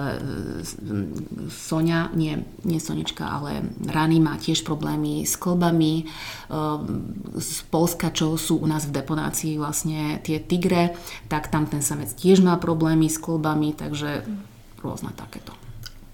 Sonia, 1.52 2.08
nie, 2.16 2.40
nie 2.64 2.80
Sonička, 2.80 3.28
ale 3.28 3.60
Rany 3.92 4.24
má 4.24 4.40
tiež 4.40 4.64
problémy 4.64 5.28
s 5.28 5.36
klbami. 5.36 5.94
E, 6.00 6.04
z 7.44 7.60
Polska, 7.68 8.16
čo 8.16 8.40
sú 8.40 8.64
u 8.64 8.68
nás 8.72 8.88
v 8.88 9.04
deponácii 9.04 9.60
vlastne 9.60 10.24
tie 10.24 10.40
tigre, 10.40 10.96
tak 11.28 11.52
tam 11.52 11.68
ten 11.68 11.84
samec 11.84 12.16
tiež 12.16 12.40
má 12.40 12.56
problémy 12.56 13.12
s 13.12 13.20
klbami, 13.20 13.76
takže 13.76 14.24
rôzne 14.80 15.12
takéto. 15.12 15.52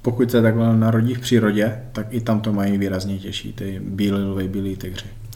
Pokud 0.02 0.32
se 0.32 0.42
takhle 0.42 0.78
narodí 0.78 1.14
v 1.14 1.22
přírodě, 1.22 1.86
tak 1.94 2.08
i 2.10 2.22
tam 2.22 2.42
to 2.42 2.50
mají 2.54 2.78
výrazně 2.78 3.20
těžší, 3.20 3.54
ty 3.54 3.78
bílé 3.78 4.26
lvy, 4.26 4.48
bílí 4.48 4.76
tygři 4.76 5.27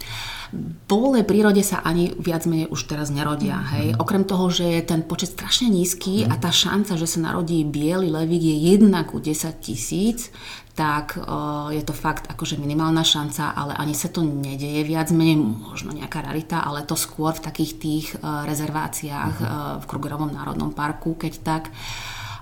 voľnej 0.92 1.24
prírode 1.24 1.64
sa 1.64 1.80
ani 1.80 2.12
viac 2.20 2.44
menej 2.44 2.68
už 2.68 2.92
teraz 2.92 3.08
nerodia. 3.08 3.60
Mm. 3.60 3.68
Hej. 3.72 3.88
Okrem 4.00 4.24
toho, 4.28 4.52
že 4.52 4.68
je 4.68 4.82
ten 4.84 5.02
počet 5.04 5.32
strašne 5.32 5.72
nízky 5.72 6.28
a 6.28 6.36
tá 6.36 6.52
šanca, 6.52 7.00
že 7.00 7.08
sa 7.08 7.24
narodí 7.24 7.64
biely 7.64 8.12
levík 8.12 8.44
je 8.44 8.58
1 8.80 8.92
ku 9.08 9.24
10 9.24 9.64
tisíc, 9.64 10.32
tak 10.76 11.20
uh, 11.20 11.68
je 11.72 11.84
to 11.84 11.92
fakt 11.92 12.32
akože 12.32 12.56
minimálna 12.60 13.04
šanca, 13.04 13.52
ale 13.56 13.76
ani 13.76 13.92
sa 13.92 14.08
to 14.08 14.24
nedeje 14.24 14.88
viac 14.88 15.12
menej, 15.12 15.40
možno 15.40 15.92
nejaká 15.92 16.24
rarita, 16.24 16.64
ale 16.64 16.88
to 16.88 16.96
skôr 16.96 17.36
v 17.36 17.44
takých 17.44 17.72
tých 17.80 18.06
uh, 18.20 18.48
rezerváciách 18.48 19.36
uh, 19.40 19.48
v 19.84 19.86
Krugerovom 19.88 20.32
národnom 20.32 20.72
parku, 20.72 21.16
keď 21.20 21.34
tak. 21.44 21.64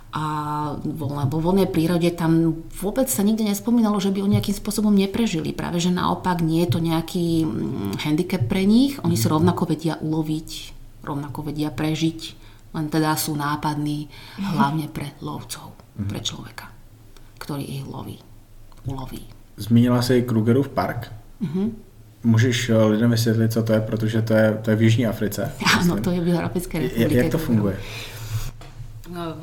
A 0.09 0.25
vo 0.81 1.37
voľnej 1.37 1.69
prírode 1.69 2.09
tam 2.17 2.65
vôbec 2.81 3.05
sa 3.05 3.21
nikde 3.21 3.45
nespomínalo, 3.45 4.01
že 4.01 4.09
by 4.09 4.25
oni 4.25 4.41
nejakým 4.41 4.57
spôsobom 4.57 4.89
neprežili. 4.89 5.53
Práve, 5.53 5.77
že 5.77 5.93
naopak 5.93 6.41
nie 6.41 6.65
je 6.65 6.69
to 6.73 6.79
nejaký 6.81 7.45
mm, 7.45 8.01
handicap 8.01 8.41
pre 8.49 8.65
nich. 8.65 8.97
Oni 9.05 9.13
sa 9.13 9.29
rovnako 9.29 9.69
vedia 9.69 10.01
uloviť, 10.01 10.49
rovnako 11.05 11.53
vedia 11.53 11.69
prežiť, 11.69 12.19
len 12.73 12.89
teda 12.89 13.13
sú 13.21 13.37
nápadní 13.37 14.09
hlavne 14.41 14.89
pre 14.89 15.13
lovcov, 15.21 15.77
mm-hmm. 15.77 16.09
pre 16.09 16.19
človeka, 16.25 16.65
ktorý 17.37 17.61
ich 17.61 17.85
loví, 17.85 18.17
uloví. 18.89 19.21
Zmínila 19.61 20.01
si 20.01 20.25
Krugerův 20.25 20.73
park. 20.73 21.13
Mm-hmm. 21.41 21.69
Můžeš 22.23 22.69
eh, 22.69 22.83
lidem 22.83 23.11
vysvětlit, 23.11 23.53
co 23.53 23.63
to 23.63 23.73
je, 23.73 23.81
protože 23.81 24.21
to 24.21 24.33
je, 24.33 24.59
to 24.61 24.69
je 24.69 24.75
v 24.75 24.81
Jižní 24.81 25.07
Africe. 25.07 25.51
Ano, 25.79 26.01
to 26.01 26.11
je 26.11 26.21
v 26.21 26.27
Jihoafrické 26.27 26.79
republice. 26.79 27.15
Jak 27.15 27.31
to 27.31 27.37
funguje? 27.37 27.77
No, 29.09 29.35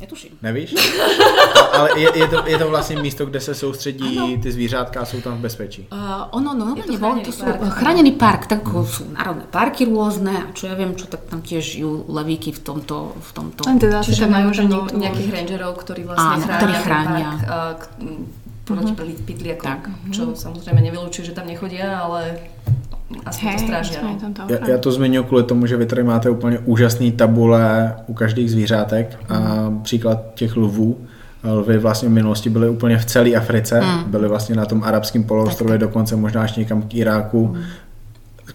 Netuším. 0.00 0.30
Nevíš? 0.42 0.74
Ale 1.72 2.00
je, 2.00 2.18
je, 2.18 2.28
to, 2.28 2.46
je 2.46 2.58
to 2.58 2.68
vlastně 2.68 2.96
místo, 3.02 3.26
kde 3.26 3.40
se 3.40 3.54
soustředí 3.54 4.18
ano. 4.18 4.38
ty 4.42 4.52
zvířátka 4.52 5.00
a 5.00 5.04
jsou 5.04 5.20
tam 5.20 5.38
v 5.38 5.40
bezpečí. 5.40 5.86
Uh, 5.92 5.98
ono, 6.30 6.54
no, 6.54 6.74
je 6.76 6.82
to, 6.82 6.96
chránený 6.96 7.22
to 7.24 7.32
sú 7.32 7.44
park, 7.44 7.60
chránený 7.72 8.12
park, 8.12 8.46
tak 8.46 8.60
ako 8.66 8.84
sú 8.84 9.02
národné 9.14 9.46
parky 9.50 9.86
rôzne 9.86 10.32
a 10.32 10.46
čo 10.52 10.66
ja 10.66 10.74
viem, 10.74 10.94
čo 10.98 11.06
tak 11.06 11.26
tam 11.30 11.40
tiež 11.40 11.64
žijú 11.64 12.04
levíky 12.08 12.52
v 12.52 12.60
tomto. 12.60 13.14
V 13.14 13.30
tomto. 13.32 13.64
Len 13.66 13.78
teda 13.78 14.02
Čiže 14.02 14.26
majú 14.26 14.50
že 14.52 14.66
nejakých 14.94 15.28
rangerov, 15.32 15.72
ktorí 15.80 16.02
vlastne 16.04 16.38
Áno, 16.38 16.44
chránia, 16.44 16.58
ktorí 16.58 16.74
chránia. 16.82 17.28
Park, 17.42 17.80
proti 18.62 18.94
uh-huh. 18.94 19.26
pytliakom, 19.26 19.66
tak. 19.66 19.82
čo 20.14 20.22
uh-huh. 20.30 20.38
samozrejme 20.38 20.80
nevylučuje, 20.86 21.30
že 21.30 21.34
tam 21.34 21.50
nechodia, 21.50 21.98
ale 21.98 22.38
aspoň 23.26 23.48
hey, 23.48 23.58
to 23.58 23.64
strážia. 23.64 24.00
No. 24.02 24.44
Já, 24.48 24.70
já 24.70 24.78
to 24.78 24.92
zmiňuji 24.92 25.24
kvůli 25.24 25.42
tomu, 25.42 25.66
že 25.66 25.76
vy 25.76 25.86
tady 25.86 26.02
máte 26.02 26.30
úplně 26.30 26.58
úžasný 26.58 27.12
tabule 27.12 27.94
u 28.06 28.14
každých 28.14 28.50
zvířátek 28.50 29.18
a 29.28 29.38
mm. 29.38 29.82
příklad 29.82 30.18
těch 30.34 30.56
lvů. 30.56 30.98
Lvy 31.44 31.78
vlastně 31.78 32.08
v 32.08 32.12
minulosti 32.12 32.50
byly 32.50 32.68
úplně 32.68 32.98
v 32.98 33.04
celé 33.04 33.34
Africe, 33.34 33.80
mm. 33.80 34.10
byly 34.10 34.28
vlastně 34.28 34.54
na 34.54 34.66
tom 34.66 34.82
arabském 34.84 35.24
poloostrově, 35.24 35.78
dokonce 35.78 36.16
možná 36.16 36.42
až 36.42 36.56
někam 36.56 36.82
k 36.82 36.94
Iráku, 36.94 37.46
mm. 37.46 37.62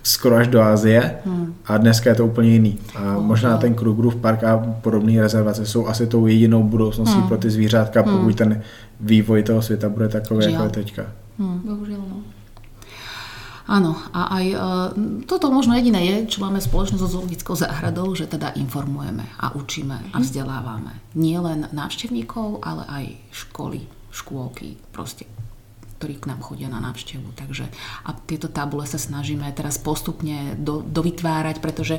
skoro 0.03 0.36
až 0.36 0.47
do 0.47 0.62
Asie 0.62 1.16
mm. 1.26 1.53
a 1.66 1.78
dneska 1.78 2.10
je 2.10 2.16
to 2.16 2.26
úplně 2.26 2.49
jiný. 2.49 2.80
A 2.95 3.20
možná 3.20 3.58
ten 3.58 3.74
Krugerův 3.74 4.16
park 4.16 4.43
a 4.43 4.58
podobné 4.82 5.22
rezervace 5.22 5.66
jsou 5.66 5.88
asi 5.88 6.08
tou 6.08 6.28
jedinou 6.28 6.64
budoucností 6.64 7.18
mm. 7.18 7.28
pro 7.28 7.38
ty 7.38 7.49
zvířátka, 7.49 8.03
pokud 8.03 8.28
mm. 8.28 8.34
ten 8.34 8.62
vývoj 8.99 9.43
toho 9.43 9.62
světa 9.62 9.89
bude 9.89 10.08
takový, 10.08 10.51
jako 10.51 10.64
je 10.64 10.70
teďka. 10.70 11.03
Mm. 11.38 11.62
Bohužel, 11.66 11.97
no. 12.10 12.37
Áno, 13.68 13.99
a 14.15 14.32
aj 14.39 14.45
e, 14.47 14.57
toto 15.28 15.51
možno 15.51 15.76
jediné 15.76 15.99
je, 16.07 16.18
čo 16.32 16.39
máme 16.39 16.63
spoločne 16.63 16.95
so 16.95 17.11
zoologickou 17.11 17.51
záhradou, 17.51 18.15
že 18.15 18.32
teda 18.32 18.55
informujeme 18.55 19.28
a 19.38 19.51
učíme 19.51 20.15
a 20.15 20.18
mhm. 20.18 20.24
vzdelávame. 20.24 20.93
Nie 21.20 21.43
len 21.43 21.68
návštevníkov, 21.76 22.63
ale 22.63 22.84
aj 22.88 23.05
školy, 23.36 23.84
škôlky, 24.09 24.80
proste 24.95 25.28
ktorí 25.98 26.22
k 26.22 26.30
nám 26.30 26.45
chodia 26.45 26.70
na 26.70 26.78
návštevu. 26.78 27.34
Takže 27.34 27.66
a 28.06 28.10
tieto 28.14 28.45
tabule 28.45 28.86
sa 28.86 29.02
snažíme 29.02 29.50
teraz 29.58 29.82
postupne 29.82 30.54
do, 30.62 30.86
dovytvárať, 30.86 31.58
pretože 31.58 31.98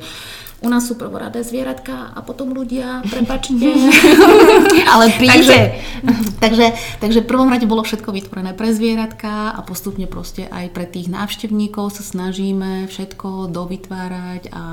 u 0.59 0.67
nás 0.67 0.91
sú 0.91 0.99
prvoradé 0.99 1.47
zvieratka 1.47 2.11
a 2.15 2.19
potom 2.19 2.51
ľudia, 2.51 3.07
prepačte. 3.07 3.55
Ale 4.95 5.07
príde. 5.15 5.31
Takže, 5.39 5.59
takže, 6.43 6.67
takže 6.99 7.21
v 7.23 7.31
prvom 7.31 7.47
rade 7.47 7.63
bolo 7.71 7.87
všetko 7.87 8.11
vytvorené 8.11 8.59
pre 8.59 8.75
zvieratka 8.75 9.55
a 9.55 9.61
postupne 9.63 10.11
proste 10.11 10.51
aj 10.51 10.75
pre 10.75 10.83
tých 10.91 11.07
návštevníkov 11.15 11.95
sa 11.95 12.03
snažíme 12.03 12.91
všetko 12.91 13.55
dovytvárať 13.55 14.51
a 14.51 14.65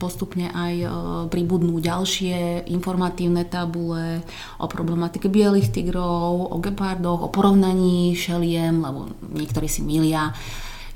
postupne 0.00 0.48
aj 0.48 0.74
e, 0.80 0.88
pribudnú 1.28 1.76
ďalšie 1.76 2.64
informatívne 2.72 3.44
tabule 3.44 4.24
o 4.56 4.64
problematike 4.64 5.28
bielých 5.28 5.68
tigrov, 5.76 6.52
o 6.52 6.56
gepardoch, 6.56 7.28
o 7.28 7.28
porovnaní 7.28 8.16
šelie 8.16 8.57
neviem, 8.58 8.82
lebo 8.82 9.06
niektorí 9.30 9.70
si 9.70 9.86
milia 9.86 10.34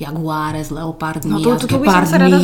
jaguáre 0.02 0.58
s 0.58 0.74
leopardmi 0.74 1.30
no, 1.30 1.38
to, 1.38 1.62
to, 1.62 1.66
to, 1.70 1.78
to 1.78 1.86
by 1.86 1.86
som 1.86 2.06
sa 2.10 2.18
rada 2.18 2.38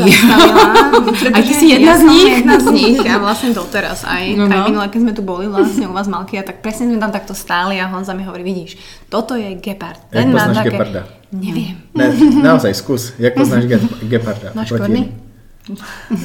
A 1.35 1.39
ty 1.43 1.53
si 1.53 1.75
jedna 1.75 1.97
ja 1.97 1.99
z 1.99 2.03
nich? 2.07 2.31
jedna 2.39 2.57
z 2.63 2.67
nich 2.71 2.99
a 3.03 3.19
vlastne 3.19 3.51
doteraz 3.51 4.07
aj, 4.07 4.39
no, 4.39 4.47
no. 4.47 4.55
aj 4.55 4.61
minule, 4.71 4.87
keď 4.87 5.01
sme 5.03 5.13
tu 5.17 5.23
boli 5.27 5.51
vlastne 5.51 5.91
u 5.91 5.93
vás 5.97 6.07
Malky 6.07 6.39
a 6.39 6.47
tak 6.47 6.63
presne 6.63 6.87
sme 6.87 7.03
tam 7.03 7.11
takto 7.11 7.35
stáli 7.35 7.83
a 7.83 7.91
Honza 7.91 8.15
mi 8.15 8.23
hovorí, 8.23 8.47
vidíš, 8.47 8.79
toto 9.11 9.35
je 9.35 9.59
gepard. 9.59 9.99
Ten 10.15 10.31
Jak 10.31 10.39
poznáš 10.39 10.57
také... 10.63 10.71
geparda? 10.71 11.03
Neviem. 11.35 11.77
Ne, 11.93 12.07
naozaj, 12.41 12.73
skús. 12.79 13.13
Jak 13.19 13.35
poznáš 13.35 13.67
geparda? 14.07 14.55
Máš 14.55 14.71
korny? 14.71 15.11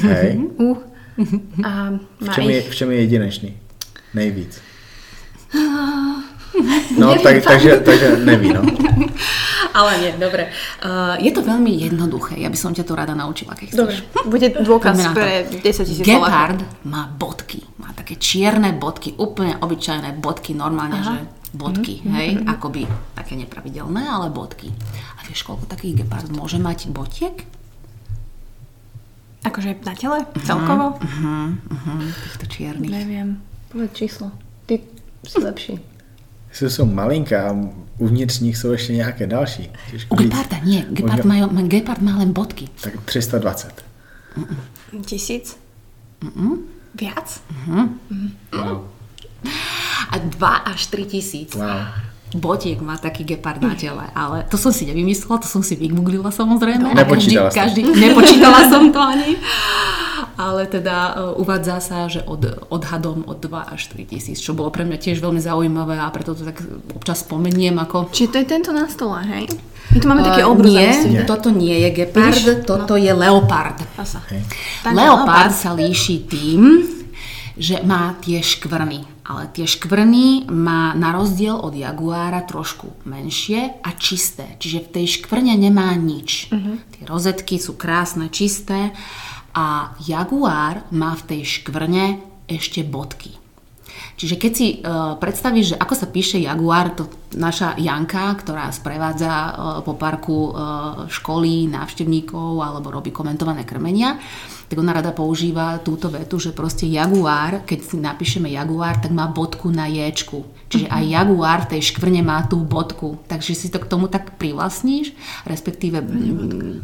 Hej. 0.05 0.29
Uh. 0.61 0.81
A 1.61 1.93
v, 2.17 2.27
čem 2.33 2.49
je, 2.49 2.59
v 2.65 2.73
čem 2.73 2.89
je 2.89 2.97
jedinečný? 3.05 3.49
Nejvíc. 4.17 4.57
No, 6.97 7.17
tak, 7.17 7.41
takže, 7.41 7.81
takže 7.81 8.17
neví, 8.21 8.53
no. 8.53 8.61
Ale 9.77 9.91
nie, 10.05 10.11
dobre. 10.21 10.53
Uh, 10.85 11.17
je 11.17 11.33
to 11.33 11.41
veľmi 11.41 11.73
jednoduché, 11.81 12.37
ja 12.37 12.49
by 12.53 12.57
som 12.57 12.77
ťa 12.77 12.85
to 12.85 12.93
rada 12.93 13.17
naučila, 13.17 13.57
keď 13.57 13.73
Dobre, 13.73 13.97
bude 14.29 14.47
dôkaz 14.61 14.97
pre 15.17 15.49
10 15.49 15.65
tisíc 15.65 16.05
Gepard 16.05 16.61
má 16.85 17.09
bodky, 17.09 17.65
má 17.81 17.89
také 17.97 18.21
čierne 18.21 18.69
bodky, 18.77 19.17
úplne 19.17 19.57
obyčajné 19.57 20.21
bodky, 20.21 20.53
normálne, 20.53 21.01
Aha. 21.01 21.09
že 21.09 21.15
bodky, 21.57 22.05
mm-hmm. 22.05 22.13
hej, 22.13 22.29
mm-hmm. 22.37 22.53
akoby 22.53 22.81
také 23.17 23.33
nepravidelné, 23.33 24.01
ale 24.05 24.29
bodky. 24.29 24.69
A 25.17 25.25
vieš, 25.25 25.41
koľko 25.45 25.65
takých 25.65 26.05
gepard 26.05 26.29
môže 26.29 26.61
mať 26.61 26.93
botiek? 26.93 27.33
Akože 29.43 29.75
na 29.83 29.93
tele? 29.97 30.23
Celkovo? 30.39 30.95
Uh-huh, 31.03 31.51
uh-huh, 31.51 31.99
týchto 32.15 32.45
čiernych. 32.47 32.87
Neviem. 32.87 33.43
Povedz 33.67 33.91
číslo. 33.91 34.31
Ty 34.63 34.79
si 35.27 35.37
lepší 35.43 35.92
jsou, 36.53 36.69
jsou 36.69 36.85
malinké 36.85 37.43
a 37.43 37.55
uvnitř 37.97 38.39
nich 38.39 38.57
jsou 38.57 38.71
ještě 38.71 38.93
nějaké 38.93 39.27
další. 39.27 39.69
Těžko 39.91 40.15
U 40.15 40.17
geparda 40.17 40.57
nie. 40.63 40.85
Gepard, 40.89 41.25
Možná... 41.25 41.47
má, 41.47 41.61
gepard 41.61 42.01
má 42.01 42.17
len 42.17 42.33
bodky. 42.33 42.69
Tak 42.81 42.93
320. 43.05 43.85
Mm-mm. 44.37 45.01
Tisíc? 45.05 45.57
Mm-mm. 46.21 46.57
Viac? 47.01 47.41
Mm-hmm. 47.67 47.89
Mm. 48.09 48.31
Wow. 48.53 48.87
A 50.09 50.17
2 50.17 50.47
až 50.47 50.87
3 50.87 51.05
tisíc. 51.05 51.55
Wow. 51.55 51.65
Botiek 52.33 52.81
má 52.81 52.97
taký 52.97 53.23
gepard 53.23 53.61
na 53.61 53.77
tele, 53.77 54.09
ale 54.17 54.41
to 54.49 54.57
som 54.57 54.73
si 54.73 54.89
nevymyslela, 54.89 55.37
to 55.37 55.49
som 55.49 55.61
si 55.61 55.77
vygooglila 55.77 56.33
samozrejme. 56.33 56.89
No, 56.89 56.97
nepočítala 56.97 57.53
každý, 57.53 57.85
každý, 57.85 58.01
Nepočítala 58.09 58.59
som 58.65 58.89
to 58.89 58.97
ani. 58.97 59.37
ale 60.33 60.65
teda 60.65 61.13
uh, 61.13 61.41
uvádza 61.41 61.77
sa, 61.77 62.09
že 62.09 62.25
od, 62.25 62.65
odhadom 62.73 63.21
od 63.29 63.37
2 63.37 63.73
až 63.77 63.93
3 63.93 64.09
tisíc, 64.09 64.41
čo 64.41 64.57
bolo 64.57 64.73
pre 64.73 64.81
mňa 64.81 64.97
tiež 64.97 65.21
veľmi 65.21 65.37
zaujímavé 65.37 66.01
a 66.01 66.09
preto 66.09 66.33
to 66.33 66.41
tak 66.41 66.57
občas 66.97 67.21
spomeniem 67.21 67.77
ako... 67.77 68.09
Čiže 68.09 68.29
to 68.33 68.37
je 68.41 68.47
tento 68.49 68.71
na 68.73 68.89
stole, 68.89 69.21
hej? 69.29 69.45
My 69.93 69.97
tu 70.01 70.05
máme 70.09 70.25
uh, 70.25 70.27
také 70.33 70.41
obrúzy. 70.41 70.81
Nie, 70.81 71.21
nie, 71.21 71.23
toto 71.29 71.53
nie 71.53 71.75
je 71.85 71.89
gepard, 71.93 72.33
Vidíš? 72.33 72.65
toto 72.65 72.97
no. 72.97 73.01
je 73.01 73.11
leopard. 73.13 73.77
Okay. 73.93 74.41
Leopard, 74.89 74.97
leopard 74.97 75.53
sa 75.53 75.69
líši 75.77 76.25
tým, 76.25 76.81
že 77.53 77.85
má 77.85 78.17
tie 78.17 78.41
škvrny 78.41 79.12
ale 79.23 79.47
tie 79.55 79.63
škvrny 79.63 80.51
má 80.51 80.91
na 80.99 81.15
rozdiel 81.15 81.55
od 81.55 81.71
jaguára 81.71 82.43
trošku 82.43 83.07
menšie 83.07 83.79
a 83.79 83.89
čisté. 83.95 84.59
Čiže 84.59 84.83
v 84.83 84.91
tej 84.99 85.05
škvrne 85.19 85.55
nemá 85.55 85.95
nič. 85.95 86.51
Uh-huh. 86.51 86.75
Tie 86.91 87.03
rozetky 87.07 87.55
sú 87.55 87.79
krásne, 87.79 88.27
čisté 88.27 88.91
a 89.55 89.95
jaguár 90.03 90.83
má 90.91 91.15
v 91.15 91.23
tej 91.23 91.41
škvrne 91.61 92.19
ešte 92.51 92.83
bodky. 92.83 93.39
Čiže 94.13 94.35
keď 94.37 94.51
si 94.53 94.67
uh, 94.77 95.17
predstavíš, 95.17 95.73
že 95.73 95.79
ako 95.79 95.93
sa 95.97 96.07
píše 96.11 96.37
jaguár, 96.37 96.93
to 96.93 97.09
naša 97.33 97.73
Janka, 97.81 98.37
ktorá 98.37 98.69
sprevádza 98.69 99.33
uh, 99.33 99.51
po 99.81 99.97
parku 99.97 100.53
uh, 100.53 101.09
školy, 101.09 101.65
návštevníkov 101.71 102.61
alebo 102.61 102.93
robí 102.93 103.09
komentované 103.09 103.65
krmenia, 103.65 104.21
tak 104.73 104.81
ona 104.81 104.97
rada 104.97 105.13
používa 105.13 105.77
túto 105.85 106.09
vetu, 106.09 106.41
že 106.41 106.49
proste 106.49 106.89
jaguár, 106.89 107.61
keď 107.61 107.79
si 107.85 108.01
napíšeme 108.01 108.49
jaguár, 108.49 108.97
tak 108.97 109.13
má 109.13 109.29
bodku 109.29 109.69
na 109.69 109.85
ječku. 109.85 110.49
Čiže 110.65 110.89
aj 110.89 111.03
mhm. 111.05 111.13
jaguár 111.13 111.59
v 111.61 111.69
tej 111.77 111.81
škvrne 111.93 112.21
má 112.25 112.41
tú 112.49 112.57
bodku. 112.65 113.21
Takže 113.29 113.53
si 113.53 113.69
to 113.69 113.77
k 113.77 113.85
tomu 113.85 114.09
tak 114.09 114.33
privlastníš, 114.41 115.13
respektíve 115.45 116.01
mm, 116.01 116.81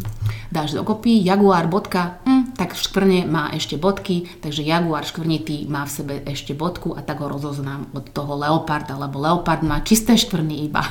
dáš 0.53 0.77
dokopy, 0.77 1.17
jaguár, 1.25 1.65
bodka, 1.65 2.21
mm, 2.29 2.53
tak 2.53 2.77
v 2.77 2.83
škvrne 2.85 3.19
má 3.25 3.49
ešte 3.57 3.73
bodky, 3.81 4.29
takže 4.37 4.61
jaguár 4.61 5.01
škvrnitý 5.09 5.65
má 5.65 5.89
v 5.89 5.89
sebe 5.89 6.15
ešte 6.29 6.53
bodku 6.53 6.93
a 6.93 7.01
tak 7.01 7.25
ho 7.25 7.25
rozoznám 7.25 7.89
od 7.97 8.05
toho 8.13 8.37
leoparda, 8.37 9.01
lebo 9.01 9.17
leopard 9.17 9.65
má 9.65 9.81
čisté 9.81 10.13
škvrny 10.13 10.69
iba. 10.69 10.85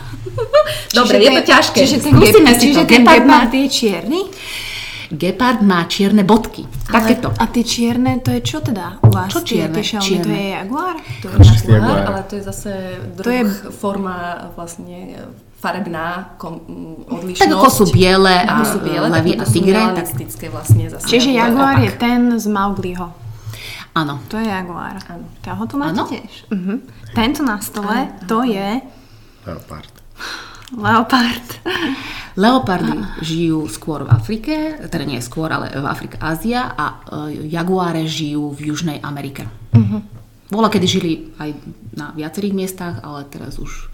Dobre, 0.98 1.22
je 1.22 1.30
to 1.30 1.42
ťažké. 1.46 1.78
Čiže 1.78 1.98
ten, 2.02 2.10
Skúsime 2.18 2.52
si 2.58 2.74
to. 2.74 2.82
Ten 2.82 3.06
gepard 3.06 3.22
má 3.22 3.46
tie 3.46 3.70
čierny? 3.70 4.26
Gepard 5.08 5.64
má 5.64 5.88
čierne 5.88 6.20
bodky. 6.20 6.68
Takéto. 6.84 7.32
A 7.32 7.48
tie 7.48 7.64
čierne, 7.64 8.20
to 8.20 8.28
je 8.28 8.44
čo 8.44 8.60
teda 8.60 9.00
u 9.00 9.08
vás? 9.08 9.32
Čo 9.32 9.40
čierne? 9.40 9.80
Tie 9.80 9.96
čierne. 9.96 10.24
To 10.24 10.32
je 10.36 10.46
jaguár? 10.52 10.96
To 11.00 11.26
je 11.32 11.36
jaguár, 11.64 12.00
ale 12.04 12.20
to 12.28 12.34
je 12.36 12.42
zase 12.44 12.72
druh, 13.16 13.24
to 13.24 13.30
je... 13.32 13.42
forma 13.72 14.16
vlastne 14.52 15.28
farebná 15.58 16.36
kom, 16.36 16.60
odlišnosť. 17.08 17.40
Tak 17.40 17.56
ako 17.56 17.68
sú 17.72 17.84
biele 17.88 18.36
a 18.36 18.62
sú 18.68 18.78
biele, 18.84 19.08
levy 19.08 19.32
a 19.40 19.44
tigre. 19.48 19.80
Tak... 19.96 20.06
vlastne 20.52 20.84
zase. 20.92 21.08
Čiže 21.08 21.32
jaguár 21.32 21.80
je 21.80 21.90
ten 21.96 22.36
z 22.36 22.46
Maugliho. 22.46 23.08
Áno. 23.96 24.20
To 24.28 24.36
je 24.36 24.46
jaguár. 24.46 25.00
Áno. 25.08 25.24
ho 25.26 25.64
tu 25.66 25.74
máte 25.80 25.98
ano? 25.98 26.04
tiež. 26.06 26.32
Uh-huh. 26.52 26.78
Tento 27.16 27.40
na 27.42 27.58
stole, 27.64 28.12
ano. 28.12 28.28
to 28.28 28.44
je... 28.44 28.84
Leopard. 29.48 29.90
Leopard. 30.76 31.46
Leopardy 32.38 33.24
žijú 33.24 33.66
skôr 33.66 34.04
v 34.04 34.12
Afrike, 34.12 34.78
teda 34.86 35.04
nie 35.08 35.18
skôr, 35.24 35.48
ale 35.50 35.72
v 35.72 35.86
Afrike, 35.88 36.20
Ázia 36.20 36.70
a 36.76 37.02
e, 37.26 37.48
jaguáre 37.50 38.06
žijú 38.06 38.52
v 38.54 38.70
Južnej 38.70 39.02
Amerike. 39.02 39.48
Uh-huh. 39.74 40.04
Bola, 40.52 40.70
kedy 40.70 40.86
žili 40.86 41.12
aj 41.40 41.50
na 41.96 42.14
viacerých 42.14 42.54
miestach, 42.54 42.94
ale 43.02 43.26
teraz 43.26 43.58
už 43.58 43.90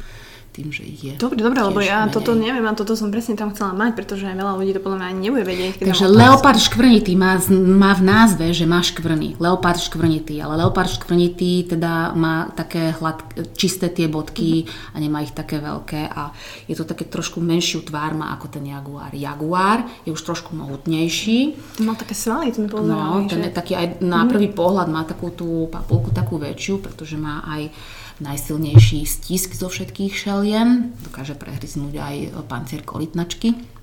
tým, 0.55 0.71
že 0.71 0.87
ich 0.87 1.03
je. 1.03 1.15
Dobre, 1.19 1.43
dobre, 1.43 1.59
lebo 1.59 1.83
ja 1.83 2.07
menej. 2.07 2.15
toto 2.15 2.31
neviem 2.39 2.63
a 2.63 2.79
toto 2.79 2.95
som 2.95 3.11
presne 3.11 3.35
tam 3.35 3.51
chcela 3.51 3.75
mať, 3.75 3.99
pretože 3.99 4.23
aj 4.31 4.39
veľa 4.39 4.55
ľudí 4.55 4.71
to 4.71 4.79
podľa 4.79 4.99
mňa 5.03 5.09
ani 5.11 5.21
nebude 5.27 5.43
vedieť. 5.43 5.83
Takže 5.83 6.07
leopard 6.07 6.63
škvrnitý 6.63 7.19
má, 7.19 7.43
má 7.51 7.91
v 7.99 8.03
názve, 8.07 8.55
že 8.55 8.63
má 8.63 8.79
škvrny. 8.79 9.43
Leopard 9.43 9.83
škvrnitý, 9.83 10.39
ale 10.39 10.63
leopard 10.63 10.87
škvrnitý 10.95 11.75
teda 11.75 12.15
má 12.15 12.55
také 12.55 12.95
hlad, 12.95 13.27
čisté 13.59 13.91
tie 13.91 14.07
bodky 14.07 14.71
a 14.95 15.03
nemá 15.03 15.27
ich 15.27 15.35
také 15.35 15.59
veľké 15.59 16.07
a 16.07 16.31
je 16.71 16.79
to 16.79 16.87
také 16.87 17.11
trošku 17.11 17.43
menšiu 17.43 17.83
tvár 17.83 18.15
má 18.15 18.31
ako 18.39 18.55
ten 18.55 18.63
jaguár. 18.63 19.11
Jaguár 19.11 19.83
je 20.07 20.15
už 20.15 20.23
trošku 20.23 20.55
mohutnejší. 20.55 21.59
Má 21.83 21.99
také 21.99 22.15
svaly, 22.15 22.55
to 22.55 22.63
mi 22.63 22.71
No, 22.71 23.27
ten 23.27 23.43
že... 23.43 23.51
je 23.51 23.53
taký 23.53 23.75
aj 23.75 23.87
na 24.07 24.23
mhm. 24.23 24.31
prvý 24.31 24.49
pohľad 24.55 24.87
má 24.87 25.03
takú 25.03 25.35
tú 25.35 25.67
papulku 25.67 26.15
takú 26.15 26.39
väčšiu, 26.39 26.79
pretože 26.79 27.19
má 27.19 27.43
aj 27.43 27.75
najsilnejší 28.23 29.03
stisk 29.07 29.55
zo 29.59 29.67
všetkých 29.67 30.15
šeliem, 30.15 30.95
dokáže 31.03 31.35
prehryznúť 31.35 31.95
aj 31.99 32.17
pancier 32.47 32.83
kolitnačky 32.87 33.75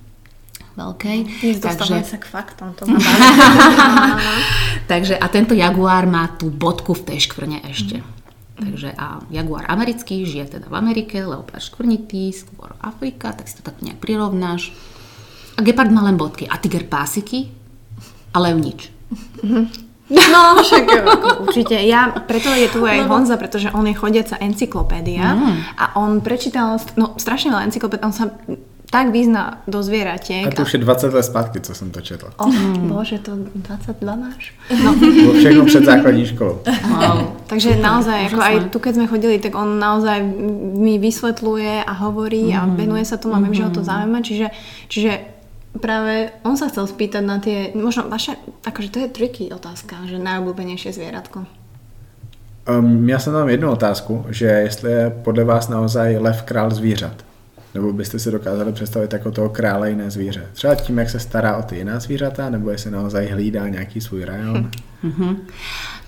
veľkej. 0.76 1.18
Takže... 1.60 1.94
sa 2.04 2.18
k 2.18 2.26
faktom. 2.26 2.72
To 2.80 2.88
Takže 4.92 5.14
a 5.20 5.26
tento 5.28 5.52
jaguár 5.52 6.08
má 6.08 6.32
tú 6.32 6.48
bodku 6.48 6.96
v 6.96 7.12
tej 7.12 7.28
škvrne 7.28 7.60
ešte. 7.68 8.00
Mm. 8.00 8.08
Takže 8.52 8.88
a 8.94 9.20
jaguár 9.32 9.64
americký 9.68 10.22
žije 10.24 10.60
teda 10.60 10.70
v 10.70 10.76
Amerike, 10.76 11.18
leopard 11.24 11.64
škvrnitý, 11.64 12.30
skôr 12.30 12.72
Afrika, 12.78 13.34
tak 13.34 13.48
si 13.48 13.58
to 13.58 13.62
tak 13.64 13.80
nejak 13.82 13.98
prirovnáš. 13.98 14.72
A 15.56 15.60
gepard 15.60 15.92
má 15.92 16.04
len 16.08 16.16
bodky. 16.16 16.48
A 16.48 16.56
tiger 16.56 16.88
pásiky, 16.88 17.52
ale 18.32 18.56
nič. 18.56 18.88
Mm-hmm. 19.12 19.91
No, 20.12 20.60
však 20.60 20.84
určite. 21.40 21.76
Ja, 21.88 22.12
preto 22.12 22.52
je 22.52 22.68
tu 22.68 22.84
aj 22.84 23.08
Honza, 23.08 23.40
pretože 23.40 23.72
on 23.72 23.88
je 23.88 23.96
chodiaca 23.96 24.36
encyklopédia 24.36 25.32
mm. 25.32 25.52
a 25.80 25.84
on 25.96 26.20
prečítal 26.20 26.76
no, 27.00 27.16
strašne 27.16 27.52
veľa 27.52 27.72
encyklopéd, 27.72 28.04
on 28.04 28.12
sa 28.12 28.28
tak 28.92 29.08
vyzná 29.08 29.64
do 29.64 29.80
zvieratiek. 29.80 30.44
A 30.44 30.52
to 30.52 30.68
už 30.68 30.76
je 30.76 30.84
20 30.84 31.14
let 31.14 31.22
zpátky, 31.22 31.60
co 31.60 31.74
jsem 31.74 31.90
to 31.90 32.00
četla. 32.00 32.28
Oh, 32.36 32.52
mm. 32.52 32.88
Bože, 32.88 33.18
to 33.18 33.32
22 33.54 34.16
máš? 34.16 34.52
No. 34.84 34.94
Všechno 35.38 35.64
před 35.64 35.84
základní 35.84 36.26
školou. 36.26 36.60
Wow. 36.88 37.32
Takže 37.46 37.76
naozaj, 37.76 38.32
ako 38.32 38.40
aj 38.40 38.54
tu, 38.68 38.78
keď 38.78 38.92
sme 38.94 39.06
chodili, 39.08 39.40
tak 39.40 39.56
on 39.56 39.80
naozaj 39.80 40.20
mi 40.76 41.00
vysvetľuje 41.00 41.88
a 41.88 41.92
hovorí 42.04 42.52
mm. 42.52 42.56
a 42.56 42.60
venuje 42.68 43.04
sa 43.08 43.16
tomu 43.16 43.34
a 43.36 43.40
viem, 43.40 43.56
mm. 43.56 43.60
že 43.60 43.64
ho 43.64 43.70
to 43.72 43.80
zaujíma. 43.80 44.20
Čiže, 44.20 44.46
čiže 44.92 45.12
práve 45.80 46.30
on 46.44 46.56
sa 46.56 46.68
chcel 46.68 46.86
spýtať 46.86 47.22
na 47.24 47.38
tie, 47.40 47.72
možno 47.72 48.08
vaše, 48.08 48.36
akože 48.64 48.88
to 48.92 48.98
je 49.00 49.08
triky 49.08 49.44
otázka, 49.52 50.04
že 50.04 50.20
najobľúbenejšie 50.20 50.92
zvieratko. 50.92 51.44
Um, 52.68 53.08
já 53.08 53.18
jsem 53.18 53.32
tam 53.32 53.48
jednu 53.48 53.70
otázku, 53.70 54.26
že 54.28 54.46
jestli 54.46 54.92
je 54.92 55.10
podle 55.10 55.44
vás 55.44 55.68
naozaj 55.68 56.18
lev 56.18 56.42
král 56.42 56.70
zvířat. 56.70 57.24
Nebo 57.74 57.92
byste 57.92 58.18
si 58.18 58.30
dokázali 58.30 58.72
představit 58.72 59.12
jako 59.12 59.30
toho 59.30 59.48
krále 59.48 59.90
jiné 59.90 60.10
zvíře. 60.10 60.46
Třeba 60.52 60.74
tím, 60.74 60.98
jak 60.98 61.10
se 61.10 61.20
stará 61.20 61.56
o 61.56 61.62
ty 61.62 61.76
jiná 61.76 62.00
zvířata, 62.00 62.50
nebo 62.50 62.70
jestli 62.70 62.90
naozaj 62.90 63.26
hlídá 63.26 63.68
nějaký 63.68 64.00
svůj 64.00 64.24
rajon. 64.24 64.70
Mm-hmm. 65.04 65.36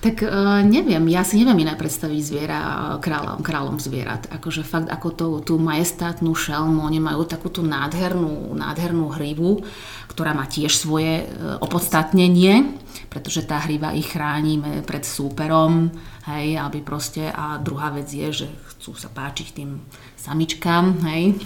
Tak 0.04 0.20
uh, 0.20 0.60
neviem, 0.60 1.00
ja 1.08 1.24
si 1.24 1.40
neviem 1.40 1.64
iné 1.64 1.72
predstaviť 1.80 2.20
zviera 2.20 2.60
kráľom, 3.00 3.40
kráľom 3.40 3.80
zvierat. 3.80 4.28
Akože 4.28 4.60
fakt 4.60 4.92
ako 4.92 5.08
to, 5.16 5.26
tú 5.40 5.54
majestátnu 5.56 6.28
šelmu, 6.36 6.84
oni 6.84 7.00
majú 7.00 7.24
takú 7.24 7.48
tú 7.48 7.64
nádhernú, 7.64 8.52
nádhernú 8.52 9.08
hrivu, 9.16 9.64
ktorá 10.12 10.36
má 10.36 10.44
tiež 10.44 10.76
svoje 10.76 11.24
uh, 11.24 11.56
opodstatnenie, 11.64 12.76
pretože 13.08 13.48
tá 13.48 13.64
hriva 13.64 13.96
ich 13.96 14.12
chráni 14.12 14.60
pred 14.84 15.08
súperom, 15.08 15.88
hej, 16.28 16.60
aby 16.60 16.84
proste, 16.84 17.32
a 17.32 17.56
druhá 17.56 17.88
vec 17.88 18.12
je, 18.12 18.44
že 18.44 18.46
chcú 18.76 18.92
sa 19.00 19.08
páčiť 19.08 19.56
tým 19.56 19.80
samičkám, 20.20 21.00
hej, 21.08 21.40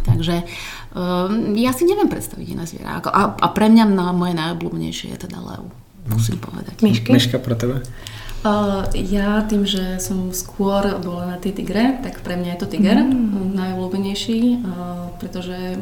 Takže 0.00 0.48
um, 0.96 1.52
ja 1.52 1.76
si 1.76 1.84
neviem 1.84 2.08
predstaviť 2.08 2.46
iné 2.56 2.64
zviera. 2.64 3.04
A, 3.04 3.36
a 3.36 3.46
pre 3.52 3.68
mňa 3.68 3.84
na 3.92 4.16
moje 4.16 4.32
najobľúbenejšie 4.32 5.12
je 5.12 5.28
teda 5.28 5.36
lev 5.44 5.68
musím 6.08 6.38
povedať. 6.40 6.80
Myšky? 6.80 7.12
Myška 7.12 7.36
pro 7.42 7.58
tebe? 7.58 7.84
Uh, 8.40 8.88
ja 8.96 9.44
tým, 9.44 9.68
že 9.68 10.00
som 10.00 10.32
skôr 10.32 10.96
bola 11.04 11.28
na 11.28 11.36
tej 11.36 11.60
tigre, 11.60 12.00
tak 12.00 12.24
pre 12.24 12.40
mňa 12.40 12.56
je 12.56 12.60
to 12.64 12.72
tiger 12.72 12.96
mm. 12.96 13.52
najobľúbenejší, 13.52 14.64
uh, 14.64 15.12
pretože 15.20 15.76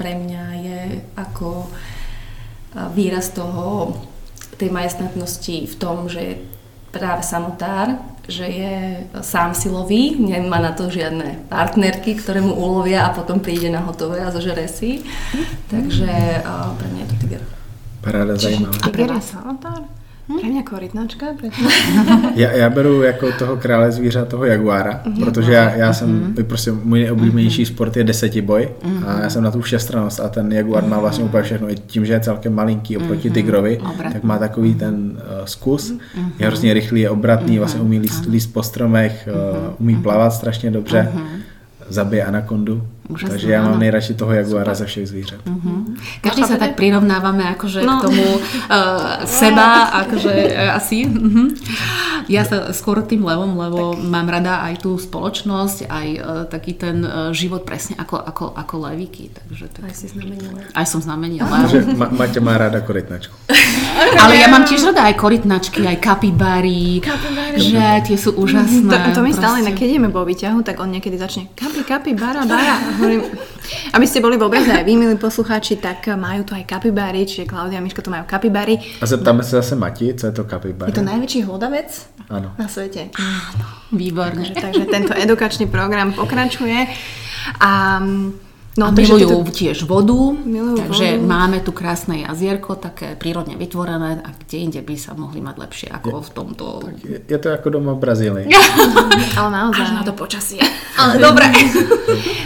pre 0.00 0.16
mňa 0.16 0.44
je 0.56 0.80
ako 1.20 1.68
výraz 2.96 3.32
toho, 3.36 3.92
tej 4.58 4.74
majestátnosti 4.74 5.70
v 5.70 5.74
tom, 5.78 6.10
že 6.10 6.20
je 6.20 6.34
práve 6.90 7.22
samotár, 7.22 8.00
že 8.26 8.44
je 8.44 8.74
sám 9.22 9.54
silový, 9.54 10.18
nemá 10.18 10.58
na 10.58 10.72
to 10.72 10.90
žiadne 10.90 11.46
partnerky, 11.48 12.18
ktoré 12.18 12.42
mu 12.42 12.56
ulovia 12.56 13.06
a 13.06 13.14
potom 13.14 13.38
príde 13.38 13.70
na 13.70 13.84
hotové 13.84 14.24
a 14.24 14.32
zožere 14.32 14.64
si. 14.66 15.04
Mm. 15.04 15.44
Takže 15.70 16.12
uh, 16.40 16.72
pre 16.74 16.88
mňa 16.88 17.00
je 17.04 17.08
to 17.12 17.16
tiger. 17.20 17.42
Paráda, 18.00 18.36
zajímavá. 18.36 18.74
A 18.82 18.88
pre 18.88 19.06
vás 19.06 19.30
salotár? 19.30 19.82
Hm? 20.28 20.38
Pre 20.40 20.48
mňa 20.48 20.62
korytnačka? 20.62 21.26
Pre 21.40 21.48
já, 22.34 22.50
já 22.52 22.70
beru 22.70 23.02
jako 23.02 23.32
toho 23.38 23.56
krále 23.56 23.92
zvířat, 23.92 24.28
toho 24.28 24.44
jaguára, 24.44 25.02
mm-hmm. 25.04 25.24
protože 25.24 25.52
já, 25.52 25.70
já 25.70 25.92
jsem, 25.92 26.34
mm-hmm. 26.34 26.44
prostě 26.44 26.72
můj 26.72 27.00
nejoblíbenější 27.00 27.64
mm-hmm. 27.64 27.74
sport 27.74 27.96
je 27.96 28.04
desetiboj 28.04 28.68
mm-hmm. 28.82 29.08
a 29.08 29.20
já 29.20 29.30
jsem 29.30 29.42
na 29.42 29.50
tu 29.50 29.60
všestranost 29.60 30.20
a 30.20 30.28
ten 30.28 30.52
jaguár 30.52 30.84
má 30.84 31.00
vlastně 31.00 31.24
úplně 31.24 31.42
všechno. 31.42 31.70
I 31.70 31.74
tím, 31.74 32.06
že 32.06 32.12
je 32.12 32.20
celkem 32.20 32.54
malinký 32.54 32.96
oproti 32.96 33.30
mm-hmm. 33.30 33.34
tigrovi, 33.34 33.78
Obratný. 33.78 34.12
tak 34.12 34.22
má 34.22 34.38
takový 34.38 34.74
ten 34.74 34.94
uh, 34.94 35.44
zkus. 35.44 35.92
Mm-hmm. 35.92 36.30
Je 36.38 36.46
hrozně 36.46 36.74
rychlý, 36.74 37.00
je 37.00 37.10
obratný, 37.10 37.54
mm-hmm. 37.54 37.58
vlastně 37.58 37.80
umí 37.80 37.98
líst, 37.98 38.26
líst 38.26 38.52
po 38.52 38.62
stromech, 38.62 39.28
uh, 39.32 39.74
umí 39.78 39.96
plavat 39.96 40.32
strašně 40.32 40.70
dobře. 40.70 41.12
Mm-hmm 41.14 41.38
zabije 41.88 42.24
anakondu, 42.24 42.82
Úžasné, 43.08 43.30
Takže 43.40 43.48
já 43.52 43.62
mám 43.62 43.72
áno. 43.72 43.80
nejradši 43.80 44.14
toho 44.14 44.32
jaguára 44.32 44.74
ze 44.74 44.84
všech 44.84 45.08
zvířat. 45.08 45.40
Mhm. 45.48 45.96
Každý 46.20 46.42
sa 46.44 46.56
tak 46.60 46.76
prirovnávame 46.76 47.40
akože 47.56 47.80
No. 47.80 47.98
k 47.98 48.02
tomu 48.04 48.26
uh, 48.36 49.24
seba, 49.24 49.88
akože 50.04 50.32
uh, 50.52 50.76
asi. 50.76 51.08
Mhm. 51.08 51.56
Ja 52.26 52.42
sa 52.42 52.74
skôr 52.74 53.06
tým 53.06 53.22
levom, 53.22 53.54
lebo 53.54 53.94
mám 53.94 54.26
rada 54.26 54.66
aj 54.66 54.82
tú 54.82 54.98
spoločnosť, 54.98 55.86
aj 55.86 56.08
uh, 56.18 56.20
taký 56.50 56.74
ten 56.74 57.06
uh, 57.06 57.30
život 57.30 57.62
presne 57.62 57.94
ako, 57.94 58.18
ako, 58.18 58.44
ako 58.58 58.74
levíky. 58.90 59.30
Takže 59.30 59.64
tak. 59.70 59.82
Aj 59.86 59.94
si 59.94 60.10
znamenila. 60.10 60.58
Aj 60.74 60.86
som 60.88 60.98
znamenie 60.98 61.38
Takže. 61.38 61.94
Ma- 61.94 62.10
Maťa 62.10 62.40
má 62.42 62.58
ráda 62.58 62.80
korytnačku. 62.82 63.34
Ale 64.22 64.34
ja 64.40 64.48
mám 64.48 64.64
tiež 64.64 64.90
rada 64.90 65.06
aj 65.06 65.14
korytnačky, 65.20 65.84
aj 65.84 65.98
kapibary, 66.00 67.02
že 67.58 67.82
tie 68.08 68.16
sú 68.16 68.34
úžasné. 68.34 69.12
To, 69.12 69.20
to 69.20 69.22
mi 69.22 69.32
stále, 69.34 69.60
keď 69.62 69.86
ideme 69.98 70.08
po 70.08 70.24
výťahu, 70.24 70.64
tak 70.64 70.80
on 70.80 70.90
niekedy 70.90 71.20
začne 71.20 71.50
kapi, 71.52 71.82
kapi, 71.84 72.10
bara, 72.16 72.46
bara. 72.46 72.80
Aby 73.92 74.06
ste 74.08 74.24
boli 74.24 74.40
v 74.40 74.48
obraze 74.48 74.72
aj 74.72 74.84
vy, 74.86 74.96
milí 74.96 75.16
poslucháči, 75.20 75.76
tak 75.76 76.08
majú 76.16 76.46
tu 76.46 76.56
aj 76.56 76.64
kapibary, 76.64 77.28
čiže 77.28 77.44
Klaudia 77.44 77.78
a 77.78 77.84
Miška 77.84 78.00
tu 78.00 78.08
majú 78.08 78.24
kapibary. 78.24 78.80
A 79.02 79.06
zeptáme 79.06 79.44
se 79.44 79.50
zase 79.50 79.76
Mati, 79.76 80.14
co 80.14 80.26
je 80.26 80.32
to 80.32 80.44
kapibara? 80.44 80.88
Je 80.88 80.96
to 80.96 81.04
najväčší 81.04 81.44
hlodavec 81.44 81.88
Ano. 82.28 82.52
na 82.60 82.68
svete. 82.68 83.08
Výborne. 83.88 84.52
Takže, 84.52 84.60
takže 84.60 84.84
tento 84.94 85.12
edukačný 85.16 85.64
program 85.66 86.12
pokračuje. 86.12 86.84
A, 87.56 87.96
no, 88.76 88.84
a 88.84 88.92
takže 88.92 89.16
milujú 89.16 89.48
toto- 89.48 89.56
tiež 89.56 89.88
vodu, 89.88 90.36
Milujú 90.36 90.76
takže 90.76 91.16
vodu. 91.16 91.24
máme 91.24 91.64
tu 91.64 91.72
krásne 91.72 92.28
jazierko, 92.28 92.76
také 92.76 93.16
prírodne 93.16 93.56
vytvorené 93.56 94.20
a 94.20 94.28
kde 94.36 94.56
inde 94.60 94.80
by 94.84 94.94
sa 94.94 95.16
mohli 95.16 95.40
mať 95.40 95.56
lepšie 95.56 95.88
ako 95.88 96.20
v 96.20 96.30
tomto. 96.30 96.64
Je, 97.00 97.16
je 97.24 97.38
to 97.40 97.48
jako 97.48 97.68
doma 97.70 97.96
v 97.96 98.00
Brazílii. 98.04 98.46
Ale 99.40 99.48
naozaj. 99.48 99.80
Až 99.80 99.90
na 99.96 100.02
to 100.04 100.12
počasie. 100.12 100.60
Ale 101.00 101.16
dobre. 101.16 101.48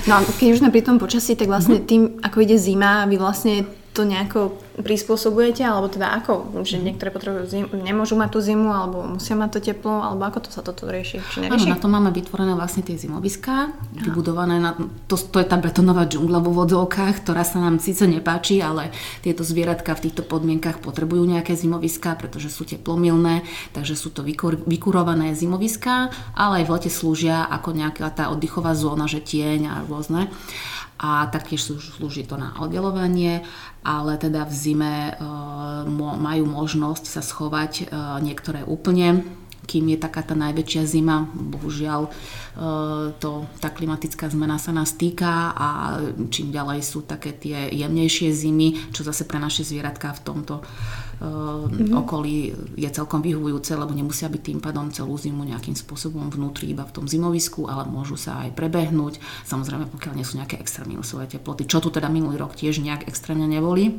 No 0.06 0.12
a 0.14 0.20
keď 0.22 0.46
už 0.52 0.58
sme 0.62 0.70
pri 0.70 0.86
tom 0.86 1.02
počasí, 1.02 1.34
tak 1.34 1.50
vlastne 1.50 1.82
tým, 1.82 2.22
ako 2.22 2.38
ide 2.38 2.54
zima, 2.54 3.02
vy 3.10 3.18
vlastne 3.18 3.66
to 3.92 4.08
nejako 4.08 4.56
prispôsobujete, 4.80 5.60
alebo 5.60 5.92
teda 5.92 6.16
ako, 6.16 6.64
že 6.64 6.80
niektoré 6.80 7.12
potrebujú 7.12 7.44
zim, 7.44 7.64
nemôžu 7.68 8.16
mať 8.16 8.30
tú 8.32 8.40
zimu, 8.40 8.72
alebo 8.72 9.04
musia 9.04 9.36
mať 9.36 9.50
to 9.52 9.60
teplo, 9.60 10.00
alebo 10.00 10.24
ako 10.24 10.48
to 10.48 10.50
sa 10.50 10.64
toto 10.64 10.88
rieši, 10.88 11.20
či 11.28 11.44
Áno, 11.44 11.52
nerieši? 11.52 11.68
na 11.68 11.76
to 11.76 11.92
máme 11.92 12.08
vytvorené 12.08 12.56
vlastne 12.56 12.80
tie 12.80 12.96
zimoviská, 12.96 13.68
vybudované 14.00 14.56
na, 14.56 14.72
to, 15.12 15.20
to 15.20 15.44
je 15.44 15.46
tá 15.46 15.60
betonová 15.60 16.08
džungla 16.08 16.40
vo 16.40 16.56
vodovkách, 16.64 17.20
ktorá 17.20 17.44
sa 17.44 17.60
nám 17.60 17.84
síce 17.84 18.08
nepáči, 18.08 18.64
ale 18.64 18.96
tieto 19.20 19.44
zvieratka 19.44 19.92
v 19.92 20.08
týchto 20.08 20.24
podmienkach 20.24 20.80
potrebujú 20.80 21.28
nejaké 21.28 21.52
zimoviská, 21.52 22.16
pretože 22.16 22.48
sú 22.48 22.64
teplomilné, 22.64 23.44
takže 23.76 23.92
sú 23.92 24.08
to 24.08 24.24
vykur, 24.24 24.56
vykurované 24.64 25.36
zimoviská, 25.36 26.08
ale 26.32 26.64
aj 26.64 26.66
v 26.66 26.72
lete 26.80 26.90
slúžia 26.90 27.44
ako 27.44 27.76
nejaká 27.76 28.08
tá 28.08 28.32
oddychová 28.32 28.72
zóna, 28.72 29.04
že 29.04 29.20
tieň 29.20 29.60
a 29.68 29.74
rôzne. 29.84 30.32
A 31.02 31.26
taktiež 31.26 31.66
slúži 31.66 32.22
to 32.22 32.38
na 32.38 32.54
oddelovanie, 32.62 33.42
ale 33.82 34.14
teda 34.14 34.46
v 34.46 34.54
zime 34.54 34.94
e, 35.10 35.12
majú 35.98 36.46
možnosť 36.46 37.04
sa 37.10 37.22
schovať 37.26 37.72
e, 37.82 37.84
niektoré 38.22 38.62
úplne 38.62 39.26
kým 39.62 39.94
je 39.94 39.98
taká 39.98 40.26
tá 40.26 40.34
najväčšia 40.34 40.82
zima. 40.84 41.30
Bohužiaľ, 41.32 42.06
e, 42.06 42.10
to, 43.22 43.46
tá 43.62 43.70
klimatická 43.70 44.26
zmena 44.26 44.58
sa 44.58 44.74
nás 44.74 44.98
týka 44.98 45.54
a 45.54 45.68
čím 46.28 46.50
ďalej 46.50 46.82
sú 46.82 47.06
také 47.06 47.30
tie 47.30 47.70
jemnejšie 47.70 48.34
zimy, 48.34 48.90
čo 48.90 49.06
zase 49.06 49.22
pre 49.24 49.38
naše 49.38 49.62
zvieratka 49.62 50.12
v 50.18 50.20
tomto 50.26 50.54
mm-hmm. 51.20 51.92
okolí 51.92 52.54
je 52.78 52.88
celkom 52.88 53.20
vyhovujúce, 53.20 53.74
lebo 53.76 53.92
nemusia 53.92 54.30
byť 54.32 54.42
tým 54.42 54.60
pádom 54.62 54.88
celú 54.94 55.18
zimu 55.18 55.44
nejakým 55.44 55.76
spôsobom 55.76 56.30
vnútri 56.32 56.72
iba 56.72 56.86
v 56.86 56.94
tom 56.94 57.04
zimovisku, 57.10 57.68
ale 57.68 57.84
môžu 57.88 58.16
sa 58.16 58.46
aj 58.46 58.56
prebehnúť. 58.56 59.20
Samozrejme, 59.44 59.90
pokiaľ 59.92 60.12
nie 60.16 60.26
sú 60.26 60.40
nejaké 60.40 60.56
extra 60.56 60.88
minusové 60.88 61.28
teploty, 61.28 61.68
čo 61.68 61.82
tu 61.82 61.92
teda 61.92 62.08
minulý 62.08 62.40
rok 62.40 62.56
tiež 62.56 62.80
nejak 62.80 63.10
extrémne 63.10 63.44
neboli 63.44 63.98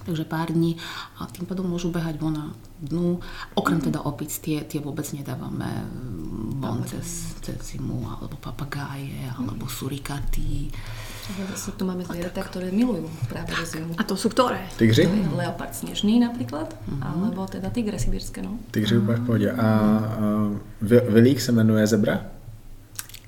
takže 0.00 0.24
pár 0.24 0.48
dní 0.50 0.80
a 1.20 1.28
tým 1.28 1.44
pádom 1.44 1.68
môžu 1.68 1.92
behať 1.92 2.16
von 2.16 2.32
na 2.32 2.46
dnu. 2.80 3.20
Okrem 3.54 3.78
teda 3.84 4.00
opic, 4.02 4.32
tie, 4.40 4.64
tie 4.64 4.80
vôbec 4.80 5.04
nedávame 5.12 5.68
von 6.60 6.84
cez, 6.84 7.34
cez 7.40 7.56
zimu, 7.72 8.04
alebo 8.08 8.36
papagáje, 8.36 9.16
alebo 9.38 9.68
surikaty. 9.68 10.70
Takže 11.26 11.42
zase 11.54 11.70
tu 11.78 11.84
máme 11.86 12.04
zvieratá, 12.04 12.42
ktoré 12.42 12.74
milujú 12.74 13.06
práve 13.28 13.54
zimu. 13.66 13.94
A 13.98 14.02
to 14.02 14.18
sú 14.18 14.28
ktoré? 14.28 14.66
To 14.76 14.84
je 14.84 15.06
leopard 15.36 15.74
snežný 15.74 16.18
napríklad, 16.20 16.74
alebo 17.00 17.46
teda 17.46 17.70
tigre 17.70 17.98
sibírske, 17.98 18.42
no. 18.42 18.58
Tygři 18.70 18.98
úplně 18.98 19.16
v 19.16 19.26
pohodě. 19.26 19.50
A, 19.52 19.56
a 19.56 19.68
vy- 20.82 21.06
Vilík 21.08 21.40
se 21.40 21.52
jmenuje 21.52 21.86
zebra? 21.86 22.26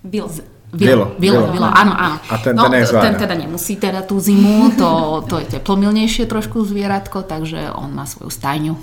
Bil. 0.05 0.31
Vilo, 0.73 1.13
Vilo, 1.21 1.53
Vilo. 1.53 1.69
Áno, 1.69 1.93
áno. 1.93 2.17
A 2.33 2.41
ten- 2.41 2.57
no, 2.57 2.65
ten 2.73 2.81
ten 2.89 3.15
teda 3.21 3.37
nemusí 3.37 3.77
teda 3.77 4.09
tú 4.09 4.17
zimu, 4.17 4.73
to, 4.73 5.21
to 5.29 5.37
je 5.45 5.61
teplomilnejšie 5.61 6.25
trošku 6.25 6.65
zvieratko, 6.65 7.29
takže 7.29 7.77
on 7.77 7.93
má 7.93 8.09
svoju 8.09 8.33
stajňu. 8.33 8.75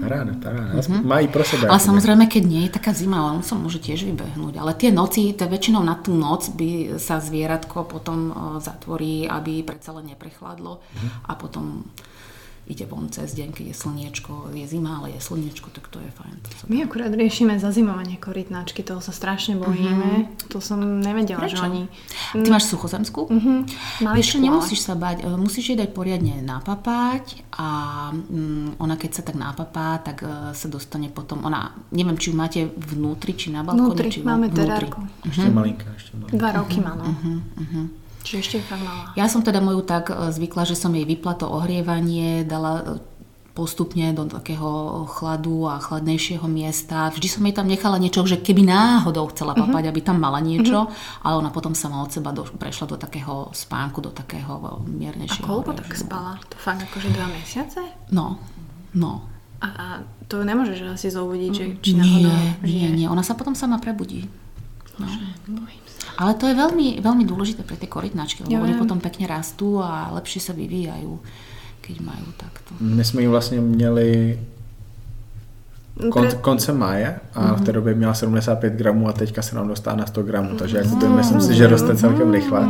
Paráda, 0.00 0.32
paráda. 0.38 0.80
Mm-hmm. 0.80 1.02
Mají 1.04 1.28
pro 1.28 1.44
sebe. 1.44 1.66
Ale 1.66 1.76
jakoby. 1.78 1.88
samozrejme, 1.88 2.24
keď 2.30 2.42
nie 2.46 2.62
je 2.66 2.74
taká 2.74 2.92
zima, 2.94 3.32
on 3.32 3.42
sa 3.42 3.58
môže 3.58 3.78
tiež 3.82 4.06
vybehnúť. 4.06 4.56
Ale 4.60 4.72
tie 4.74 4.90
noci, 4.94 5.34
to 5.34 5.46
väčšinou 5.46 5.82
na 5.82 5.98
tú 5.98 6.14
noc 6.14 6.52
by 6.54 6.96
sa 6.96 7.18
zvieratko 7.18 7.84
potom 7.84 8.32
zatvorí, 8.62 9.26
aby 9.26 9.66
predsa 9.66 9.92
len 9.96 10.10
neprechladlo 10.14 10.80
a 11.26 11.32
potom 11.34 11.86
ide 12.64 12.86
von 12.86 13.08
cez 13.08 13.34
deň, 13.34 13.50
keď 13.50 13.64
je 13.66 13.76
slniečko, 13.76 14.32
je 14.50 14.64
zima, 14.64 14.96
ale 14.96 15.10
je 15.10 15.20
slniečko, 15.20 15.70
tak 15.70 15.88
to 15.88 15.98
je 15.98 16.10
fajn. 16.10 16.34
To 16.40 16.50
My 16.68 16.82
akurát 16.82 17.10
riešime 17.10 17.58
zazimovanie 17.58 18.16
korytnačky, 18.16 18.80
toho 18.80 18.98
sa 18.98 19.10
strašne 19.10 19.56
bojíme. 19.56 20.30
To 20.48 20.58
som 20.58 20.78
nevedela, 20.98 21.42
že 21.42 21.58
Prečo? 21.58 21.64
oni... 21.64 21.82
Ty 22.34 22.48
máš 22.48 22.70
suchozemskú? 22.70 23.26
Ešte 24.14 24.38
ale- 24.38 24.46
nemusíš 24.46 24.80
sa 24.80 24.94
bať, 24.94 25.20
e, 25.20 25.36
musíš 25.36 25.68
jej 25.68 25.78
dať 25.78 25.90
poriadne 25.90 26.38
napapať 26.40 27.42
a 27.52 27.68
mm, 28.10 28.78
ona 28.78 28.94
keď 28.94 29.10
sa 29.10 29.22
tak 29.22 29.34
napapá, 29.34 29.98
tak 29.98 30.22
e, 30.22 30.26
sa 30.52 30.66
dostane 30.66 31.08
potom, 31.08 31.42
ona, 31.42 31.60
neviem, 31.90 32.14
či 32.14 32.30
ju 32.30 32.36
máte 32.36 32.60
vnútri, 32.68 33.34
či 33.34 33.50
na 33.50 33.60
balkóne, 33.60 33.90
Vnútri, 33.90 34.08
či 34.08 34.20
vo- 34.20 34.30
máme 34.30 34.46
vnútri. 34.46 34.62
terárku. 34.62 35.00
Ještě 35.24 35.50
malinká, 35.50 35.86
ještě 35.92 36.16
malinká. 36.16 36.36
Dva 36.38 36.50
roky 36.52 36.78
má, 36.80 36.94
no. 36.94 37.06
Čiže 38.22 38.38
ešte 38.38 38.56
malá. 38.78 39.10
Ja 39.18 39.26
som 39.26 39.42
teda 39.42 39.58
moju 39.58 39.82
tak 39.82 40.08
e, 40.08 40.30
zvykla, 40.30 40.62
že 40.62 40.78
som 40.78 40.94
jej 40.94 41.02
vypla 41.02 41.34
to 41.34 41.50
ohrievanie, 41.50 42.46
dala 42.46 42.72
e, 42.78 42.84
postupne 43.52 44.16
do 44.16 44.24
takého 44.24 45.04
chladu 45.12 45.68
a 45.68 45.76
chladnejšieho 45.76 46.48
miesta. 46.48 47.12
Vždy 47.12 47.28
som 47.28 47.44
jej 47.44 47.52
tam 47.52 47.68
nechala 47.68 48.00
niečo, 48.00 48.24
že 48.24 48.40
keby 48.40 48.64
náhodou 48.64 49.28
chcela 49.28 49.52
papať, 49.52 49.92
aby 49.92 50.00
tam 50.00 50.16
mala 50.16 50.40
niečo, 50.40 50.88
ale 51.20 51.34
ona 51.36 51.52
potom 51.52 51.76
sama 51.76 52.00
od 52.00 52.08
seba 52.08 52.32
do, 52.32 52.48
prešla 52.48 52.88
do 52.88 52.96
takého 52.96 53.52
spánku, 53.52 54.00
do 54.00 54.08
takého 54.08 54.56
A 54.56 54.80
miernejšieho 54.88 55.44
koľko 55.44 55.76
tak 55.76 55.92
režimu. 55.92 56.08
spala? 56.08 56.32
To 56.48 56.56
fakt 56.56 56.80
akože 56.80 57.08
dva 57.12 57.28
mesiace? 57.28 57.80
No, 58.08 58.40
no. 58.96 59.28
A, 59.60 59.66
a 59.68 59.86
to 60.32 60.40
nemôžeš 60.42 60.88
asi 60.88 61.12
zobudiť, 61.12 61.50
že 61.52 61.64
či 61.84 61.92
Nie, 61.92 62.00
náhodou 62.00 62.32
nie, 62.32 62.48
žije. 62.64 62.88
nie. 62.96 63.06
Ona 63.06 63.20
sa 63.20 63.36
potom 63.36 63.52
sama 63.52 63.76
prebudí. 63.76 64.32
No. 64.96 65.06
Ale 66.18 66.34
to 66.34 66.46
je 66.46 66.54
veľmi, 66.54 67.00
veľmi 67.00 67.24
dôležité 67.24 67.62
pre 67.62 67.76
tie 67.76 67.88
korytnačky, 67.88 68.42
lebo 68.44 68.52
Ja 68.52 68.60
oni 68.62 68.74
potom 68.74 69.00
pekne 69.00 69.26
rastú 69.26 69.78
a 69.82 70.10
lepšie 70.14 70.40
sa 70.40 70.52
vyvíjajú, 70.52 71.18
keď 71.80 71.96
majú 72.00 72.26
takto. 72.36 72.74
My 72.80 73.04
jsme 73.04 73.20
ji 73.22 73.28
vlastně 73.28 73.60
měli 73.60 74.38
kon, 76.10 76.28
koncem 76.40 76.78
máje 76.78 77.16
a 77.34 77.54
v 77.54 77.60
té 77.60 77.72
době 77.72 77.94
měla 77.94 78.14
75 78.14 78.72
gramů 78.72 79.08
a 79.08 79.12
teďka 79.12 79.42
se 79.42 79.56
nám 79.56 79.68
dostává 79.68 79.96
na 79.96 80.06
100 80.06 80.22
gramů, 80.22 80.56
takže 80.56 80.76
jako 80.78 80.96
to 80.96 81.08
myslím 81.10 81.40
si, 81.40 81.54
že 81.54 81.66
roste 81.66 81.96
celkem 81.96 82.30
rychle. 82.32 82.68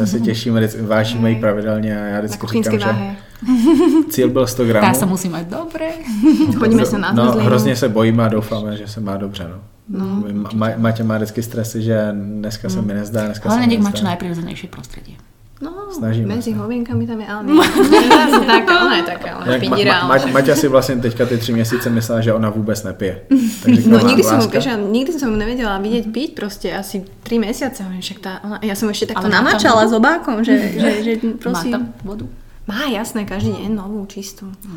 To 0.00 0.06
se 0.06 0.20
těšíme, 0.20 0.60
vždycky- 0.60 0.82
vážíme 0.82 1.30
ji 1.30 1.36
pravidelně 1.40 2.02
a 2.02 2.04
já 2.06 2.18
vždycky 2.20 2.46
říkám, 2.46 2.78
že 2.78 2.86
váhe. 2.86 3.16
cíl 4.10 4.28
byl 4.30 4.46
100 4.46 4.64
gramů. 4.64 4.86
Tá 4.86 4.94
sa 4.94 5.06
musí 5.06 5.28
mať 5.28 5.44
dobre. 5.50 5.92
Chodíme 6.58 6.86
sa 6.86 6.98
na 6.98 7.12
No, 7.12 7.32
hrozně 7.42 7.76
se 7.76 7.88
bojíme 7.88 8.24
a 8.24 8.28
doufáme, 8.28 8.76
že 8.76 8.88
se 8.88 9.00
má 9.00 9.16
dobře. 9.16 9.46
No. 9.50 9.58
No. 9.88 10.22
Ma, 10.54 10.68
Maťa 10.76 11.04
má 11.04 11.16
vždycky 11.16 11.42
stresy, 11.42 11.82
že 11.82 12.14
dneska 12.14 12.68
se 12.68 12.82
mi 12.82 12.94
nezdá, 12.94 13.26
dneska 13.26 13.48
Hlavne 13.48 13.64
se 13.64 13.68
mi 13.68 13.74
nech 13.76 13.84
má 13.84 13.90
čo 13.92 14.04
najprirodzenejšie 14.04 14.68
prostredie. 14.70 15.16
No, 15.62 15.94
Snažíme 15.94 16.26
medzi 16.26 16.50
sa. 16.54 16.58
hovienkami 16.66 17.06
tam 17.06 17.22
je 17.22 17.26
ale 17.32 17.42
nie. 17.46 17.54
Nie, 17.54 18.46
taká, 18.46 18.72
ona 18.82 18.94
je 18.98 19.02
taká, 19.06 19.30
ona 19.38 19.46
Jinak 19.46 19.62
ma, 19.70 19.76
pidira. 19.76 19.92
ma, 20.06 20.16
Ma, 20.18 20.26
Maťa 20.32 20.54
si 20.54 20.66
vlastně 20.68 20.96
teďka 20.96 21.26
ty 21.26 21.38
tři 21.38 21.52
měsíce 21.52 21.90
myslela, 21.90 22.20
že 22.20 22.32
ona 22.32 22.50
vůbec 22.50 22.82
nepije. 22.82 23.20
Takže 23.62 23.90
No 23.90 23.98
má 23.98 24.08
nikdy 24.08 24.22
som, 24.22 24.40
ja 24.42 24.74
nikdy 24.76 25.12
som 25.18 25.30
ju 25.30 25.36
nevedela 25.38 25.78
vidieť 25.78 26.04
piť 26.10 26.30
proste 26.34 26.66
asi 26.74 27.02
3 27.22 27.38
mesiace. 27.38 27.82
Však 27.86 28.18
tá, 28.18 28.32
ona, 28.42 28.58
ja 28.62 28.74
som 28.74 28.90
ešte 28.90 29.14
takto 29.14 29.22
Ale 29.22 29.38
má 29.38 29.54
vodu? 29.54 29.86
s 29.86 29.92
obákom, 29.94 30.42
že, 30.42 30.54
že, 30.78 30.88
že 31.06 31.12
Má 31.22 31.38
prosím. 31.38 31.72
tam 31.74 31.82
vodu? 32.02 32.26
Má, 32.72 32.88
jasné, 32.88 33.28
každý 33.28 33.52
deň 33.52 33.72
novú, 33.76 34.00
čistú. 34.08 34.48
No. 34.48 34.72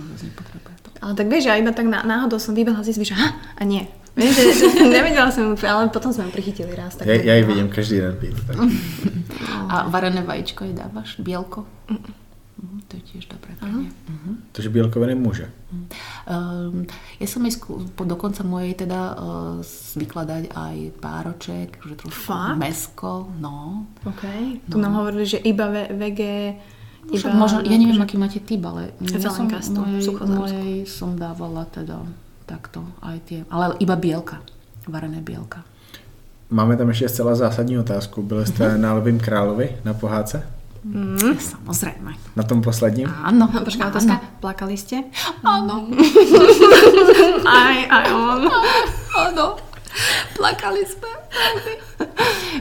Ale 0.99 1.15
tak 1.15 1.31
vieš, 1.31 1.47
ja 1.47 1.55
iba 1.55 1.71
tak 1.71 1.87
ná- 1.87 2.03
náhodou 2.03 2.43
som 2.43 2.51
vybehla 2.51 2.83
z 2.83 2.91
izby, 2.91 3.07
že 3.07 3.15
ha, 3.15 3.39
a 3.55 3.63
nie. 3.63 3.87
Vieš, 4.15 4.35
že, 4.35 4.67
nevedela 4.95 5.31
som 5.31 5.47
ju, 5.47 5.55
ale 5.63 5.87
potom 5.91 6.11
sme 6.11 6.27
ju 6.27 6.31
prichytili 6.35 6.71
raz. 6.75 6.95
Tak 6.99 7.07
Ja, 7.07 7.15
ja 7.15 7.33
ji 7.39 7.43
vidím 7.43 7.67
každý 7.71 8.03
den 8.03 8.15
pít. 8.19 8.35
Tak. 8.47 8.55
A 9.71 9.87
varené 9.87 10.23
vajíčko 10.23 10.63
jej 10.63 10.73
dávaš? 10.73 11.19
Bielko? 11.19 11.67
Uh-huh, 11.91 12.79
to 12.87 12.95
je 12.95 13.03
tiež 13.11 13.27
dobré 13.27 13.51
pre 13.59 13.67
mňa. 13.67 13.91
Uh-huh. 13.91 14.35
Takže 14.55 14.69
bielkoviny 14.71 15.15
muže. 15.19 15.51
Um, 16.23 16.87
ja 17.19 17.27
som 17.27 17.43
aj 17.43 17.59
skú, 17.59 17.83
po, 17.91 18.07
dokonca 18.07 18.47
mojej 18.47 18.87
teda 18.87 18.99
uh, 19.13 19.59
zvykla 19.65 20.23
dať 20.23 20.43
aj 20.55 20.75
pároček, 21.03 21.83
že 21.83 21.93
trošku 21.99 22.31
Fakt? 22.31 22.55
mesko, 22.55 23.27
no. 23.35 23.83
OK. 24.07 24.23
Tu 24.71 24.77
nám 24.79 25.03
hovorili, 25.03 25.27
že 25.27 25.43
iba 25.43 25.67
ve, 25.67 25.91
vege... 25.91 26.55
Iba, 27.11 27.37
možno, 27.37 27.61
ja 27.61 27.77
neviem, 27.77 28.01
aký 28.01 28.17
máte 28.17 28.41
typ, 28.41 28.65
ale 28.65 28.89
ja 28.97 29.29
som 29.29 29.45
mojej, 29.49 30.09
mojej 30.25 30.73
som 30.89 31.13
dávala 31.13 31.69
teda 31.69 32.01
takto 32.49 32.81
aj 33.01 33.17
tie, 33.29 33.39
ale 33.49 33.77
iba 33.77 33.93
bielka, 33.93 34.41
varené 34.89 35.21
bielka. 35.21 35.61
Máme 36.49 36.77
tam 36.77 36.89
ještě 36.89 37.09
zcela 37.09 37.35
zásadní 37.35 37.79
otázku. 37.79 38.21
Byli 38.21 38.45
jste 38.45 38.77
na 38.77 38.93
Lvím 38.93 39.19
královi 39.19 39.69
na 39.85 39.93
pohádce? 39.93 40.43
Mm. 40.85 41.17
Samozrejme. 41.41 42.13
Na 42.37 42.43
tom 42.45 42.61
posledním? 42.61 43.09
Áno. 43.09 43.49
Počkaj, 43.49 43.89
otázka. 43.89 44.21
Plakali 44.37 44.77
ste? 44.77 45.09
Áno. 45.41 45.89
Aj, 47.45 47.77
aj 47.89 48.05
on. 48.13 48.41
Áno. 49.17 49.57
Plakali 50.37 50.83
sme. 50.85 51.11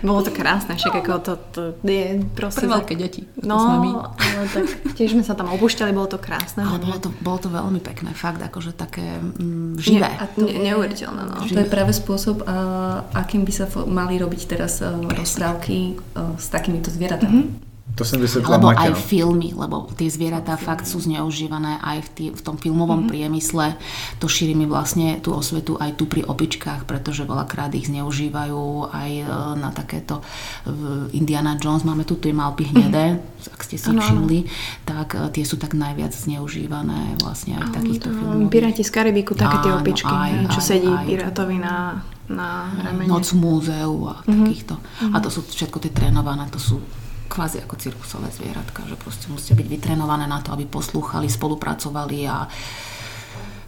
Bolo 0.03 0.21
to 0.27 0.31
krásne, 0.35 0.75
však 0.75 0.95
ako 1.01 1.13
to, 1.23 1.33
to 1.55 1.61
je 1.87 2.21
proste... 2.35 2.67
Pre 2.67 2.75
veľké 2.75 2.95
deti. 2.99 3.23
to 3.39 3.47
No, 3.47 3.57
sme 3.59 3.77
my. 3.81 3.91
ale 4.19 4.47
tak 4.51 4.65
tiež 4.99 5.15
sme 5.15 5.25
sa 5.25 5.39
tam 5.39 5.49
opúšťali, 5.55 5.95
bolo 5.95 6.11
to 6.11 6.19
krásne. 6.19 6.67
Ale 6.67 6.83
bolo 6.83 6.99
to, 6.99 7.09
bolo 7.23 7.39
to 7.39 7.49
veľmi 7.49 7.81
pekné, 7.81 8.11
fakt, 8.13 8.43
akože 8.43 8.75
také 8.75 9.23
mm, 9.23 9.79
živé. 9.79 10.11
Ne, 10.11 10.21
a 10.21 10.25
ne, 10.39 10.53
neuveriteľné, 10.71 11.23
no. 11.31 11.37
To 11.47 11.61
je 11.61 11.69
práve 11.71 11.95
spôsob, 11.95 12.43
a, 12.45 13.07
akým 13.15 13.47
by 13.47 13.53
sa 13.55 13.67
mali 13.87 14.19
robiť 14.19 14.41
teraz 14.51 14.83
a, 14.83 14.95
rozprávky 14.99 15.97
a, 16.19 16.35
s 16.39 16.51
takýmito 16.51 16.91
zvieratami. 16.91 17.74
To 17.95 18.03
Alebo 18.43 18.75
Maťa. 18.75 18.91
aj 18.91 19.07
filmy, 19.07 19.55
lebo 19.55 19.87
tie 19.95 20.11
zvieratá 20.11 20.59
fakt 20.59 20.83
sú 20.83 20.99
zneužívané 20.99 21.79
aj 21.79 21.99
v, 22.03 22.09
tý, 22.11 22.25
v 22.35 22.43
tom 22.43 22.59
filmovom 22.59 23.07
mm-hmm. 23.07 23.11
priemysle. 23.11 23.79
To 24.19 24.27
šíri 24.27 24.59
mi 24.59 24.67
vlastne 24.67 25.23
tú 25.23 25.31
osvetu 25.31 25.79
aj 25.79 25.95
tu 25.95 26.11
pri 26.11 26.27
opičkách, 26.27 26.91
pretože 26.91 27.23
veľakrát 27.23 27.71
ich 27.79 27.87
zneužívajú 27.87 28.91
aj 28.91 29.11
e, 29.23 29.25
na 29.55 29.71
takéto 29.71 30.27
v 30.67 31.07
Indiana 31.15 31.55
Jones, 31.55 31.87
máme 31.87 32.03
tu 32.03 32.19
tie 32.19 32.35
malpy 32.35 32.75
hnedé, 32.75 33.15
mm-hmm. 33.15 33.55
ak 33.55 33.61
ste 33.63 33.79
si 33.79 33.87
áno. 33.87 34.03
všimli, 34.03 34.51
tak 34.83 35.15
e, 35.15 35.31
tie 35.31 35.47
sú 35.47 35.55
tak 35.55 35.79
najviac 35.79 36.11
zneužívané 36.11 37.23
vlastne 37.23 37.63
aj 37.63 37.71
v 37.71 37.73
takýchto 37.79 38.11
To, 38.11 38.17
filmoch. 38.19 38.51
Piráti 38.51 38.83
z 38.83 38.91
Karibiku, 38.91 39.39
také 39.39 39.63
tie 39.63 39.71
opičky, 39.71 40.11
aj, 40.11 40.51
čo 40.51 40.59
aj, 40.59 40.67
sedí 40.67 40.91
aj. 40.91 41.07
pirátovi 41.07 41.63
na, 41.63 42.03
na 42.27 42.75
ramene. 42.75 43.07
Noc 43.07 43.31
v 43.31 43.39
múzeu 43.39 43.95
a 44.11 44.19
takýchto. 44.27 44.83
A 45.15 45.17
to 45.23 45.31
sú 45.31 45.47
všetko 45.47 45.79
tie 45.79 45.95
trénované, 45.95 46.51
to 46.51 46.59
sú 46.59 46.83
kvázi 47.29 47.63
ako 47.63 47.77
cirkusové 47.77 48.29
zvieratka, 48.31 48.83
že 48.89 48.97
proste 48.97 49.27
musíte 49.33 49.55
byť 49.55 49.67
vytrénované 49.69 50.27
na 50.27 50.41
to, 50.41 50.53
aby 50.53 50.65
poslúchali, 50.67 51.27
spolupracovali 51.31 52.29
a 52.29 52.47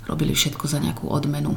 robili 0.06 0.34
všetko 0.34 0.64
za 0.68 0.78
nejakú 0.78 1.08
odmenu. 1.08 1.56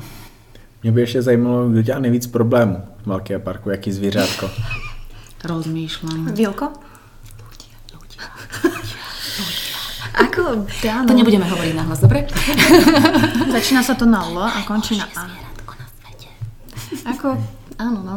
Mě 0.84 0.92
by 0.92 1.02
ještě 1.02 1.22
zajímalo, 1.22 1.70
kdo 1.70 1.82
dělá 1.82 2.00
nejvíc 2.00 2.28
problémů 2.28 2.84
v 3.04 3.06
Malkia 3.06 3.40
parku, 3.40 3.70
jaký 3.70 3.92
zvířátko. 3.92 4.50
Rozmýšľam. 5.44 6.36
Vilko? 6.36 6.68
Ako, 10.20 10.68
áno. 10.84 11.08
To 11.08 11.16
nebudeme 11.16 11.48
hovoriť 11.48 11.74
nahlas, 11.80 12.00
dobre? 12.04 12.28
Začína 13.56 13.84
sa 13.88 13.96
to 13.96 14.04
na 14.04 14.20
L 14.28 14.36
a 14.40 14.60
končí 14.68 15.00
na 15.00 15.08
A. 15.16 15.32
Na 15.32 15.88
svete. 15.88 16.28
Ako, 17.08 17.40
áno, 17.80 18.00
no. 18.04 18.16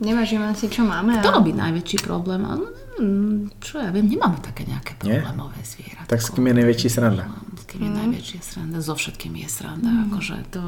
Nevážime 0.00 0.56
si, 0.56 0.72
čo 0.72 0.88
máme. 0.88 1.20
To 1.20 1.28
a- 1.28 1.36
robí 1.36 1.52
najväčší 1.52 2.00
problém. 2.00 2.48
A, 2.48 2.56
mm, 2.56 2.83
čo 3.58 3.82
ja 3.82 3.90
viem, 3.90 4.06
nemáme 4.06 4.38
také 4.38 4.62
nejaké 4.64 4.94
Nie? 5.02 5.18
problémové 5.18 5.58
zvieratko. 5.66 6.06
Tak 6.06 6.20
s 6.22 6.28
kým 6.30 6.46
je 6.46 6.54
největší 6.54 6.88
sranda? 6.90 7.24
S 7.58 7.64
kým 7.66 7.80
je 7.82 7.90
najväčšia 7.90 8.40
sranda? 8.42 8.78
So 8.78 8.94
všetkými 8.94 9.42
je 9.42 9.48
sranda. 9.50 9.90
Akože 10.06 10.36
to... 10.54 10.62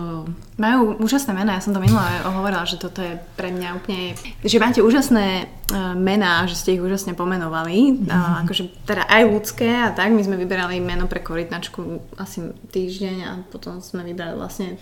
Majú 0.58 0.98
úžasné 0.98 1.30
mená, 1.34 1.54
ja 1.54 1.62
som 1.62 1.70
to 1.70 1.78
minule 1.78 2.02
hovorila, 2.26 2.66
že 2.66 2.82
toto 2.82 2.98
je 2.98 3.14
pre 3.38 3.54
mňa 3.54 3.68
úplne, 3.78 4.18
že 4.42 4.58
máte 4.58 4.82
úžasné 4.82 5.46
uh, 5.46 5.94
mená, 5.94 6.42
že 6.50 6.58
ste 6.58 6.74
ich 6.74 6.82
úžasne 6.82 7.14
pomenovali, 7.14 8.10
a 8.10 8.42
akože 8.42 8.82
teda 8.82 9.06
aj 9.06 9.22
ľudské 9.22 9.70
a 9.86 9.94
tak, 9.94 10.10
my 10.10 10.22
sme 10.26 10.34
vyberali 10.34 10.82
meno 10.82 11.06
pre 11.06 11.22
korytnačku 11.22 11.78
asi 12.18 12.42
týždeň 12.74 13.16
a 13.22 13.30
potom 13.46 13.78
sme 13.78 14.02
vybrali 14.02 14.34
vlastne, 14.34 14.74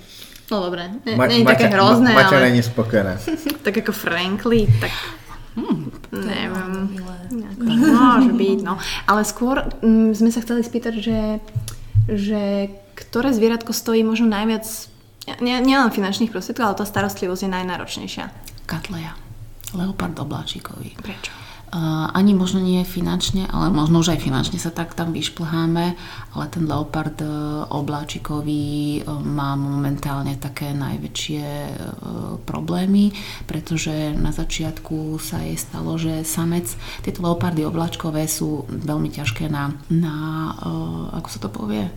no 0.48 0.64
dobre, 0.64 0.88
Ma- 1.12 1.28
nie 1.28 1.44
je 1.44 1.50
také 1.50 1.68
Maťa- 1.68 1.76
hrozné, 1.76 2.08
Ma- 2.08 2.24
Maťa 2.24 2.36
ale 2.40 2.48
není 2.48 2.62
spokojená. 2.64 3.12
tak 3.68 3.74
ako 3.84 3.92
Frankly, 3.92 4.64
tak 4.80 4.92
neviem, 6.10 6.72
akože 7.54 7.78
môže 7.78 8.32
byť, 8.34 8.58
no. 8.66 8.74
Ale 9.06 9.22
skôr 9.22 9.62
mm, 9.82 10.16
sme 10.18 10.30
sa 10.34 10.42
chceli 10.42 10.66
spýtať, 10.66 10.94
že, 10.98 11.20
že 12.10 12.42
ktoré 12.98 13.30
zvieratko 13.30 13.70
stojí 13.70 14.02
možno 14.02 14.30
najviac, 14.30 14.66
nie, 15.38 15.56
nielen 15.62 15.94
finančných 15.94 16.30
prostriedkov, 16.34 16.74
ale 16.74 16.78
tá 16.82 16.86
starostlivosť 16.86 17.46
je 17.46 17.50
najnáročnejšia. 17.54 18.24
Katleja. 18.66 19.14
Leopard 19.74 20.14
obláčikový. 20.18 20.94
Prečo? 21.02 21.43
Ani 22.14 22.38
možno 22.38 22.62
nie 22.62 22.86
finančne, 22.86 23.50
ale 23.50 23.66
možno 23.66 23.98
už 23.98 24.14
aj 24.14 24.22
finančne 24.22 24.62
sa 24.62 24.70
tak 24.70 24.94
tam 24.94 25.10
vyšplháme, 25.10 25.98
ale 26.38 26.44
ten 26.46 26.70
leopard 26.70 27.18
uh, 27.18 27.66
obláčikový 27.66 29.02
uh, 29.02 29.18
má 29.18 29.58
momentálne 29.58 30.38
také 30.38 30.70
najväčšie 30.70 31.42
uh, 31.42 31.74
problémy, 32.46 33.10
pretože 33.50 34.14
na 34.14 34.30
začiatku 34.30 35.18
sa 35.18 35.42
jej 35.42 35.58
stalo, 35.58 35.98
že 35.98 36.22
samec, 36.22 36.70
tieto 37.02 37.26
leopardy 37.26 37.66
obláčkové 37.66 38.30
sú 38.30 38.70
veľmi 38.70 39.10
ťažké 39.10 39.50
na, 39.50 39.74
na 39.90 40.14
ako 41.10 41.28
sa 41.28 41.38
to 41.42 41.50
povie, 41.50 41.90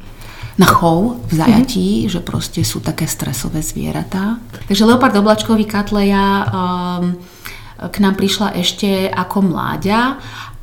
na 0.58 0.66
chov 0.66 1.22
v 1.30 1.34
zajatí, 1.38 1.90
mm-hmm. 2.02 2.14
že 2.18 2.20
proste 2.26 2.62
sú 2.66 2.82
také 2.82 3.06
stresové 3.06 3.62
zvieratá. 3.62 4.42
Takže 4.66 4.90
leopard 4.90 5.14
oblačkový 5.14 5.70
katleja 5.70 6.50
um, 6.50 7.37
k 7.78 7.96
nám 8.02 8.18
prišla 8.18 8.58
ešte 8.58 9.06
ako 9.06 9.54
mláďa 9.54 10.18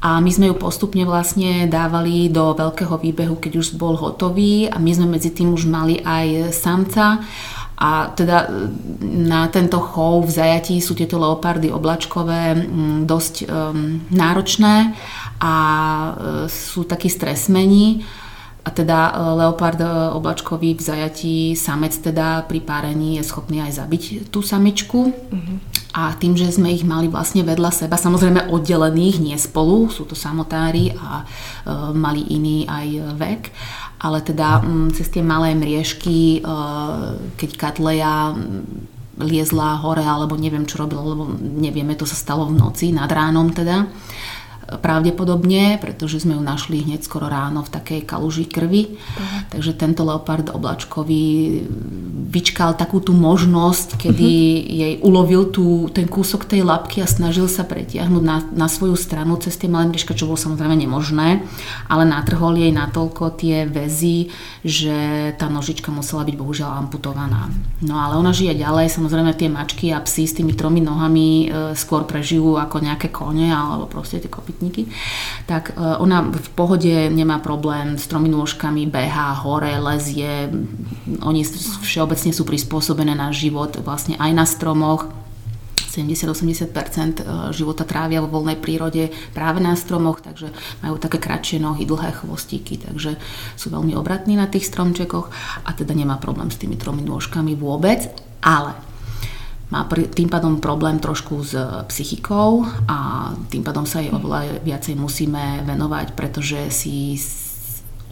a 0.04 0.20
my 0.20 0.28
sme 0.28 0.52
ju 0.52 0.56
postupne 0.60 1.00
vlastne 1.08 1.64
dávali 1.64 2.28
do 2.28 2.52
veľkého 2.52 3.00
výbehu, 3.00 3.40
keď 3.40 3.52
už 3.56 3.80
bol 3.80 3.96
hotový 3.96 4.68
a 4.68 4.76
my 4.76 4.90
sme 4.92 5.16
medzi 5.16 5.32
tým 5.32 5.56
už 5.56 5.64
mali 5.64 5.96
aj 6.04 6.52
samca. 6.52 7.24
A 7.74 8.12
teda 8.12 8.46
na 9.02 9.48
tento 9.50 9.82
chov 9.82 10.28
v 10.28 10.34
zajatí 10.36 10.78
sú 10.78 10.94
tieto 10.94 11.18
leopardy 11.18 11.74
oblačkové 11.74 12.54
mm, 12.54 13.08
dosť 13.08 13.34
um, 13.44 13.98
náročné 14.14 14.94
a 15.42 15.54
e, 16.06 16.10
sú 16.46 16.86
takí 16.86 17.10
stresmení 17.10 18.06
a 18.64 18.68
teda 18.72 19.12
e, 19.12 19.12
leopard 19.44 19.80
e, 19.80 19.86
oblačkový 20.16 20.74
v 20.74 20.82
zajatí 20.82 21.36
samec 21.52 21.92
teda 22.00 22.48
pri 22.48 22.64
párení 22.64 23.20
je 23.20 23.28
schopný 23.28 23.60
aj 23.60 23.84
zabiť 23.84 24.32
tú 24.32 24.40
samičku. 24.40 25.12
A 25.94 26.10
tým, 26.18 26.34
že 26.34 26.50
sme 26.50 26.74
ich 26.74 26.82
mali 26.82 27.06
vlastne 27.06 27.46
vedľa 27.46 27.70
seba, 27.70 27.94
samozrejme 27.94 28.50
oddelených, 28.50 29.22
nie 29.22 29.38
spolu, 29.38 29.86
sú 29.94 30.02
to 30.02 30.18
samotári 30.18 30.90
a 30.96 31.22
e, 31.22 31.24
mali 31.94 32.24
iný 32.34 32.66
aj 32.66 33.14
vek, 33.14 33.42
ale 34.02 34.18
teda 34.24 34.58
mm, 34.58 34.88
cez 34.98 35.06
tie 35.12 35.22
malé 35.22 35.54
mriežky, 35.54 36.42
e, 36.42 36.50
keď 37.38 37.50
Katleja 37.54 38.34
liezla 39.22 39.78
hore, 39.78 40.02
alebo 40.02 40.34
neviem, 40.34 40.66
čo 40.66 40.82
robila, 40.82 41.06
lebo 41.06 41.30
nevieme, 41.38 41.94
to 41.94 42.02
sa 42.02 42.18
stalo 42.18 42.50
v 42.50 42.58
noci, 42.58 42.90
nad 42.90 43.06
ránom 43.06 43.54
teda, 43.54 43.86
pravdepodobne, 44.64 45.76
pretože 45.78 46.24
sme 46.24 46.36
ju 46.36 46.42
našli 46.42 46.84
hneď 46.84 47.04
skoro 47.04 47.28
ráno 47.28 47.64
v 47.64 47.72
takej 47.72 48.00
kaluži 48.08 48.48
krvi. 48.48 48.96
Takže 49.52 49.76
tento 49.76 50.02
leopard 50.04 50.48
oblačkový 50.52 51.62
vyčkal 52.30 52.74
takú 52.74 52.98
tú 53.04 53.12
možnosť, 53.14 54.00
kedy 54.00 54.30
jej 54.66 54.94
ulovil 55.04 55.52
tú, 55.52 55.86
ten 55.92 56.08
kúsok 56.08 56.48
tej 56.48 56.64
labky 56.64 57.04
a 57.04 57.06
snažil 57.06 57.46
sa 57.46 57.62
pretiahnuť 57.62 58.22
na, 58.24 58.42
na 58.50 58.66
svoju 58.66 58.96
stranu 58.98 59.36
cez 59.38 59.54
tie 59.60 59.70
malé 59.70 59.92
mrieška, 59.92 60.16
čo 60.16 60.26
bolo 60.26 60.40
samozrejme 60.40 60.74
nemožné, 60.74 61.44
ale 61.86 62.02
natrhol 62.08 62.56
jej 62.58 62.72
natoľko 62.72 63.38
tie 63.38 63.68
väzy, 63.68 64.32
že 64.64 65.30
tá 65.36 65.46
nožička 65.46 65.92
musela 65.92 66.24
byť 66.24 66.34
bohužiaľ 66.34 66.70
amputovaná. 66.84 67.52
No 67.84 68.00
ale 68.00 68.16
ona 68.16 68.32
žije 68.32 68.56
ďalej, 68.58 68.90
samozrejme 68.90 69.36
tie 69.36 69.52
mačky 69.52 69.92
a 69.92 70.00
psy 70.02 70.24
s 70.24 70.36
tými 70.36 70.56
tromi 70.56 70.80
nohami 70.80 71.28
e, 71.28 71.46
skôr 71.76 72.08
prežijú 72.08 72.56
ako 72.56 72.80
nejaké 72.80 73.12
kone 73.12 73.52
alebo 73.52 73.86
proste 73.86 74.18
tie 74.18 74.32
kopytníky. 74.54 74.86
Tak 75.50 75.74
e, 75.74 75.98
ona 75.98 76.30
v 76.30 76.48
pohode 76.54 77.10
nemá 77.10 77.42
problém 77.42 77.98
s 77.98 78.06
tromi 78.06 78.30
nôžkami, 78.30 78.86
behá 78.86 79.34
hore, 79.42 79.74
lezie, 79.82 80.46
oni 81.26 81.42
všeobecne 81.82 82.30
sú 82.30 82.46
prispôsobené 82.46 83.18
na 83.18 83.34
život 83.34 83.74
vlastne 83.82 84.14
aj 84.22 84.30
na 84.30 84.46
stromoch, 84.46 85.10
70-80% 85.94 87.54
života 87.54 87.86
trávia 87.86 88.18
vo 88.18 88.26
voľnej 88.26 88.58
prírode 88.58 89.14
práve 89.30 89.62
na 89.62 89.78
stromoch, 89.78 90.18
takže 90.18 90.50
majú 90.82 90.98
také 90.98 91.22
kratšie 91.22 91.62
nohy, 91.62 91.86
dlhé 91.86 92.18
chvostíky, 92.18 92.82
takže 92.82 93.14
sú 93.54 93.70
veľmi 93.70 93.94
obratní 93.94 94.34
na 94.34 94.50
tých 94.50 94.66
stromčekoch 94.66 95.30
a 95.62 95.70
teda 95.70 95.94
nemá 95.94 96.18
problém 96.18 96.50
s 96.50 96.58
tými 96.58 96.74
tromi 96.74 97.06
nôžkami 97.06 97.54
vôbec, 97.54 98.10
ale 98.42 98.74
má 99.72 99.88
tým 99.88 100.28
pádom 100.28 100.60
problém 100.60 101.00
trošku 101.00 101.40
s 101.40 101.56
psychikou 101.88 102.68
a 102.84 103.32
tým 103.48 103.64
pádom 103.64 103.88
sa 103.88 104.04
jej 104.04 104.12
oveľa 104.12 104.60
viacej 104.60 104.94
musíme 104.94 105.64
venovať, 105.64 106.12
pretože 106.12 106.68
si 106.68 107.16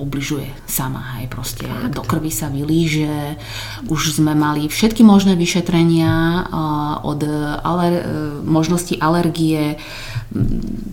ubližuje 0.00 0.48
sama, 0.66 1.20
hej, 1.20 1.28
proste 1.28 1.68
Fakt? 1.68 1.94
do 1.94 2.02
krvi 2.02 2.32
sa 2.32 2.48
vylíže, 2.48 3.36
už 3.92 4.18
sme 4.18 4.32
mali 4.34 4.66
všetky 4.66 5.04
možné 5.04 5.36
vyšetrenia 5.36 6.48
od 7.04 7.20
aler- 7.62 8.02
možnosti 8.42 8.96
alergie, 8.98 9.76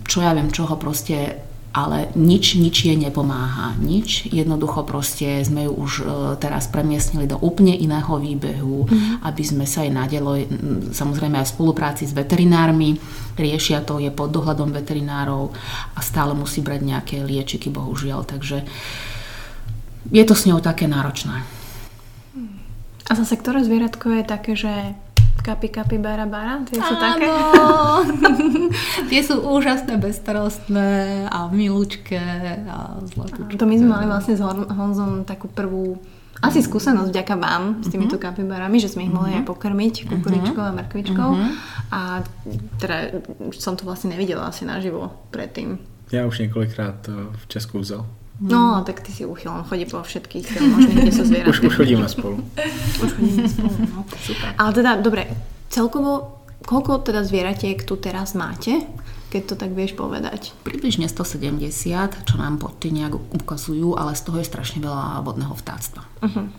čo 0.04 0.20
ja 0.20 0.36
viem, 0.36 0.52
čoho 0.52 0.76
proste 0.76 1.49
ale 1.70 2.10
nič, 2.18 2.58
nič 2.58 2.82
jej 2.82 2.98
nepomáha. 2.98 3.78
Nič. 3.78 4.26
Jednoducho 4.26 4.82
proste 4.82 5.38
sme 5.46 5.70
ju 5.70 5.72
už 5.78 5.92
e, 6.00 6.04
teraz 6.42 6.66
premiestnili 6.66 7.30
do 7.30 7.38
úplne 7.38 7.78
iného 7.78 8.10
výbehu, 8.10 8.90
mm. 8.90 9.22
aby 9.22 9.42
sme 9.46 9.62
sa 9.70 9.86
jej 9.86 9.94
nadelo, 9.94 10.34
samozrejme 10.90 11.38
aj 11.38 11.46
v 11.46 11.54
spolupráci 11.54 12.10
s 12.10 12.12
veterinármi, 12.16 12.98
riešia 13.38 13.86
to, 13.86 14.02
je 14.02 14.10
pod 14.10 14.34
dohľadom 14.34 14.74
veterinárov 14.74 15.54
a 15.94 16.00
stále 16.02 16.34
musí 16.34 16.58
brať 16.58 16.80
nejaké 16.82 17.16
liečiky, 17.22 17.70
bohužiaľ. 17.70 18.26
Takže 18.26 18.66
je 20.10 20.24
to 20.26 20.34
s 20.34 20.50
ňou 20.50 20.58
také 20.58 20.90
náročné. 20.90 21.46
A 23.10 23.12
zase 23.14 23.38
ktoré 23.38 23.62
zvieratko 23.62 24.10
je 24.10 24.24
také, 24.26 24.52
že 24.58 24.94
Kapi, 25.40 25.68
kapi, 25.72 25.96
bara, 25.96 26.28
bara, 26.28 26.60
tie 26.68 26.76
sú 26.76 26.94
Áno. 26.94 27.00
také? 27.00 27.28
tie 29.10 29.20
sú 29.24 29.40
úžasné, 29.40 29.96
bezstarostné 29.96 31.26
a 31.32 31.48
milúčké 31.48 32.20
a 32.68 33.00
zlatúčké. 33.08 33.56
To 33.56 33.64
my 33.64 33.74
sme 33.80 33.88
mali 33.88 34.06
vlastne 34.06 34.36
s 34.36 34.42
Honzom 34.44 35.24
takú 35.24 35.48
prvú 35.48 35.96
asi 36.40 36.64
skúsenosť 36.64 37.12
vďaka 37.12 37.34
vám 37.36 37.84
s 37.84 37.92
týmito 37.92 38.16
uh-huh. 38.16 38.32
kapibarami, 38.32 38.80
že 38.80 38.88
sme 38.88 39.04
ich 39.04 39.12
mohli 39.12 39.36
uh-huh. 39.36 39.44
aj 39.44 39.48
pokrmiť 39.52 39.94
kukuričkou 40.08 40.56
uh-huh. 40.56 40.72
a 40.72 40.78
mrkvičkou. 40.80 41.30
Uh-huh. 41.36 41.50
A 41.92 42.00
teda 42.80 43.20
som 43.52 43.76
to 43.76 43.84
vlastne 43.84 44.16
nevidela 44.16 44.48
asi 44.48 44.64
naživo 44.64 45.12
predtým. 45.28 45.76
Ja 46.08 46.24
už 46.24 46.40
niekoľkrát 46.40 47.12
v 47.12 47.42
Česku 47.44 47.84
vzal. 47.84 48.08
No, 48.40 48.80
tak 48.88 49.04
ty 49.04 49.12
si 49.12 49.28
uchyl, 49.28 49.52
on 49.52 49.68
chodí 49.68 49.84
po 49.84 50.00
všetkých 50.00 50.64
možných, 50.64 50.96
kde 50.96 51.12
sú 51.12 51.24
zvieratá. 51.30 51.52
Už, 51.52 51.60
už 51.60 51.74
chodíme 51.76 52.08
spolu. 52.08 52.40
už 53.04 53.10
chodíme 53.12 53.44
spolu, 53.44 53.76
no, 53.84 54.00
super. 54.26 54.56
Ale 54.56 54.70
teda, 54.72 54.90
dobre, 54.96 55.28
celkovo, 55.68 56.40
koľko 56.64 57.04
teda 57.04 57.20
zvieratiek 57.20 57.84
tu 57.84 58.00
teraz 58.00 58.32
máte? 58.32 58.80
keď 59.30 59.42
to 59.46 59.54
tak 59.54 59.70
vieš 59.78 59.94
povedať. 59.94 60.50
Približne 60.66 61.06
170, 61.06 61.70
čo 62.26 62.34
nám 62.34 62.58
podty 62.58 62.90
nejak 62.90 63.14
ukazujú, 63.14 63.94
ale 63.94 64.18
z 64.18 64.26
toho 64.26 64.42
je 64.42 64.50
strašne 64.50 64.82
veľa 64.82 65.22
vodného 65.22 65.54
vtáctva. 65.54 66.02
Uh-huh. 66.18 66.50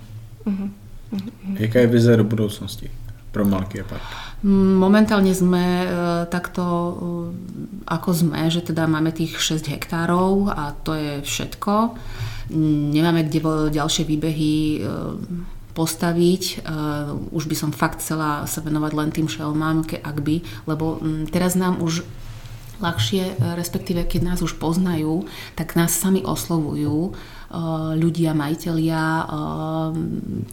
Uh-huh. 0.47 0.71
Uh-huh. 1.11 1.55
Jaká 1.59 1.83
je 1.83 1.91
vize 1.91 2.07
do 2.07 2.23
budúcnosti 2.23 2.87
pro 3.31 3.47
Malký 3.47 3.87
park? 3.87 4.31
Momentálne 4.43 5.37
sme 5.37 5.85
e, 5.85 5.87
takto, 6.33 6.63
e, 6.65 6.93
ako 7.85 8.09
sme, 8.09 8.49
že 8.49 8.65
teda 8.65 8.89
máme 8.89 9.13
tých 9.13 9.37
6 9.37 9.69
hektárov 9.69 10.49
a 10.49 10.73
to 10.81 10.97
je 10.97 11.21
všetko. 11.21 11.95
Nemáme 12.91 13.29
kde 13.29 13.71
ďalšie 13.71 14.03
výbehy 14.09 14.53
e, 14.75 14.79
postaviť. 15.71 16.67
Už 17.31 17.47
by 17.47 17.55
som 17.55 17.71
fakt 17.71 18.03
chcela 18.03 18.43
sa 18.43 18.59
venovať 18.59 18.91
len 18.91 19.09
tým 19.15 19.31
šelmám, 19.31 19.87
ak 20.03 20.17
by, 20.19 20.67
lebo 20.67 20.99
teraz 21.31 21.55
nám 21.55 21.79
už 21.79 22.03
ľahšie, 22.83 23.39
respektíve 23.55 24.03
keď 24.03 24.35
nás 24.35 24.39
už 24.43 24.59
poznajú, 24.59 25.23
tak 25.55 25.79
nás 25.79 25.95
sami 25.95 26.27
oslovujú 26.27 27.15
ľudia, 27.99 28.31
majiteľia 28.31 29.01
eh, 29.01 29.25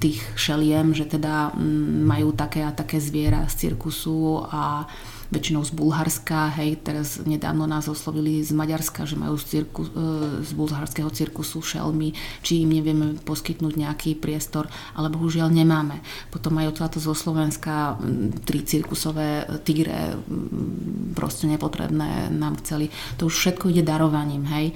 tých 0.02 0.18
šeliem, 0.34 0.90
že 0.94 1.06
teda 1.06 1.54
mm, 1.54 2.02
majú 2.02 2.34
také 2.34 2.66
a 2.66 2.74
také 2.74 2.98
zviera 2.98 3.46
z 3.46 3.70
cirkusu 3.70 4.42
a 4.50 4.86
väčšinou 5.28 5.60
z 5.60 5.76
Bulharska, 5.76 6.48
hej, 6.56 6.80
teraz 6.80 7.20
nedávno 7.20 7.68
nás 7.68 7.84
oslovili 7.84 8.40
z 8.40 8.56
Maďarska, 8.56 9.04
že 9.04 9.12
majú 9.12 9.36
z, 9.38 9.44
cirku, 9.60 9.86
eh, 9.86 10.42
z 10.42 10.50
bulharského 10.58 11.10
cirkusu 11.14 11.62
šelmy, 11.62 12.18
či 12.42 12.66
im 12.66 12.74
nevieme 12.74 13.14
poskytnúť 13.22 13.74
nejaký 13.78 14.10
priestor, 14.18 14.66
ale 14.98 15.06
bohužiaľ 15.06 15.54
nemáme. 15.54 16.02
Potom 16.34 16.58
majú 16.58 16.74
to 16.74 16.98
zo 16.98 17.14
Slovenska 17.14 17.94
mm, 17.94 18.42
tri 18.42 18.66
cirkusové 18.66 19.46
tigre, 19.62 20.18
mm, 20.18 21.14
proste 21.14 21.46
nepotrebné 21.46 22.34
nám 22.34 22.58
chceli. 22.58 22.90
To 23.22 23.30
už 23.30 23.34
všetko 23.38 23.70
ide 23.70 23.86
darovaním, 23.86 24.42
hej 24.50 24.74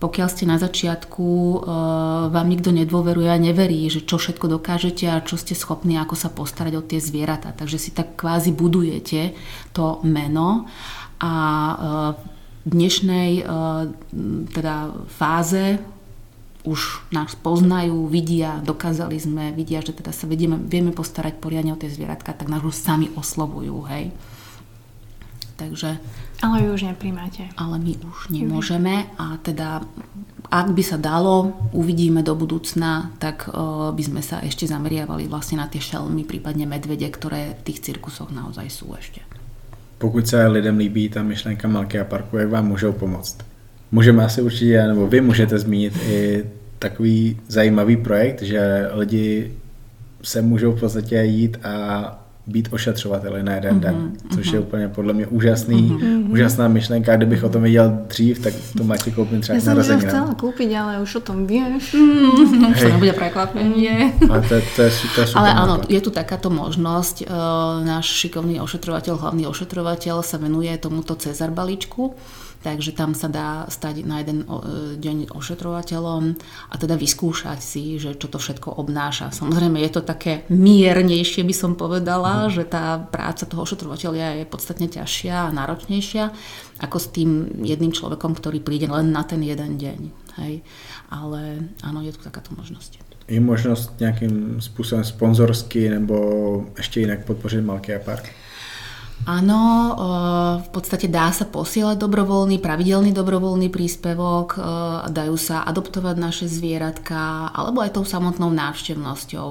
pokiaľ 0.00 0.28
ste 0.32 0.48
na 0.48 0.56
začiatku, 0.56 1.28
e, 1.28 1.56
vám 2.32 2.46
nikto 2.48 2.72
nedôveruje 2.72 3.28
a 3.28 3.36
neverí, 3.36 3.84
že 3.92 4.00
čo 4.00 4.16
všetko 4.16 4.56
dokážete 4.56 5.04
a 5.04 5.20
čo 5.20 5.36
ste 5.36 5.52
schopní, 5.52 6.00
ako 6.00 6.16
sa 6.16 6.32
postarať 6.32 6.74
o 6.80 6.82
tie 6.82 7.04
zvieratá. 7.04 7.52
Takže 7.52 7.76
si 7.76 7.92
tak 7.92 8.16
kvázi 8.16 8.56
budujete 8.56 9.36
to 9.76 10.00
meno 10.08 10.64
a 11.20 11.32
e, 11.36 11.74
v 12.64 12.70
dnešnej 12.72 13.30
e, 13.40 13.42
teda 14.56 15.04
fáze 15.12 15.76
už 16.64 17.08
nás 17.12 17.32
poznajú, 17.36 18.08
vidia, 18.08 18.60
dokázali 18.60 19.16
sme, 19.16 19.52
vidia, 19.52 19.80
že 19.80 19.96
teda 19.96 20.12
sa 20.12 20.28
vieme, 20.28 20.60
vieme 20.60 20.92
postarať 20.92 21.40
poriadne 21.40 21.72
o 21.72 21.80
tie 21.80 21.88
zvieratka, 21.88 22.36
tak 22.36 22.52
nás 22.52 22.60
už 22.60 22.76
sami 22.76 23.12
oslovujú, 23.16 23.84
hej. 23.88 24.12
Takže... 25.56 26.00
Ale 26.40 26.64
vy 26.64 26.68
už 26.72 26.82
nepríjmate. 26.88 27.52
Ale 27.56 27.76
my 27.78 28.00
už 28.00 28.32
nemôžeme 28.32 29.04
a 29.20 29.36
teda 29.44 29.84
ak 30.50 30.74
by 30.74 30.82
sa 30.82 30.98
dalo, 30.98 31.54
uvidíme 31.70 32.26
do 32.26 32.34
budúcna, 32.34 33.14
tak 33.22 33.46
uh, 33.46 33.94
by 33.94 34.02
sme 34.02 34.18
sa 34.18 34.42
ešte 34.42 34.66
zameriavali 34.66 35.30
vlastne 35.30 35.62
na 35.62 35.70
tie 35.70 35.78
šelmy, 35.78 36.26
prípadne 36.26 36.66
medvede, 36.66 37.06
ktoré 37.06 37.54
v 37.54 37.70
tých 37.70 37.86
cirkusoch 37.86 38.34
naozaj 38.34 38.66
sú 38.66 38.90
ešte. 38.98 39.22
Pokud 39.98 40.26
se 40.26 40.46
lidem 40.46 40.78
líbí 40.78 41.08
ta 41.08 41.22
myšlenka 41.22 41.68
Malkého 41.68 42.04
parku, 42.04 42.36
jak 42.36 42.48
vám 42.48 42.68
můžou 42.68 42.92
pomoct? 42.92 43.38
Můžeme 43.92 44.24
asi 44.24 44.42
určitě, 44.42 44.86
nebo 44.86 45.06
vy 45.06 45.20
můžete 45.20 45.58
zmínit 45.58 45.96
i 46.08 46.44
takový 46.78 47.40
zajímavý 47.48 47.96
projekt, 47.96 48.42
že 48.42 48.88
lidi 48.92 49.52
se 50.22 50.42
můžou 50.42 50.72
v 50.72 50.80
podstatě 50.80 51.16
jít 51.16 51.56
a 51.62 52.19
být 52.46 52.68
ošetřovateli 52.70 53.42
na 53.42 53.52
jeden 53.52 53.76
mm-hmm, 53.76 53.80
den, 53.80 54.12
což 54.34 54.46
mm-hmm. 54.46 54.54
je 54.54 54.60
úplně 54.60 54.88
podle 54.88 55.12
mě 55.12 55.26
úžasný, 55.26 55.90
mm-hmm. 55.90 56.32
úžasná 56.32 56.68
myšlenka. 56.68 57.16
Kdybych 57.16 57.44
o 57.44 57.48
tom 57.48 57.62
věděl 57.62 57.98
dřív, 58.08 58.38
tak 58.38 58.54
to 58.76 58.84
máte 58.84 59.10
koupit 59.10 59.40
třeba 59.40 59.54
Já 59.56 59.60
jsem 59.60 59.76
to 59.76 60.06
chcela 60.06 60.34
koupit, 60.34 60.74
ale 60.76 61.02
už 61.02 61.14
o 61.14 61.20
tom 61.20 61.46
vieš. 61.46 61.94
Mm, 61.94 62.70
už 62.70 62.80
to 62.80 62.88
nebude 62.88 63.12
prekvapenie. 63.12 64.12
Ale 64.30 64.40
to, 64.42 64.48
to, 64.48 64.82
je, 64.82 64.90
to 65.14 65.20
je 65.20 65.26
super 65.26 65.42
Ale 65.42 65.50
áno, 65.54 65.80
je 65.88 66.00
tu 66.00 66.10
takáto 66.10 66.50
možnosť. 66.50 67.28
Náš 67.84 68.06
šikovný 68.06 68.60
ošetrovateľ, 68.60 69.14
hlavný 69.16 69.44
ošetrovateľ 69.46 70.22
sa 70.22 70.36
venuje 70.38 70.70
tomuto 70.78 71.14
Cezar 71.14 71.50
balíčku 71.50 72.14
takže 72.60 72.92
tam 72.92 73.16
sa 73.16 73.28
dá 73.28 73.64
stať 73.72 74.04
na 74.04 74.20
jeden 74.20 74.44
deň 75.00 75.32
ošetrovateľom 75.32 76.36
a 76.70 76.74
teda 76.76 76.94
vyskúšať 76.96 77.58
si, 77.60 77.96
že 77.96 78.16
čo 78.16 78.28
to 78.28 78.36
všetko 78.36 78.76
obnáša. 78.76 79.32
Samozrejme 79.32 79.80
je 79.80 79.90
to 79.92 80.02
také 80.04 80.44
miernejšie, 80.52 81.40
by 81.44 81.54
som 81.56 81.72
povedala, 81.74 82.29
mm. 82.30 82.50
že 82.54 82.62
tá 82.64 82.98
práca 82.98 83.46
toho 83.46 83.62
ošetrovateľa 83.62 84.42
je 84.42 84.46
podstatne 84.46 84.86
ťažšia 84.86 85.50
a 85.50 85.54
náročnejšia 85.54 86.24
ako 86.80 86.96
s 86.96 87.06
tým 87.12 87.30
jedným 87.60 87.92
človekom, 87.92 88.32
ktorý 88.34 88.60
príde 88.64 88.88
len 88.88 89.12
na 89.12 89.22
ten 89.26 89.42
jeden 89.42 89.76
deň. 89.76 90.00
Hej. 90.40 90.64
Ale 91.10 91.68
áno, 91.82 92.00
je 92.00 92.14
tu 92.14 92.22
takáto 92.22 92.54
možnosť. 92.56 92.98
Je 93.28 93.40
možnost 93.40 94.00
nějakým 94.00 94.60
způsobem 94.60 95.04
sponzorsky 95.04 95.90
nebo 95.90 96.16
ještě 96.76 97.00
jinak 97.00 97.24
podpořit 97.24 97.60
Malký 97.60 97.92
park? 98.04 98.28
Áno, 99.28 99.60
v 100.64 100.68
podstate 100.72 101.04
dá 101.04 101.28
sa 101.30 101.44
posielať 101.44 102.00
dobrovoľný, 102.00 102.56
pravidelný 102.56 103.12
dobrovoľný 103.12 103.68
príspevok, 103.68 104.56
dajú 105.12 105.36
sa 105.36 105.60
adoptovať 105.68 106.16
naše 106.16 106.46
zvieratka, 106.48 107.52
alebo 107.52 107.84
aj 107.84 108.00
tou 108.00 108.04
samotnou 108.08 108.48
návštevnosťou, 108.48 109.50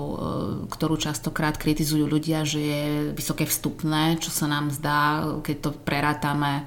ktorú 0.74 0.96
častokrát 0.98 1.56
kritizujú 1.56 2.10
ľudia, 2.10 2.50
že 2.50 2.60
je 2.60 2.84
vysoké 3.14 3.46
vstupné, 3.46 4.18
čo 4.18 4.34
sa 4.34 4.50
nám 4.50 4.74
zdá, 4.74 5.24
keď 5.46 5.56
to 5.62 5.70
prerátame 5.86 6.66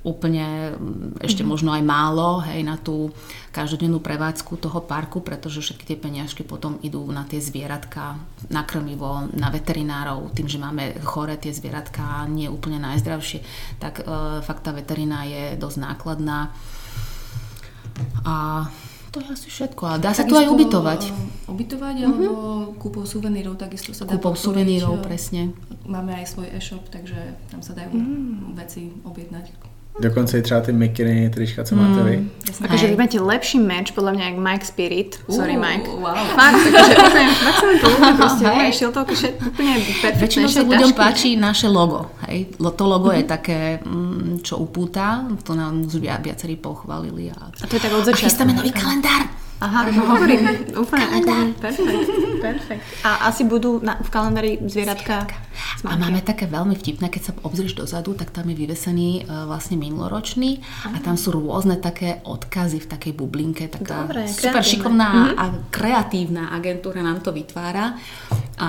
úplne 0.00 0.76
mm, 0.76 1.20
ešte 1.20 1.44
mm-hmm. 1.44 1.50
možno 1.50 1.70
aj 1.76 1.82
málo 1.84 2.40
hej, 2.44 2.64
na 2.64 2.80
tú 2.80 3.12
každodennú 3.50 4.00
prevádzku 4.00 4.56
toho 4.56 4.80
parku, 4.80 5.20
pretože 5.20 5.60
všetky 5.60 5.84
tie 5.84 5.98
peniažky 5.98 6.46
potom 6.46 6.78
idú 6.80 7.04
na 7.10 7.26
tie 7.26 7.42
zvieratka, 7.42 8.16
na 8.48 8.62
krmivo, 8.64 9.28
na 9.34 9.50
veterinárov, 9.52 10.32
tým, 10.32 10.46
že 10.46 10.62
máme 10.62 10.96
chore 11.04 11.36
tie 11.36 11.50
zvieratka, 11.50 12.24
nie 12.30 12.46
úplne 12.46 12.78
najzdravšie, 12.80 13.42
tak 13.82 14.00
e, 14.00 14.38
fakt 14.40 14.64
tá 14.64 14.70
veterina 14.70 15.26
je 15.26 15.58
dosť 15.58 15.78
nákladná. 15.82 16.54
A 18.22 18.64
to 19.10 19.18
je 19.18 19.26
asi 19.26 19.50
všetko. 19.50 19.82
A 19.90 19.94
dá 19.98 20.14
sa 20.14 20.22
tu 20.22 20.38
aj 20.38 20.46
ubytovať. 20.46 21.10
Uh, 21.10 21.50
ubytovať, 21.50 21.94
uh-huh. 21.98 22.06
alebo 22.06 22.30
kúpou 22.78 23.02
suvenírov 23.02 23.58
takisto 23.58 23.90
sa 23.90 24.06
dá 24.06 24.14
Kúpou 24.14 24.38
suvenírov, 24.38 25.02
presne. 25.02 25.50
Máme 25.82 26.14
aj 26.14 26.30
svoj 26.30 26.54
e-shop, 26.54 26.86
takže 26.94 27.34
tam 27.50 27.58
sa 27.58 27.74
dajú 27.74 27.90
uh-huh. 27.90 28.54
veci 28.54 28.94
objednať. 29.02 29.50
Dokonce 30.00 30.38
i 30.38 30.42
třeba 30.42 30.60
ty 30.60 30.72
mikiny, 30.72 31.30
trička, 31.34 31.64
co 31.64 31.76
máte 31.76 32.02
vy. 32.02 32.16
Mm, 32.16 32.30
akože 32.64 32.86
vy 32.86 32.96
máte 32.96 33.20
lepší 33.20 33.58
meč, 33.58 33.90
podľa 33.92 34.12
mňa, 34.16 34.24
jak 34.24 34.36
Mike 34.38 34.64
Spirit. 34.64 35.10
Sorry, 35.28 35.56
uh, 35.56 35.60
Mike. 35.60 35.88
Wow. 35.88 36.16
Fakt, 36.36 36.60
takže 36.72 36.94
fakt 37.44 37.56
sa 37.60 37.66
mi 37.68 37.76
to 37.80 37.88
ľúbi, 37.88 38.10
proste 38.16 38.44
vyšiel 38.48 38.90
to 38.92 39.00
akože 39.04 39.28
úplne 39.44 39.72
perfektné. 40.00 40.20
Väčšinou 40.24 40.48
sa 40.48 40.62
ľuďom 40.64 40.92
páči 40.96 41.36
naše 41.36 41.68
logo. 41.68 42.08
Hej. 42.28 42.56
To 42.56 42.84
logo 42.88 43.12
mm-hmm. 43.12 43.20
je 43.20 43.24
také, 43.28 43.60
mm, 43.84 44.40
čo 44.40 44.56
upúta, 44.56 45.28
to 45.44 45.52
nám 45.52 45.84
už 45.84 46.00
viacerí 46.00 46.56
pochválili. 46.56 47.28
A, 47.36 47.52
a 47.52 47.64
to 47.68 47.76
je 47.76 47.82
tak 47.84 47.92
od 47.92 48.08
začiatku. 48.08 48.24
A 48.24 48.28
chystáme 48.32 48.52
nový 48.56 48.72
kalendár. 48.72 49.49
Aha, 49.60 49.92
no 49.92 50.16
hovorím. 50.16 50.40
Úplne. 50.72 51.04
úplne 51.20 51.52
Perfekt, 51.60 52.08
perfekt. 52.40 52.84
A 53.04 53.28
asi 53.28 53.44
budú 53.44 53.76
na, 53.84 54.00
v 54.00 54.08
kalendári 54.08 54.56
zvieratka. 54.64 55.28
A 55.84 55.96
máme 56.00 56.24
také 56.24 56.48
veľmi 56.48 56.72
vtipné, 56.76 57.12
keď 57.12 57.22
sa 57.22 57.32
obzrieš 57.44 57.76
dozadu, 57.76 58.16
tak 58.16 58.32
tam 58.32 58.48
je 58.48 58.56
vyvesený 58.56 59.28
uh, 59.28 59.44
vlastne 59.44 59.76
minuloročný 59.76 60.64
a 60.96 60.98
tam 61.04 61.20
sú 61.20 61.36
rôzne 61.36 61.76
také 61.76 62.24
odkazy 62.24 62.80
v 62.80 62.86
takej 62.88 63.12
bublinke. 63.12 63.68
Taká 63.68 64.08
Dobre, 64.08 64.24
super 64.32 64.60
kreatívne. 64.60 64.64
šikovná 64.64 65.08
a 65.36 65.44
kreatívna 65.68 66.44
agentúra 66.56 67.04
nám 67.04 67.20
to 67.20 67.28
vytvára 67.28 68.00
a 68.56 68.68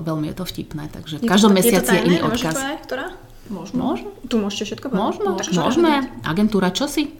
veľmi 0.00 0.32
je 0.32 0.36
to 0.40 0.44
vtipné. 0.48 0.88
Takže 0.88 1.20
v 1.20 1.28
každom 1.28 1.52
mesiaci 1.52 2.00
je, 2.00 2.00
iný 2.00 2.18
Môžeš 2.24 2.40
odkaz. 2.40 2.54
povedať, 2.56 2.78
ktorá? 2.88 3.06
Možno. 3.52 3.76
Môžem? 3.76 4.08
Tu 4.24 4.34
môžete 4.40 4.64
všetko 4.72 4.86
povedať. 4.88 5.20
Tak 5.20 5.48
Môžeš. 5.52 5.52
môžeme. 5.60 5.92
Agentúra 6.24 6.72
čo 6.72 6.88
si? 6.88 7.12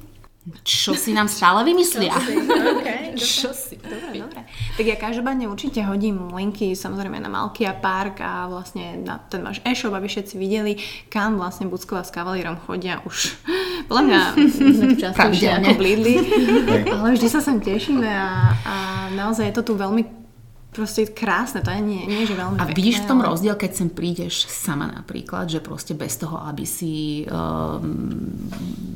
Čo 0.45 0.93
si 0.93 1.17
nám 1.17 1.25
stále 1.25 1.65
vymyslia? 1.65 2.13
Okay, 2.13 3.17
Čo 3.17 3.57
si? 3.57 3.81
Dobre, 3.85 4.21
dobre. 4.21 4.41
Tak 4.77 4.85
ja 4.85 4.97
každopádne 4.97 5.49
určite 5.49 5.81
hodím 5.89 6.29
linky 6.33 6.77
samozrejme 6.77 7.17
na 7.17 7.33
Malkia 7.33 7.73
Park 7.73 8.21
a 8.21 8.45
vlastne 8.49 9.01
na 9.01 9.17
ten 9.25 9.41
váš 9.41 9.65
e-shop, 9.65 9.97
aby 9.97 10.05
všetci 10.05 10.35
videli, 10.37 10.77
kam 11.09 11.41
vlastne 11.41 11.69
Bucková 11.69 12.05
s 12.05 12.13
kavalírom 12.13 12.61
chodia 12.65 13.01
už 13.09 13.41
podľa 13.89 14.03
mňa 14.05 14.21
sme 14.57 14.85
tu 14.93 14.97
častejšie 15.01 15.49
ako 15.63 15.71
blídli, 15.81 16.15
ale 16.93 17.09
vždy 17.17 17.29
sa 17.29 17.41
sem 17.41 17.61
tešíme 17.61 18.09
a, 18.09 18.57
a 18.65 18.75
naozaj 19.17 19.49
je 19.49 19.57
to 19.57 19.73
tu 19.73 19.73
veľmi 19.77 20.24
proste 20.75 21.07
krásne, 21.07 21.62
to 21.62 21.70
je 21.70 21.79
nie, 21.81 22.03
nie 22.05 22.27
že 22.27 22.35
veľmi 22.35 22.59
A 22.59 22.66
pekné, 22.66 22.75
vidíš 22.75 23.07
v 23.07 23.09
tom 23.09 23.22
ale- 23.22 23.31
rozdiel, 23.31 23.55
keď 23.55 23.70
sem 23.70 23.89
prídeš 23.89 24.51
sama 24.51 24.91
napríklad, 24.91 25.47
že 25.47 25.62
proste 25.62 25.95
bez 25.95 26.18
toho, 26.18 26.43
aby 26.43 26.66
si, 26.66 27.22
um, 27.31 28.27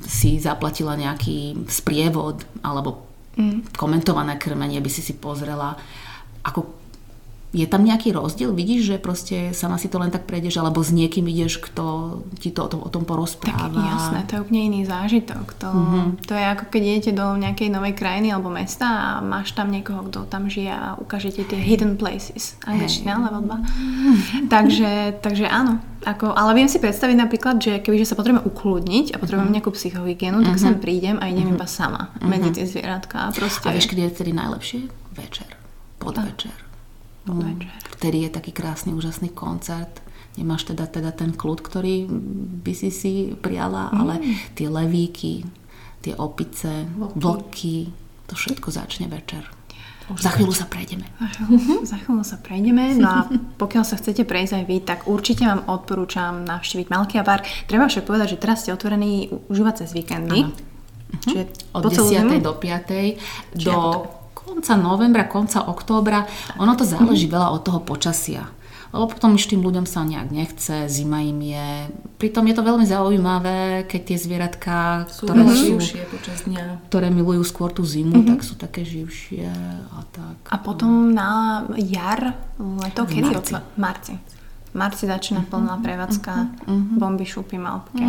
si 0.03 0.43
zaplatila 0.43 0.99
nejaký 0.99 1.71
sprievod 1.71 2.43
alebo 2.67 3.07
komentované 3.79 4.35
krmenie, 4.35 4.83
by 4.83 4.91
si 4.91 4.99
si 4.99 5.15
pozrela, 5.15 5.79
ako 6.43 6.88
je 7.49 7.65
tam 7.65 7.81
nejaký 7.81 8.13
rozdiel? 8.13 8.53
Vidíš, 8.53 8.93
že 8.93 8.97
proste 9.01 9.57
sama 9.57 9.81
si 9.81 9.89
to 9.89 9.97
len 9.97 10.13
tak 10.13 10.29
prejdeš, 10.29 10.61
alebo 10.61 10.85
s 10.85 10.93
niekým 10.93 11.25
ideš, 11.25 11.65
kto 11.65 12.19
ti 12.37 12.53
to 12.53 12.65
o 12.65 12.69
tom, 12.69 12.81
o 12.85 12.91
tom 12.93 13.09
Tak 13.09 13.09
porozpráva? 13.09 13.73
jasné, 13.73 14.29
to 14.29 14.37
je 14.37 14.41
úplne 14.45 14.61
iný 14.69 14.81
zážitok. 14.85 15.57
To, 15.57 15.69
to 16.29 16.37
je 16.37 16.45
ako 16.45 16.65
keď 16.69 16.83
idete 16.85 17.11
do 17.17 17.25
nejakej 17.41 17.73
novej 17.73 17.97
krajiny 17.97 18.29
alebo 18.29 18.53
mesta 18.53 18.85
a 18.85 19.25
máš 19.25 19.57
tam 19.57 19.73
niekoho, 19.73 20.05
kto 20.13 20.29
tam 20.29 20.53
žije 20.53 20.69
a 20.69 21.01
ukážete 21.01 21.49
tie 21.49 21.57
hidden 21.57 21.97
places. 21.97 22.61
Angličtina, 22.69 23.17
level 23.17 23.41
2. 23.49 24.53
takže, 24.53 25.17
takže 25.25 25.49
áno. 25.49 25.81
Ako, 26.05 26.31
ale 26.31 26.55
viem 26.55 26.69
si 26.71 26.79
predstaviť 26.79 27.17
napríklad, 27.17 27.59
že 27.59 27.81
kebyže 27.83 28.07
sa 28.07 28.15
potrebujem 28.15 28.45
ukludniť 28.47 29.17
a 29.17 29.19
potrebujem 29.19 29.51
nejakú 29.51 29.73
psychohygienu, 29.75 30.45
tak 30.45 30.61
sem 30.61 30.77
prídem 30.79 31.19
a 31.19 31.27
idem 31.27 31.51
iba 31.51 31.67
sama 31.67 32.13
medzi 32.23 32.55
tie 32.55 32.69
zvieratka. 32.69 33.29
A 33.29 33.35
proste 33.35 33.67
A 33.67 33.75
vieš, 33.75 33.91
kedy 33.91 34.07
je 34.07 34.15
vtedy 34.15 34.31
najlepšie? 34.31 34.81
Večer. 35.17 35.49
Podvečer. 35.99 36.68
Podvečer. 37.29 37.71
Vtedy 37.99 38.17
je 38.25 38.31
taký 38.31 38.53
krásny, 38.55 38.95
úžasný 38.95 39.35
koncert. 39.35 40.01
Nemáš 40.39 40.71
teda, 40.71 40.87
teda 40.87 41.11
ten 41.11 41.35
kľud, 41.35 41.59
ktorý 41.61 42.07
by 42.63 42.73
si 42.73 42.95
si 42.95 43.13
prijala, 43.35 43.91
ale 43.91 44.23
tie 44.55 44.71
levíky, 44.71 45.43
tie 45.99 46.15
opice, 46.15 46.87
vlky, 47.19 47.91
to 48.31 48.39
všetko 48.39 48.71
začne 48.71 49.11
večer. 49.11 49.43
Za 50.17 50.33
chvíľu 50.33 50.57
sa 50.57 50.65
prejdeme. 50.65 51.05
Za 51.91 52.01
chvíľu 52.01 52.25
sa 52.25 52.41
prejdeme. 52.41 52.97
No 52.97 53.09
a 53.13 53.21
pokiaľ 53.61 53.85
sa 53.85 54.01
chcete 54.01 54.25
prejsť 54.25 54.63
aj 54.63 54.65
vy, 54.65 54.77
tak 54.81 54.99
určite 55.05 55.45
vám 55.45 55.69
odporúčam 55.69 56.49
navštíviť 56.49 56.87
Malkia 56.89 57.21
Park. 57.27 57.45
Treba 57.69 57.93
však 57.93 58.09
povedať, 58.09 58.39
že 58.39 58.41
teraz 58.41 58.65
ste 58.65 58.73
otvorení 58.73 59.29
užívať 59.53 59.85
cez 59.85 59.93
víkendy. 59.93 60.49
Čiže 61.25 61.73
Od 61.77 61.83
po 61.85 61.91
celú 61.93 62.09
10. 62.09 62.25
zimu? 62.25 62.33
do 62.41 62.53
5. 62.57 63.61
do 63.65 63.73
ako 63.73 64.18
konca 64.49 64.73
novembra, 64.75 65.29
konca 65.29 65.69
októbra. 65.69 66.25
Ono 66.57 66.73
to 66.73 66.89
záleží 66.89 67.29
veľa 67.29 67.53
od 67.53 67.61
toho 67.61 67.81
počasia. 67.85 68.49
Lebo 68.89 69.05
potom 69.05 69.37
už 69.37 69.53
tým 69.53 69.61
ľuďom 69.61 69.85
sa 69.85 70.01
nejak 70.01 70.33
nechce, 70.33 70.89
zima 70.89 71.21
im 71.21 71.45
je. 71.45 71.93
Pritom 72.17 72.41
je 72.49 72.57
to 72.57 72.65
veľmi 72.65 72.89
zaujímavé, 72.89 73.85
keď 73.85 74.01
tie 74.01 74.17
zvieratka, 74.17 75.05
Sú 75.13 75.29
ktoré, 75.29 75.45
sú, 75.53 75.77
počas 76.09 76.49
dňa. 76.49 76.89
ktoré 76.89 77.13
milujú 77.13 77.45
skôr 77.45 77.69
tú 77.69 77.85
zimu, 77.85 78.25
tak 78.25 78.41
sú 78.41 78.57
také 78.57 78.89
živšie 78.89 79.45
a 79.93 80.01
tak. 80.09 80.41
A 80.49 80.57
potom 80.57 81.13
na 81.13 81.69
jar, 81.77 82.33
leto, 82.57 83.05
V 83.05 83.21
kedy? 83.21 83.29
marci. 83.29 83.53
marci. 83.77 84.15
Marci 84.73 85.05
začína 85.05 85.45
plná 85.45 85.85
prevádzka, 85.85 86.33
bomby, 86.97 87.29
šupy, 87.29 87.61
malpky. 87.61 88.01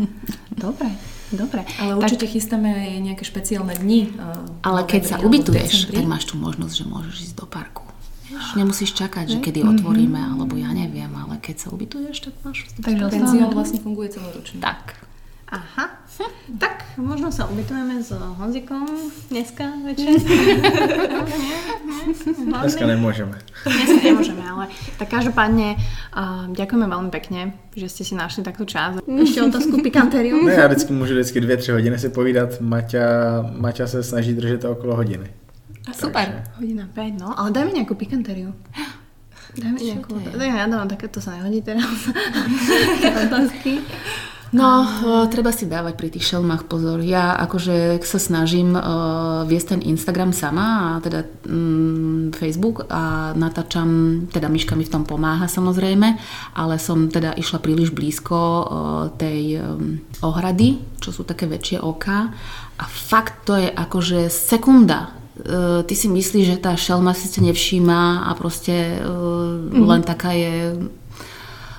Dobre, 0.64 0.90
dobre. 1.34 1.62
Ale 1.78 1.98
určite 1.98 2.26
chystáme 2.26 2.70
aj 2.70 2.90
nejaké 3.02 3.24
špeciálne 3.26 3.74
dni. 3.76 4.10
eh, 4.14 4.66
Ale 4.66 4.86
keď 4.86 5.02
sa 5.06 5.16
ubytuješ, 5.18 5.90
tak 5.90 6.04
máš 6.06 6.30
tu 6.30 6.34
možnosť, 6.38 6.74
že 6.74 6.84
môžeš 6.86 7.16
ísť 7.30 7.34
do 7.38 7.46
parku. 7.46 7.84
Vieš, 8.30 8.54
nemusíš 8.54 8.94
čakať, 8.94 9.26
že 9.26 9.38
kedy 9.42 9.66
otvoríme, 9.66 10.14
alebo 10.16 10.54
ja 10.54 10.70
neviem, 10.70 11.10
ale 11.18 11.42
keď 11.42 11.66
sa 11.66 11.68
ubytuješ, 11.74 12.30
tak 12.30 12.34
máš... 12.46 12.70
Takže 12.78 13.10
Penzión 13.10 13.50
vlastne 13.50 13.82
funguje 13.82 14.14
celoročne. 14.14 14.62
Tak. 14.62 15.09
Aha. 15.50 15.86
Tak, 16.60 16.84
možno 17.00 17.32
sa 17.32 17.48
ubytujeme 17.48 18.02
s 18.02 18.12
Honzikom 18.12 18.84
dneska 19.30 19.72
večer. 19.86 20.20
Dneska 22.60 22.84
nemôžeme. 22.84 23.38
Dneska 23.64 24.00
nemôžeme, 24.04 24.44
ale 24.44 24.68
tak 24.98 25.08
každopádne 25.08 25.80
uh, 26.12 26.50
ďakujeme 26.52 26.86
veľmi 26.90 27.10
pekne, 27.14 27.56
že 27.72 27.88
ste 27.88 28.02
si 28.04 28.12
našli 28.18 28.44
takto 28.44 28.68
čas. 28.68 29.00
Ešte 29.06 29.40
otázku 29.48 29.80
pikantériu. 29.80 30.42
No 30.44 30.50
já 30.50 30.66
vždycky 30.66 30.92
můžu 30.92 31.12
vždycky 31.14 31.40
dvě, 31.40 31.56
tři 31.56 31.72
hodiny 31.72 31.98
si 31.98 32.08
povídat. 32.08 32.60
Maťa, 32.60 33.06
Maťa 33.56 33.86
se 33.86 34.02
snaží 34.02 34.34
držet 34.34 34.60
to 34.60 34.72
okolo 34.72 34.96
hodiny. 34.96 35.30
Super. 35.92 36.44
Hodina 36.60 36.88
5, 36.94 37.14
no, 37.20 37.32
ale 37.40 37.50
dajme 37.50 37.72
nejakú 37.72 37.94
pikantériu. 37.96 38.52
Dajme 39.58 39.82
nejakú, 39.82 40.14
to 40.14 40.30
je? 40.30 40.38
tak 40.38 40.46
ja 40.46 40.66
dávam 40.70 40.86
takéto 40.86 41.18
sa 41.18 41.34
nehodí 41.34 41.58
teraz. 41.58 41.82
Otázky. 43.26 43.82
No, 44.50 44.82
o, 44.82 45.30
treba 45.30 45.54
si 45.54 45.70
dávať 45.70 45.94
pri 45.94 46.08
tých 46.10 46.34
šelmách 46.34 46.66
pozor. 46.66 46.98
Ja 47.06 47.38
akože 47.38 48.02
sa 48.02 48.18
snažím 48.18 48.74
uh, 48.74 49.46
viesť 49.46 49.78
ten 49.78 49.94
Instagram 49.94 50.34
sama 50.34 50.98
a 50.98 50.98
teda 50.98 51.22
mm, 51.46 52.34
Facebook 52.34 52.90
a 52.90 53.30
natáčam, 53.38 54.26
teda 54.26 54.50
Miška 54.50 54.74
mi 54.74 54.82
v 54.82 54.90
tom 54.90 55.06
pomáha 55.06 55.46
samozrejme, 55.46 56.18
ale 56.58 56.74
som 56.82 57.06
teda 57.06 57.38
išla 57.38 57.62
príliš 57.62 57.94
blízko 57.94 58.34
uh, 58.34 58.64
tej 59.14 59.62
um, 59.62 60.02
ohrady, 60.26 60.82
čo 60.98 61.14
sú 61.14 61.22
také 61.22 61.46
väčšie 61.46 61.78
oka 61.78 62.34
a 62.74 62.84
fakt 62.90 63.46
to 63.46 63.54
je 63.54 63.70
akože 63.70 64.26
sekunda. 64.26 65.14
Ty 65.86 65.94
si 65.96 66.04
myslíš, 66.04 66.44
že 66.52 66.60
tá 66.60 66.76
šelma 66.76 67.16
si 67.16 67.32
ťa 67.32 67.48
nevšíma 67.48 68.28
a 68.28 68.30
proste 68.36 69.00
uh, 69.00 69.56
len 69.72 70.04
taká 70.04 70.36
je 70.36 70.76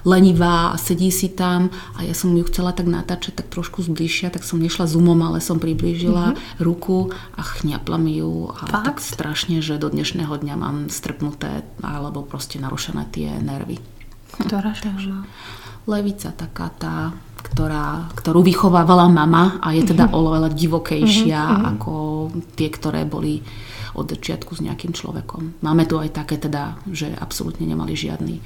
lenivá 0.03 0.73
a 0.73 0.79
sedí 0.79 1.13
si 1.13 1.29
tam 1.29 1.69
a 1.97 2.03
ja 2.05 2.13
som 2.17 2.33
ju 2.33 2.43
chcela 2.49 2.73
tak 2.73 2.89
natáčať 2.89 3.43
tak 3.43 3.47
trošku 3.53 3.85
zbližšia, 3.85 4.33
tak 4.33 4.41
som 4.45 4.61
nešla 4.61 4.89
zoomom, 4.89 5.19
ale 5.21 5.43
som 5.43 5.61
priblížila 5.61 6.33
mm-hmm. 6.33 6.61
ruku 6.61 7.13
a 7.37 7.41
chňapla 7.41 7.97
mi 8.01 8.17
ju 8.21 8.49
a 8.53 8.65
Fakt? 8.65 8.85
tak 8.85 8.97
strašne, 9.01 9.61
že 9.61 9.77
do 9.77 9.89
dnešného 9.89 10.31
dňa 10.31 10.55
mám 10.57 10.77
strpnuté 10.89 11.65
alebo 11.85 12.25
proste 12.25 12.57
narušené 12.57 13.03
tie 13.13 13.37
nervy. 13.41 13.77
Ktorá 14.41 14.73
šelma? 14.73 15.27
Levica 15.89 16.29
taká 16.29 16.69
tá, 16.77 17.09
ktorá, 17.41 18.13
ktorú 18.13 18.45
vychovávala 18.45 19.09
mama 19.09 19.57
a 19.65 19.73
je 19.73 19.81
teda 19.81 20.13
oveľa 20.13 20.53
divokejšia 20.53 21.41
ako 21.73 21.93
tie, 22.53 22.69
ktoré 22.69 23.01
boli 23.03 23.41
od 23.97 24.07
začiatku 24.07 24.55
s 24.55 24.63
nejakým 24.63 24.95
človekom. 24.95 25.59
Máme 25.59 25.83
tu 25.83 25.99
aj 25.99 26.15
také 26.15 26.39
teda, 26.39 26.79
že 26.87 27.11
absolútne 27.11 27.67
nemali 27.67 27.91
žiadny 27.91 28.39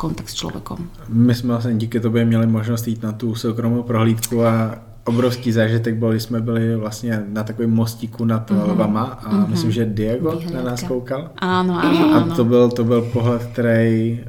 kontakt 0.00 0.32
s 0.32 0.34
človekom. 0.34 0.88
My 1.08 1.34
jsme 1.34 1.48
vlastně 1.48 1.74
díky 1.74 2.00
tobě 2.00 2.24
měli 2.24 2.46
možnost 2.46 2.88
jít 2.88 3.02
na 3.02 3.12
tu 3.12 3.34
soukromou 3.34 3.82
prohlídku 3.82 4.44
a 4.44 4.80
obrovský 5.04 5.52
zážitek 5.52 5.94
byl, 5.94 6.10
když 6.10 6.22
jsme 6.22 6.40
byli 6.40 6.76
vlastně 6.76 7.22
na 7.28 7.42
takovém 7.44 7.70
mostíku 7.70 8.24
nad 8.24 8.50
mm-hmm. 8.50 8.70
lvama 8.72 9.02
a 9.02 9.28
mm-hmm. 9.28 9.48
myslím, 9.48 9.70
že 9.70 9.84
Diego 9.84 10.30
Vyhliadka. 10.30 10.56
na 10.56 10.70
nás 10.70 10.82
koukal. 10.82 11.30
Áno, 11.40 11.76
áno, 11.76 12.00
A 12.16 12.36
to 12.36 12.44
byl, 12.44 12.70
to 12.70 12.84
byl 12.84 13.02
pohled, 13.12 13.42
který 13.52 14.20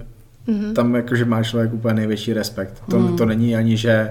mm-hmm. 0.48 0.74
tam 0.74 0.96
jakože 0.96 1.26
má 1.26 1.44
člověk 1.44 1.74
úplně 1.74 1.94
největší 1.94 2.34
respekt. 2.34 2.84
To, 2.90 3.00
mm. 3.00 3.16
to 3.16 3.26
není 3.26 3.56
ani, 3.56 3.78
že 3.78 4.10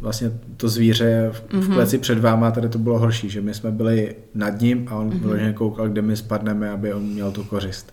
vlastně 0.00 0.30
to 0.56 0.68
zvíře 0.68 1.30
v, 1.32 1.52
v 1.52 1.74
kleci 1.74 1.98
před 1.98 2.18
váma, 2.18 2.50
tady 2.50 2.68
to 2.68 2.78
bylo 2.78 2.98
horší, 2.98 3.30
že 3.30 3.40
my 3.40 3.54
jsme 3.54 3.70
byli 3.70 4.16
nad 4.34 4.60
ním 4.60 4.88
a 4.90 4.94
on 4.94 5.10
mm-hmm. 5.10 5.20
vyloženě 5.20 5.52
koukal, 5.52 5.88
kde 5.88 6.02
my 6.02 6.16
spadneme, 6.16 6.70
aby 6.70 6.94
on 6.94 7.02
měl 7.02 7.32
tu 7.32 7.44
kořist. 7.44 7.92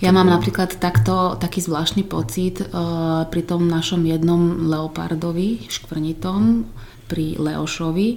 Ja 0.00 0.14
mám 0.14 0.30
napríklad 0.30 0.78
takto, 0.78 1.34
taký 1.34 1.60
zvláštny 1.60 2.06
pocit 2.06 2.62
uh, 2.62 3.26
pri 3.26 3.42
tom 3.42 3.66
našom 3.66 4.06
jednom 4.06 4.70
leopardovi, 4.70 5.66
škvrnitom, 5.66 6.64
pri 7.10 7.40
Leošovi. 7.40 8.08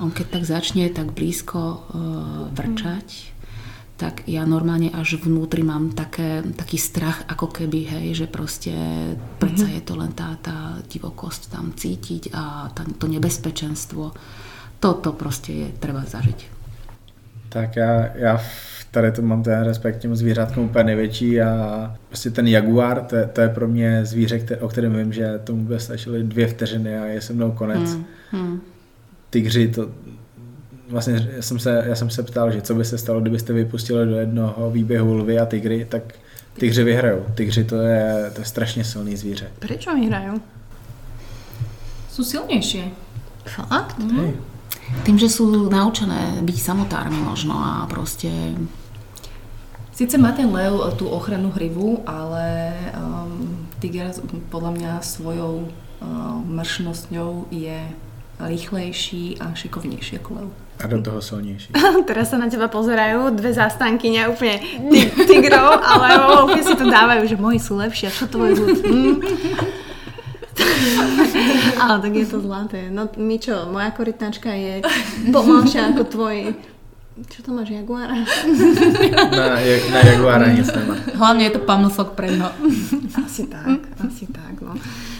On 0.00 0.08
keď 0.08 0.26
tak 0.40 0.44
začne 0.48 0.88
tak 0.88 1.12
blízko 1.12 1.60
uh, 1.60 1.78
vrčať, 2.54 3.36
tak 3.98 4.30
ja 4.30 4.46
normálne 4.46 4.94
až 4.94 5.18
vnútri 5.18 5.66
mám 5.66 5.90
také, 5.90 6.46
taký 6.54 6.78
strach, 6.78 7.26
ako 7.26 7.50
keby, 7.50 7.98
hej, 7.98 8.06
že 8.14 8.26
proste 8.30 8.70
predsa 9.42 9.66
je 9.66 9.82
to 9.82 9.98
len 9.98 10.14
tá, 10.14 10.38
tá 10.38 10.78
divokosť 10.86 11.50
tam 11.50 11.74
cítiť 11.74 12.30
a 12.30 12.70
tá, 12.70 12.86
to 12.86 13.10
nebezpečenstvo. 13.10 14.14
Toto 14.78 15.10
proste 15.18 15.50
je 15.50 15.68
treba 15.82 16.06
zažiť. 16.06 16.54
Tak 17.48 17.76
já, 17.76 18.16
já 18.16 18.40
tady 18.90 19.12
to 19.12 19.22
mám 19.22 19.42
ten 19.42 19.64
respekt 19.64 19.98
těm 19.98 20.16
zvířatkům 20.16 20.64
úplně 20.64 20.84
největší 20.84 21.40
a 21.40 21.94
prostě 22.08 22.30
ten 22.30 22.46
jaguar, 22.46 23.04
to 23.04 23.16
je, 23.16 23.26
to 23.26 23.40
je 23.40 23.48
pro 23.48 23.68
mě 23.68 24.04
zvíře, 24.04 24.40
o 24.60 24.68
kterém 24.68 24.96
vím, 24.96 25.12
že 25.12 25.38
tomu 25.44 25.64
by 25.64 25.80
stačily 25.80 26.22
dvě 26.22 26.46
vteřiny 26.46 26.98
a 26.98 27.04
je 27.04 27.20
se 27.20 27.32
mnou 27.32 27.52
konec. 27.52 27.92
Hmm. 27.92 28.04
Hmm. 28.30 28.60
Tygři, 29.30 29.68
to, 29.68 29.90
vlastně 30.88 31.28
já 31.36 31.42
jsem, 31.42 31.58
se, 31.58 31.84
já 31.86 31.94
jsem 31.94 32.10
se 32.10 32.22
ptal, 32.22 32.50
že 32.50 32.62
co 32.62 32.74
by 32.74 32.84
se 32.84 32.98
stalo, 32.98 33.20
kdybyste 33.20 33.52
vypustili 33.52 34.06
do 34.06 34.16
jednoho 34.16 34.70
výběhu 34.70 35.14
lvy 35.14 35.38
a 35.38 35.46
tygry, 35.46 35.86
tak 35.88 36.02
tygři 36.58 36.84
vyhrajou. 36.84 37.24
Tygři 37.34 37.64
to 37.64 37.76
je, 37.76 38.30
to 38.34 38.40
je 38.40 38.44
strašně 38.44 38.84
silný 38.84 39.16
zvíře. 39.16 39.50
Proč 39.58 39.86
vyhrajou? 39.94 40.40
Jsou 42.10 42.24
silnější. 42.24 42.84
Fakt? 43.46 43.98
Mm. 43.98 44.32
Tým, 45.04 45.20
že 45.20 45.28
sú 45.28 45.68
naučené 45.68 46.40
byť 46.40 46.58
samotármi 46.60 47.20
možno 47.20 47.52
a 47.52 47.84
proste... 47.88 48.28
Sice 49.92 50.16
má 50.16 50.32
ten 50.32 50.48
lev 50.48 50.94
tú 50.96 51.10
ochranu 51.10 51.50
hrivu, 51.50 52.00
ale 52.06 52.72
um, 52.94 53.66
tiger 53.82 54.14
podľa 54.48 54.70
mňa 54.78 54.92
svojou 55.02 55.66
um, 55.66 55.68
mršnosťou 56.54 57.50
je 57.50 57.82
rýchlejší 58.38 59.42
a 59.42 59.52
šikovnejší 59.52 60.22
ako 60.22 60.30
lev. 60.34 60.48
A 60.78 60.86
do 60.86 61.02
toho 61.02 61.18
silnejší. 61.18 61.74
Teraz 62.08 62.30
sa 62.30 62.38
na 62.38 62.46
teba 62.46 62.70
pozerajú 62.70 63.34
dve 63.34 63.50
zástanky, 63.50 64.14
úplne 64.30 64.62
tigrov, 65.26 65.82
ale 65.82 66.06
úplne 66.46 66.62
si 66.62 66.74
to 66.78 66.86
dávajú, 66.86 67.22
že 67.26 67.36
moji 67.36 67.58
sú 67.58 67.74
lepšie, 67.78 68.14
čo 68.14 68.30
to 68.30 68.38
bude? 68.38 68.54
Mm. 68.86 69.18
Ale 71.78 71.94
tak 72.02 72.12
je 72.14 72.26
to 72.26 72.38
zlaté. 72.42 72.90
No 72.90 73.10
my 73.14 73.36
čo, 73.38 73.66
moja 73.70 73.90
korytnačka 73.94 74.54
je 74.54 74.74
pomalšia 75.34 75.94
ako 75.94 76.02
tvoj 76.06 76.36
čo 77.26 77.42
to 77.42 77.50
máš, 77.50 77.74
jaguára? 77.74 78.14
Na, 79.34 79.58
na 79.90 80.00
jaguára 80.06 80.46
nic 80.54 80.70
nemá. 80.70 80.94
Hlavne 81.18 81.50
je 81.50 81.52
to 81.58 81.60
pamlsok 81.66 82.14
pre 82.14 82.30
ňo. 82.30 82.46
Asi 83.18 83.50
tak, 83.50 83.90
asi 83.98 84.30
tak. 84.30 84.62
No. 84.62 84.78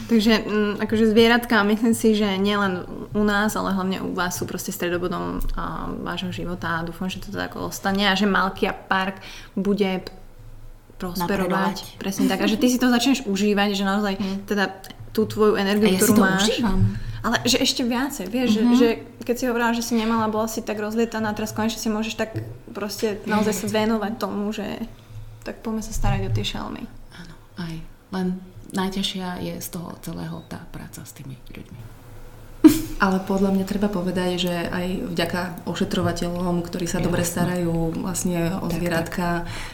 Takže 0.08 0.32
m, 0.40 0.48
mm, 0.48 0.72
akože 0.88 1.04
zvieratka, 1.12 1.60
myslím 1.68 1.92
si, 1.92 2.16
že 2.16 2.40
nielen 2.40 2.88
u 3.12 3.22
nás, 3.22 3.52
ale 3.54 3.76
hlavne 3.76 4.00
u 4.00 4.16
vás 4.16 4.40
sú 4.40 4.48
proste 4.48 4.72
stredobodom 4.72 5.44
a, 5.52 5.92
vášho 6.00 6.32
života 6.32 6.80
a 6.80 6.84
dúfam, 6.84 7.12
že 7.12 7.20
to 7.20 7.28
tak 7.28 7.60
ostane 7.60 8.08
a 8.08 8.16
že 8.16 8.24
Malkia 8.24 8.72
Park 8.72 9.20
bude 9.52 10.00
prosperovať. 10.96 12.00
Presne 12.00 12.26
tak. 12.26 12.40
A 12.42 12.50
že 12.50 12.56
ty 12.56 12.72
si 12.72 12.80
to 12.80 12.88
začneš 12.88 13.28
užívať, 13.28 13.76
že 13.76 13.84
naozaj 13.84 14.14
mm. 14.16 14.36
teda 14.48 14.72
tú 15.12 15.28
tvoju 15.28 15.60
energiu, 15.60 15.92
ja 15.92 16.00
ktorú 16.00 16.10
si 16.10 16.16
to 16.16 16.24
máš. 16.24 16.44
Užívam. 16.56 16.80
Ale 17.18 17.36
že 17.42 17.58
ešte 17.58 17.82
viacej, 17.82 18.26
vieš, 18.30 18.62
uh-huh. 18.62 18.62
že, 18.62 18.62
mhm. 18.62 18.76
že 18.78 18.88
keď 19.26 19.34
si 19.34 19.44
hovorila, 19.50 19.74
že 19.74 19.82
si 19.82 19.98
nemala, 19.98 20.30
bola 20.30 20.46
si 20.46 20.62
tak 20.62 20.78
rozlietaná, 20.78 21.34
teraz 21.34 21.50
konečne 21.50 21.82
si 21.82 21.90
môžeš 21.90 22.14
tak 22.14 22.30
proste 22.70 23.18
naozaj 23.26 23.54
sa 23.58 23.66
venovať 23.66 24.12
tomu, 24.22 24.46
že 24.54 24.86
tak 25.42 25.58
poďme 25.58 25.82
sa 25.82 25.90
starať 25.90 26.30
o 26.30 26.34
tie 26.34 26.46
šalmy. 26.46 26.86
Áno, 27.18 27.34
aj. 27.58 27.74
Len 28.14 28.26
najťažšia 28.72 29.40
je 29.40 29.54
z 29.60 29.68
toho 29.68 29.96
celého 30.04 30.44
tá 30.48 30.60
práca 30.72 31.00
s 31.04 31.12
tými 31.16 31.36
ľuďmi. 31.52 31.80
Ale 33.04 33.22
podľa 33.22 33.54
mňa 33.54 33.64
treba 33.64 33.86
povedať, 33.86 34.30
že 34.48 34.54
aj 34.68 35.14
vďaka 35.14 35.40
ošetrovateľom, 35.70 36.66
ktorí 36.66 36.90
sa 36.90 36.98
ja, 36.98 37.06
dobre 37.06 37.22
starajú 37.22 38.02
vlastne 38.02 38.58
o 38.58 38.66
tak, 38.66 38.74
zvieratka, 38.74 39.28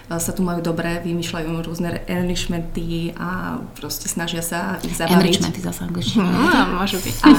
tak. 0.09 0.20
sa 0.20 0.30
tu 0.36 0.45
majú 0.45 0.61
dobre, 0.61 1.01
vymýšľajú 1.01 1.49
rôzne 1.64 2.05
enrichmenty 2.05 3.16
a 3.16 3.59
proste 3.80 4.07
snažia 4.12 4.45
sa 4.45 4.76
ich 4.84 4.95
zabaviť. 4.95 5.16
Enrichmenty 5.16 5.61
zase 5.64 5.80
angličtina. 5.88 6.28
No, 6.55 6.84
môže 6.84 7.01
byť. 7.01 7.16
A, 7.24 7.32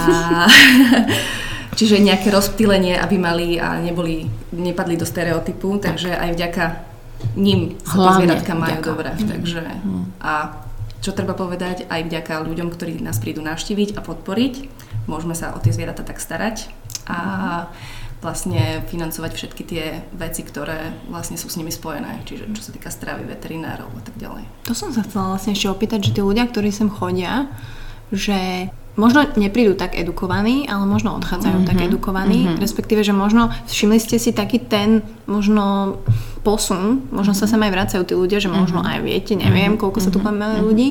čiže 1.77 2.01
nejaké 2.01 2.33
rozptýlenie, 2.33 2.97
aby 2.97 3.15
mali 3.21 3.61
a 3.61 3.77
neboli, 3.77 4.25
nepadli 4.51 4.97
do 4.97 5.05
stereotypu, 5.05 5.77
takže 5.77 6.17
aj 6.17 6.29
vďaka 6.33 6.65
ním 7.37 7.77
sa 7.85 7.95
Hlavne, 7.95 8.25
zvieratka 8.25 8.53
majú 8.57 8.79
vďaka. 8.81 8.89
dobre. 8.89 9.09
Mm. 9.13 9.27
Takže, 9.29 9.61
a 10.21 10.33
čo 11.05 11.13
treba 11.13 11.37
povedať, 11.37 11.85
aj 11.85 12.01
vďaka 12.09 12.41
ľuďom, 12.49 12.73
ktorí 12.73 12.97
nás 13.05 13.21
prídu 13.21 13.45
navštíviť 13.45 13.93
a 13.93 14.01
podporiť, 14.01 14.53
môžeme 15.05 15.37
sa 15.37 15.53
o 15.53 15.61
tie 15.61 15.69
zvieratá 15.69 16.01
tak 16.01 16.17
starať 16.17 16.73
a 17.05 17.17
vlastne 18.25 18.81
financovať 18.89 19.31
všetky 19.37 19.63
tie 19.69 19.85
veci, 20.17 20.41
ktoré 20.41 20.89
vlastne 21.13 21.37
sú 21.37 21.45
s 21.45 21.61
nimi 21.61 21.69
spojené, 21.69 22.25
čiže 22.25 22.49
čo 22.57 22.61
sa 22.65 22.73
týka 22.73 22.89
stravy, 22.89 23.21
veterinárov 23.29 23.85
a 23.85 24.01
tak 24.01 24.17
ďalej. 24.17 24.49
To 24.65 24.73
som 24.73 24.89
sa 24.89 25.05
chcela 25.05 25.37
vlastne 25.37 25.53
ešte 25.53 25.69
opýtať, 25.69 26.09
že 26.09 26.17
tí 26.17 26.21
ľudia, 26.25 26.49
ktorí 26.49 26.73
sem 26.73 26.89
chodia, 26.89 27.53
že 28.09 28.73
možno 28.97 29.29
neprídu 29.37 29.77
tak 29.77 29.93
edukovaní, 29.93 30.65
ale 30.65 30.89
možno 30.89 31.13
odchádzajú 31.21 31.61
mm-hmm. 31.61 31.69
tak 31.69 31.85
edukovaní, 31.85 32.49
mm-hmm. 32.49 32.61
respektíve, 32.65 33.05
že 33.05 33.13
možno 33.13 33.53
všimli 33.69 34.01
ste 34.01 34.17
si 34.17 34.33
taký 34.33 34.57
ten 34.57 35.05
možno 35.29 35.99
posun, 36.45 37.09
možno 37.09 37.33
sa 37.33 37.49
sem 37.49 37.57
aj 37.57 37.73
vracajú 37.73 38.05
tí 38.05 38.13
ľudia, 38.13 38.37
že 38.37 38.53
možno 38.53 38.85
mhm. 38.85 38.87
aj 38.93 38.97
viete, 39.01 39.33
neviem, 39.33 39.73
mhm. 39.73 39.81
koľko 39.81 39.99
sa 39.99 40.13
tu 40.13 40.21
máme 40.21 40.61
mhm. 40.61 40.61
ľudí, 40.61 40.87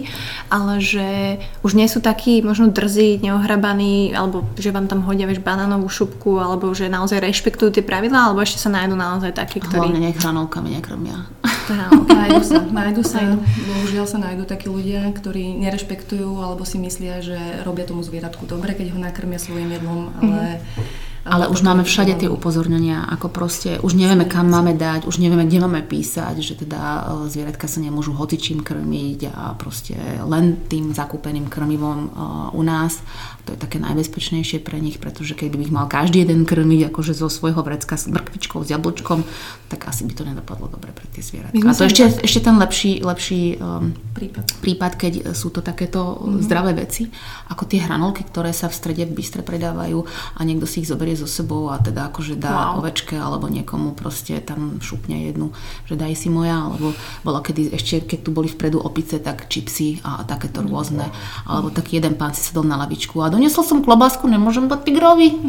ale 0.51 0.83
že 0.83 1.39
už 1.63 1.79
nie 1.79 1.87
sú 1.87 2.03
takí 2.03 2.43
možno 2.43 2.75
drzí, 2.75 3.23
neohrabaní, 3.23 4.11
alebo 4.11 4.43
že 4.59 4.75
vám 4.75 4.91
tam 4.91 5.07
hodia, 5.07 5.31
vieš, 5.31 5.47
banánovú 5.47 5.87
šupku, 5.87 6.43
alebo 6.43 6.75
že 6.75 6.91
naozaj 6.91 7.23
rešpektujú 7.23 7.71
tie 7.79 7.87
pravidlá, 7.87 8.35
alebo 8.35 8.43
ešte 8.43 8.59
sa 8.59 8.75
nájdú 8.75 8.99
naozaj 8.99 9.31
takí, 9.31 9.63
ktorí... 9.63 9.95
Hlavne 9.95 10.11
nech 10.11 10.19
hranolkami 10.19 10.75
nekrmia. 10.75 11.31
nájdu 12.19 12.43
sa, 12.43 12.59
nájdu 12.61 13.03
sa, 13.07 13.21
bohužiaľ 13.47 14.07
sa 14.11 14.19
nájdú 14.19 14.45
takí 14.45 14.67
ľudia, 14.67 15.07
ktorí 15.15 15.55
nerešpektujú, 15.63 16.43
alebo 16.43 16.67
si 16.67 16.83
myslia, 16.83 17.23
že 17.23 17.39
robia 17.63 17.87
tomu 17.87 18.03
zvieratku 18.03 18.45
dobre, 18.51 18.75
keď 18.75 18.97
ho 18.97 18.99
nakrmia 18.99 19.39
svojim 19.39 19.71
jedlom, 19.71 20.11
ale 20.19 20.59
mm-hmm 20.59 21.13
ale 21.25 21.49
už 21.49 21.65
máme 21.65 21.85
všade 21.85 22.21
tie 22.21 22.29
upozornenia, 22.29 23.09
ako 23.09 23.33
proste, 23.33 23.81
už 23.81 23.97
nevieme 23.97 24.29
kam 24.29 24.53
máme 24.53 24.77
dať, 24.77 25.09
už 25.09 25.19
nevieme 25.19 25.49
kde 25.49 25.65
máme 25.65 25.81
písať, 25.81 26.37
že 26.39 26.55
teda 26.61 26.81
e, 26.81 27.01
zvieratka 27.33 27.65
sa 27.65 27.81
nemôžu 27.81 28.13
hocičím 28.13 28.61
krmiť 28.61 29.33
a 29.33 29.57
proste 29.57 29.97
len 30.21 30.69
tým 30.69 30.93
zakúpeným 30.93 31.49
krmivom 31.49 32.01
e, 32.05 32.09
u 32.53 32.63
nás. 32.63 33.01
To 33.45 33.53
je 33.53 33.59
také 33.61 33.77
najbezpečnejšie 33.77 34.65
pre 34.65 34.81
nich, 34.81 34.97
pretože 34.97 35.37
keby 35.37 35.69
ich 35.69 35.73
mal 35.73 35.85
každý 35.85 36.25
jeden 36.25 36.49
krmiť 36.49 36.89
akože 36.89 37.13
zo 37.13 37.29
svojho 37.29 37.61
vrecka 37.61 38.01
s 38.01 38.09
mrkvičkou, 38.09 38.65
s 38.65 38.73
jablčkom, 38.73 39.21
tak 39.69 39.85
asi 39.85 40.09
by 40.09 40.13
to 40.17 40.25
nedopadlo 40.25 40.73
dobre 40.73 40.97
pre 40.97 41.05
tie 41.13 41.21
zvieratka. 41.21 41.61
A 41.61 41.77
to 41.77 41.85
ešte, 41.85 42.25
ešte 42.25 42.41
ten 42.41 42.57
lepší, 42.57 43.05
lepší 43.05 43.61
um, 43.61 43.93
prípad. 44.17 44.65
prípad, 44.65 44.93
keď 44.97 45.13
sú 45.37 45.53
to 45.53 45.61
takéto 45.61 46.17
mm-hmm. 46.17 46.41
zdravé 46.41 46.73
veci, 46.73 47.13
ako 47.53 47.69
tie 47.69 47.85
hranolky, 47.85 48.25
ktoré 48.25 48.57
sa 48.57 48.73
v 48.73 48.75
strede 48.81 49.05
v 49.05 49.13
bystre 49.13 49.45
predávajú 49.45 50.09
a 50.37 50.41
niekto 50.41 50.65
si 50.65 50.81
ich 50.81 50.89
zoberie 50.89 51.13
so 51.13 51.29
sebou 51.29 51.69
a 51.69 51.77
teda 51.77 52.09
akože 52.09 52.41
dá 52.41 52.73
wow. 52.73 52.81
ovečke 52.81 53.19
alebo 53.19 53.53
niekomu 53.53 53.93
proste 53.93 54.41
tam 54.41 54.81
šupne 54.81 55.29
jednu, 55.29 55.53
že 55.85 56.01
daj 56.01 56.17
si 56.17 56.33
moja, 56.33 56.71
alebo 56.71 56.97
bola 57.21 57.45
kedy 57.45 57.77
ešte, 57.77 58.09
keď 58.09 58.19
tu 58.25 58.31
boli 58.33 58.49
vpredu 58.49 58.81
opice, 58.81 59.21
tak 59.21 59.53
čipsy 59.53 60.01
a 60.01 60.25
takéto 60.25 60.65
rôzne. 60.65 61.11
Alebo 61.45 61.75
taký 61.75 62.01
jeden 62.01 62.17
pán 62.17 62.33
si 62.33 62.41
sedol 62.41 62.65
na 62.65 62.79
lavičku 62.79 63.19
a 63.21 63.34
doniesol 63.35 63.67
som 63.67 63.83
klobásku, 63.83 64.23
nemôžem 64.31 64.71
dať 64.71 64.87
tigrovi. 64.87 65.43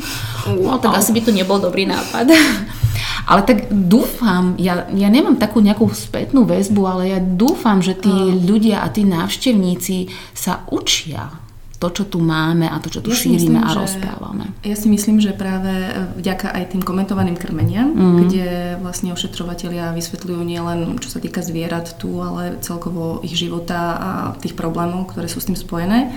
No 0.49 0.81
tak 0.81 0.97
asi 0.97 1.13
by 1.13 1.21
to 1.21 1.31
nebol 1.31 1.61
dobrý 1.61 1.85
nápad. 1.85 2.33
Ale 3.29 3.41
tak 3.41 3.73
dúfam, 3.73 4.53
ja, 4.61 4.85
ja 4.93 5.09
nemám 5.09 5.41
takú 5.41 5.57
nejakú 5.57 5.89
spätnú 5.89 6.45
väzbu, 6.45 6.81
ale 6.85 7.03
ja 7.09 7.19
dúfam, 7.19 7.81
že 7.81 7.97
tí 7.97 8.13
ľudia 8.45 8.85
a 8.85 8.87
tí 8.93 9.01
návštevníci 9.01 10.13
sa 10.37 10.61
učia 10.69 11.33
to, 11.75 11.91
čo 11.91 12.03
tu 12.07 12.23
máme 12.23 12.69
a 12.71 12.77
to, 12.79 12.87
čo 12.87 13.03
tu 13.03 13.11
ja 13.11 13.17
šírime 13.19 13.59
myslím, 13.59 13.67
a 13.67 13.69
rozprávame. 13.75 14.45
Ja 14.63 14.77
si 14.79 14.87
myslím, 14.87 15.19
že 15.19 15.35
práve 15.35 15.69
vďaka 16.17 16.55
aj 16.55 16.63
tým 16.71 16.83
komentovaným 16.85 17.35
krmeniam, 17.35 17.91
mm. 17.91 18.15
kde 18.25 18.47
vlastne 18.79 19.11
ošetrovateľia 19.11 19.91
vysvetľujú 19.91 20.41
nielen 20.41 20.97
čo 21.03 21.09
sa 21.11 21.19
týka 21.19 21.43
zvierat 21.43 21.99
tu, 21.99 22.23
ale 22.23 22.57
celkovo 22.63 23.19
ich 23.21 23.35
života 23.35 23.81
a 23.97 24.09
tých 24.39 24.55
problémov, 24.55 25.11
ktoré 25.11 25.27
sú 25.27 25.43
s 25.43 25.51
tým 25.51 25.59
spojené, 25.59 26.15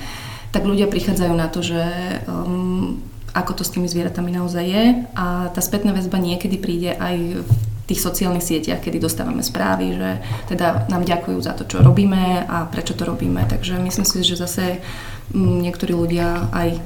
tak 0.52 0.64
ľudia 0.64 0.88
prichádzajú 0.88 1.34
na 1.36 1.48
to, 1.48 1.60
že 1.60 1.82
um, 2.24 3.00
ako 3.36 3.60
to 3.60 3.62
s 3.62 3.72
tými 3.72 3.86
zvieratami 3.86 4.32
naozaj 4.32 4.64
je 4.64 4.84
a 5.14 5.52
tá 5.52 5.60
spätná 5.60 5.92
väzba 5.92 6.16
niekedy 6.16 6.56
príde 6.56 6.96
aj 6.96 7.44
v 7.44 7.50
tých 7.88 8.04
sociálnych 8.04 8.44
sieťach, 8.44 8.84
kedy 8.84 9.00
dostávame 9.00 9.40
správy, 9.40 9.96
že 9.96 10.10
teda 10.48 10.88
nám 10.92 11.08
ďakujú 11.08 11.40
za 11.40 11.56
to, 11.56 11.64
čo 11.64 11.80
robíme 11.80 12.44
a 12.44 12.68
prečo 12.68 12.92
to 12.92 13.08
robíme. 13.08 13.48
Takže 13.48 13.80
myslím 13.80 14.04
si, 14.04 14.20
že 14.24 14.36
zase 14.36 14.84
Mm, 15.28 15.60
niektorí 15.60 15.92
ľudia 15.92 16.48
aj 16.56 16.80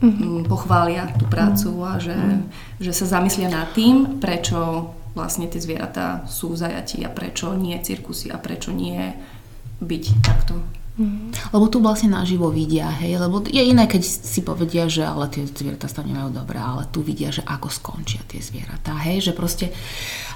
mm, 0.00 0.48
pochvália 0.48 1.12
tú 1.20 1.28
prácu 1.28 1.68
a 1.84 2.00
že, 2.00 2.16
mm. 2.16 2.40
že 2.80 2.92
sa 2.96 3.20
zamyslia 3.20 3.52
nad 3.52 3.68
tým, 3.76 4.16
prečo 4.24 4.88
vlastne 5.12 5.44
tie 5.52 5.60
zvieratá 5.60 6.24
sú 6.24 6.56
zajatí 6.56 7.04
a 7.04 7.12
prečo 7.12 7.52
nie 7.52 7.76
cirkusy 7.76 8.32
a 8.32 8.40
prečo 8.40 8.72
nie 8.72 9.12
byť 9.84 10.04
takto. 10.24 10.56
Mm. 10.98 11.30
Lebo 11.54 11.70
tu 11.70 11.78
vlastne 11.78 12.10
naživo 12.10 12.50
vidia, 12.50 12.90
hej, 12.90 13.22
lebo 13.22 13.38
je 13.46 13.62
iné, 13.62 13.86
keď 13.86 14.02
si 14.02 14.42
povedia, 14.42 14.90
že 14.90 15.06
ale 15.06 15.30
tie 15.30 15.46
zvieratá 15.46 15.86
sa 15.86 16.02
nemajú 16.02 16.34
dobré, 16.34 16.58
ale 16.58 16.90
tu 16.90 17.06
vidia, 17.06 17.30
že 17.30 17.46
ako 17.46 17.70
skončia 17.70 18.18
tie 18.26 18.42
zvieratá, 18.42 18.98
hej, 19.06 19.30
že 19.30 19.32
proste 19.32 19.70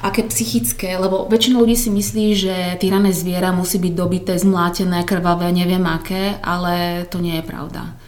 aké 0.07 0.23
psychické, 0.31 0.95
lebo 0.95 1.27
väčšina 1.27 1.59
ľudí 1.59 1.75
si 1.75 1.91
myslí, 1.91 2.27
že 2.39 2.55
týrané 2.79 3.11
zviera 3.11 3.51
musí 3.51 3.83
byť 3.83 3.95
dobité, 3.99 4.39
zmlátené, 4.39 5.03
krvavé, 5.03 5.51
neviem 5.51 5.83
aké, 5.83 6.39
ale 6.39 7.05
to 7.11 7.19
nie 7.19 7.43
je 7.43 7.45
pravda 7.45 7.99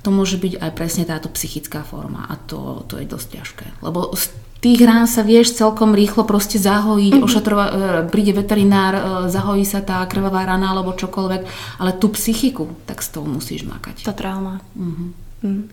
to 0.00 0.08
môže 0.08 0.40
byť 0.40 0.64
aj 0.64 0.70
presne 0.72 1.04
táto 1.04 1.28
psychická 1.36 1.84
forma 1.84 2.24
a 2.24 2.40
to, 2.48 2.88
to 2.88 2.96
je 2.96 3.04
dosť 3.04 3.28
ťažké. 3.36 3.66
Lebo 3.84 4.16
tých 4.60 4.80
rán 4.84 5.08
sa 5.08 5.24
vieš 5.24 5.56
celkom 5.56 5.96
rýchlo 5.96 6.28
proste 6.28 6.60
zahojiť, 6.60 7.12
mm-hmm. 7.16 7.26
ošetrova, 7.26 7.64
e, 7.66 7.72
príde 8.12 8.36
veterinár, 8.36 8.92
e, 8.92 9.02
zahojí 9.32 9.64
sa 9.64 9.80
tá 9.80 10.04
krvavá 10.04 10.44
rana 10.44 10.76
alebo 10.76 10.92
čokoľvek, 10.92 11.42
ale 11.80 11.90
tú 11.96 12.12
psychiku, 12.12 12.68
tak 12.84 13.00
s 13.00 13.08
tou 13.08 13.24
musíš 13.24 13.64
makať. 13.64 14.04
Tá 14.04 14.12
trauma. 14.12 14.60
Mm-hmm. 14.76 15.08
Mm. 15.40 15.64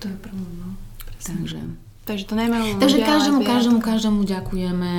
To 0.00 0.04
je 0.08 0.16
problém, 0.16 0.54
no. 0.56 0.68
Takže... 1.20 1.60
Takže 2.00 2.26
to 2.26 2.34
nemajú 2.34 2.80
Takže 2.80 2.96
ľudia, 2.98 3.06
každému, 3.06 3.40
každému, 3.46 3.78
každému 3.84 4.20
ďakujeme, 4.26 4.92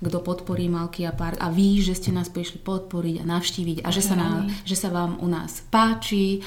kto 0.00 0.18
podporí 0.24 0.70
Malky 0.72 1.04
a 1.04 1.12
Park 1.12 1.36
a 1.36 1.52
vy, 1.52 1.84
že 1.84 1.92
ste 1.92 2.08
nás 2.08 2.32
prišli 2.32 2.62
podporiť 2.62 3.20
a 3.20 3.24
navštíviť 3.28 3.84
a 3.84 3.88
že 3.92 4.00
sa, 4.00 4.16
na, 4.16 4.48
že 4.64 4.72
sa 4.78 4.88
vám 4.88 5.20
u 5.20 5.28
nás 5.28 5.60
páči 5.68 6.40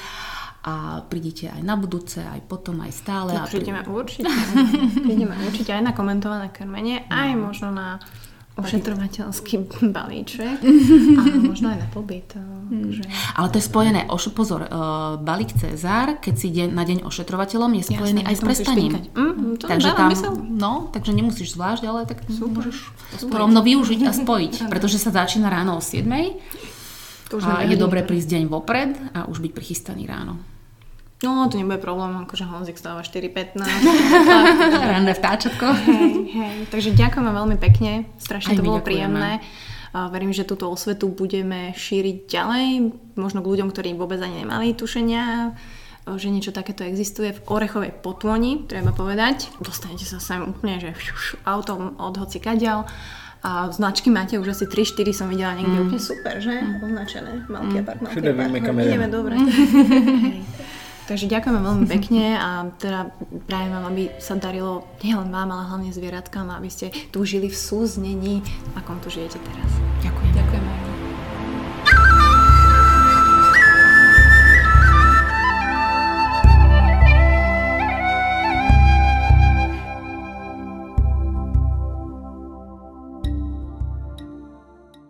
a 0.68 1.00
prídete 1.08 1.48
aj 1.48 1.64
na 1.64 1.80
budúce, 1.80 2.20
aj 2.20 2.44
potom, 2.44 2.84
aj 2.84 2.92
stále. 2.92 3.32
A 3.32 3.48
prídeme 3.48 3.80
určite. 3.88 4.28
prídeme 5.06 5.32
určite 5.48 5.72
aj 5.72 5.80
na 5.80 5.92
komentované 5.96 6.52
krmenie, 6.52 7.08
aj 7.08 7.30
možno 7.40 7.72
na 7.72 7.96
ošetrovateľský 8.58 9.70
balíček 9.96 10.58
a 10.60 11.22
možno 11.38 11.70
aj 11.70 11.78
na 11.78 11.88
pobyt. 11.88 12.34
Takže... 12.34 13.02
Ale 13.38 13.46
to 13.54 13.56
je 13.62 13.64
spojené, 13.64 14.00
oš, 14.10 14.34
pozor, 14.34 14.66
uh, 14.66 15.14
balík 15.22 15.54
Cezar, 15.54 16.18
keď 16.18 16.34
si 16.34 16.50
deň, 16.50 16.68
na 16.74 16.82
deň 16.82 16.98
ošetrovateľom, 17.06 17.70
je 17.78 17.84
spojený 17.94 18.26
Jasné, 18.26 18.28
aj 18.28 18.34
s 18.34 18.42
prestaním. 18.42 18.92
Mm, 19.14 19.62
to 19.62 19.64
takže 19.70 19.88
tam, 19.94 20.10
mysel. 20.10 20.32
no, 20.42 20.90
takže 20.90 21.14
nemusíš 21.14 21.54
zvlášť, 21.54 21.82
ale 21.86 22.00
tak 22.04 22.26
môžeš 22.26 22.76
to 23.22 23.30
rovno 23.30 23.62
využiť 23.62 24.00
a 24.04 24.12
spojiť, 24.12 24.66
pretože 24.66 24.98
sa 24.98 25.14
začína 25.14 25.48
ráno 25.48 25.78
o 25.78 25.82
7. 25.82 26.02
To 27.30 27.38
už 27.38 27.44
a 27.44 27.62
je 27.62 27.76
nikto. 27.76 28.08
prísť 28.08 28.28
deň 28.36 28.42
vopred 28.48 28.90
a 29.14 29.28
už 29.30 29.38
byť 29.44 29.52
prichystaný 29.54 30.08
ráno. 30.08 30.57
No, 31.18 31.50
to 31.50 31.58
nebude 31.58 31.82
problém, 31.82 32.14
akože 32.14 32.46
Honzik 32.46 32.78
stáva 32.78 33.02
4.15. 33.02 33.58
Ranné 34.94 35.12
vtáčatko. 35.12 35.66
hej, 35.66 36.14
hej. 36.30 36.54
Takže 36.70 36.94
ďakujeme 36.94 37.30
veľmi 37.34 37.56
pekne, 37.58 38.06
strašne 38.22 38.54
Aj 38.54 38.56
to 38.56 38.62
bolo 38.62 38.78
ďakujeme. 38.78 38.86
príjemné. 38.86 39.32
A 39.90 40.06
verím, 40.08 40.30
že 40.30 40.46
túto 40.46 40.70
osvetu 40.70 41.10
budeme 41.10 41.74
šíriť 41.74 42.16
ďalej, 42.28 42.66
možno 43.18 43.42
k 43.42 43.50
ľuďom, 43.50 43.68
ktorí 43.72 43.98
vôbec 43.98 44.20
ani 44.20 44.46
nemali 44.46 44.78
tušenia, 44.78 45.56
že 46.06 46.30
niečo 46.30 46.54
takéto 46.54 46.86
existuje 46.86 47.34
v 47.34 47.40
Orechovej 47.50 47.98
potvoni, 47.98 48.64
treba 48.64 48.94
povedať. 48.94 49.50
Dostanete 49.58 50.06
sa 50.06 50.22
sem 50.22 50.44
úplne, 50.44 50.78
že 50.78 50.94
šuš, 50.94 51.42
autom 51.42 51.98
od 51.98 52.14
hoci 52.14 52.38
kadiaľ. 52.38 52.86
A 53.38 53.70
značky 53.70 54.10
máte 54.10 54.38
už 54.38 54.50
asi 54.50 54.64
3-4 54.66 55.14
som 55.14 55.26
videla 55.26 55.54
niekde 55.54 55.78
úplne 55.82 55.98
super, 55.98 56.38
že? 56.38 56.58
Označené. 56.78 57.42
Malký 57.46 57.76
apart, 57.80 57.98
malký 58.02 58.14
Všude 58.18 58.30
vieme, 58.34 58.58
kam 58.60 58.74
ideme. 58.76 58.86
ideme 58.86 59.08
dobre. 59.08 59.34
Takže 61.08 61.24
ďakujeme 61.24 61.60
veľmi 61.64 61.86
pekne 61.96 62.36
a 62.36 62.68
teda 62.76 63.08
prajem 63.48 63.70
vám, 63.72 63.84
aby 63.88 64.02
sa 64.20 64.36
darilo 64.36 64.84
nielen 65.00 65.32
vám, 65.32 65.48
ale 65.48 65.64
hlavne 65.72 65.90
zvieratkám, 65.90 66.52
aby 66.52 66.68
ste 66.68 66.92
tu 67.08 67.24
žili 67.24 67.48
v 67.48 67.56
súznení, 67.56 68.44
akom 68.76 69.00
tu 69.00 69.08
žijete 69.08 69.40
teraz. 69.40 69.72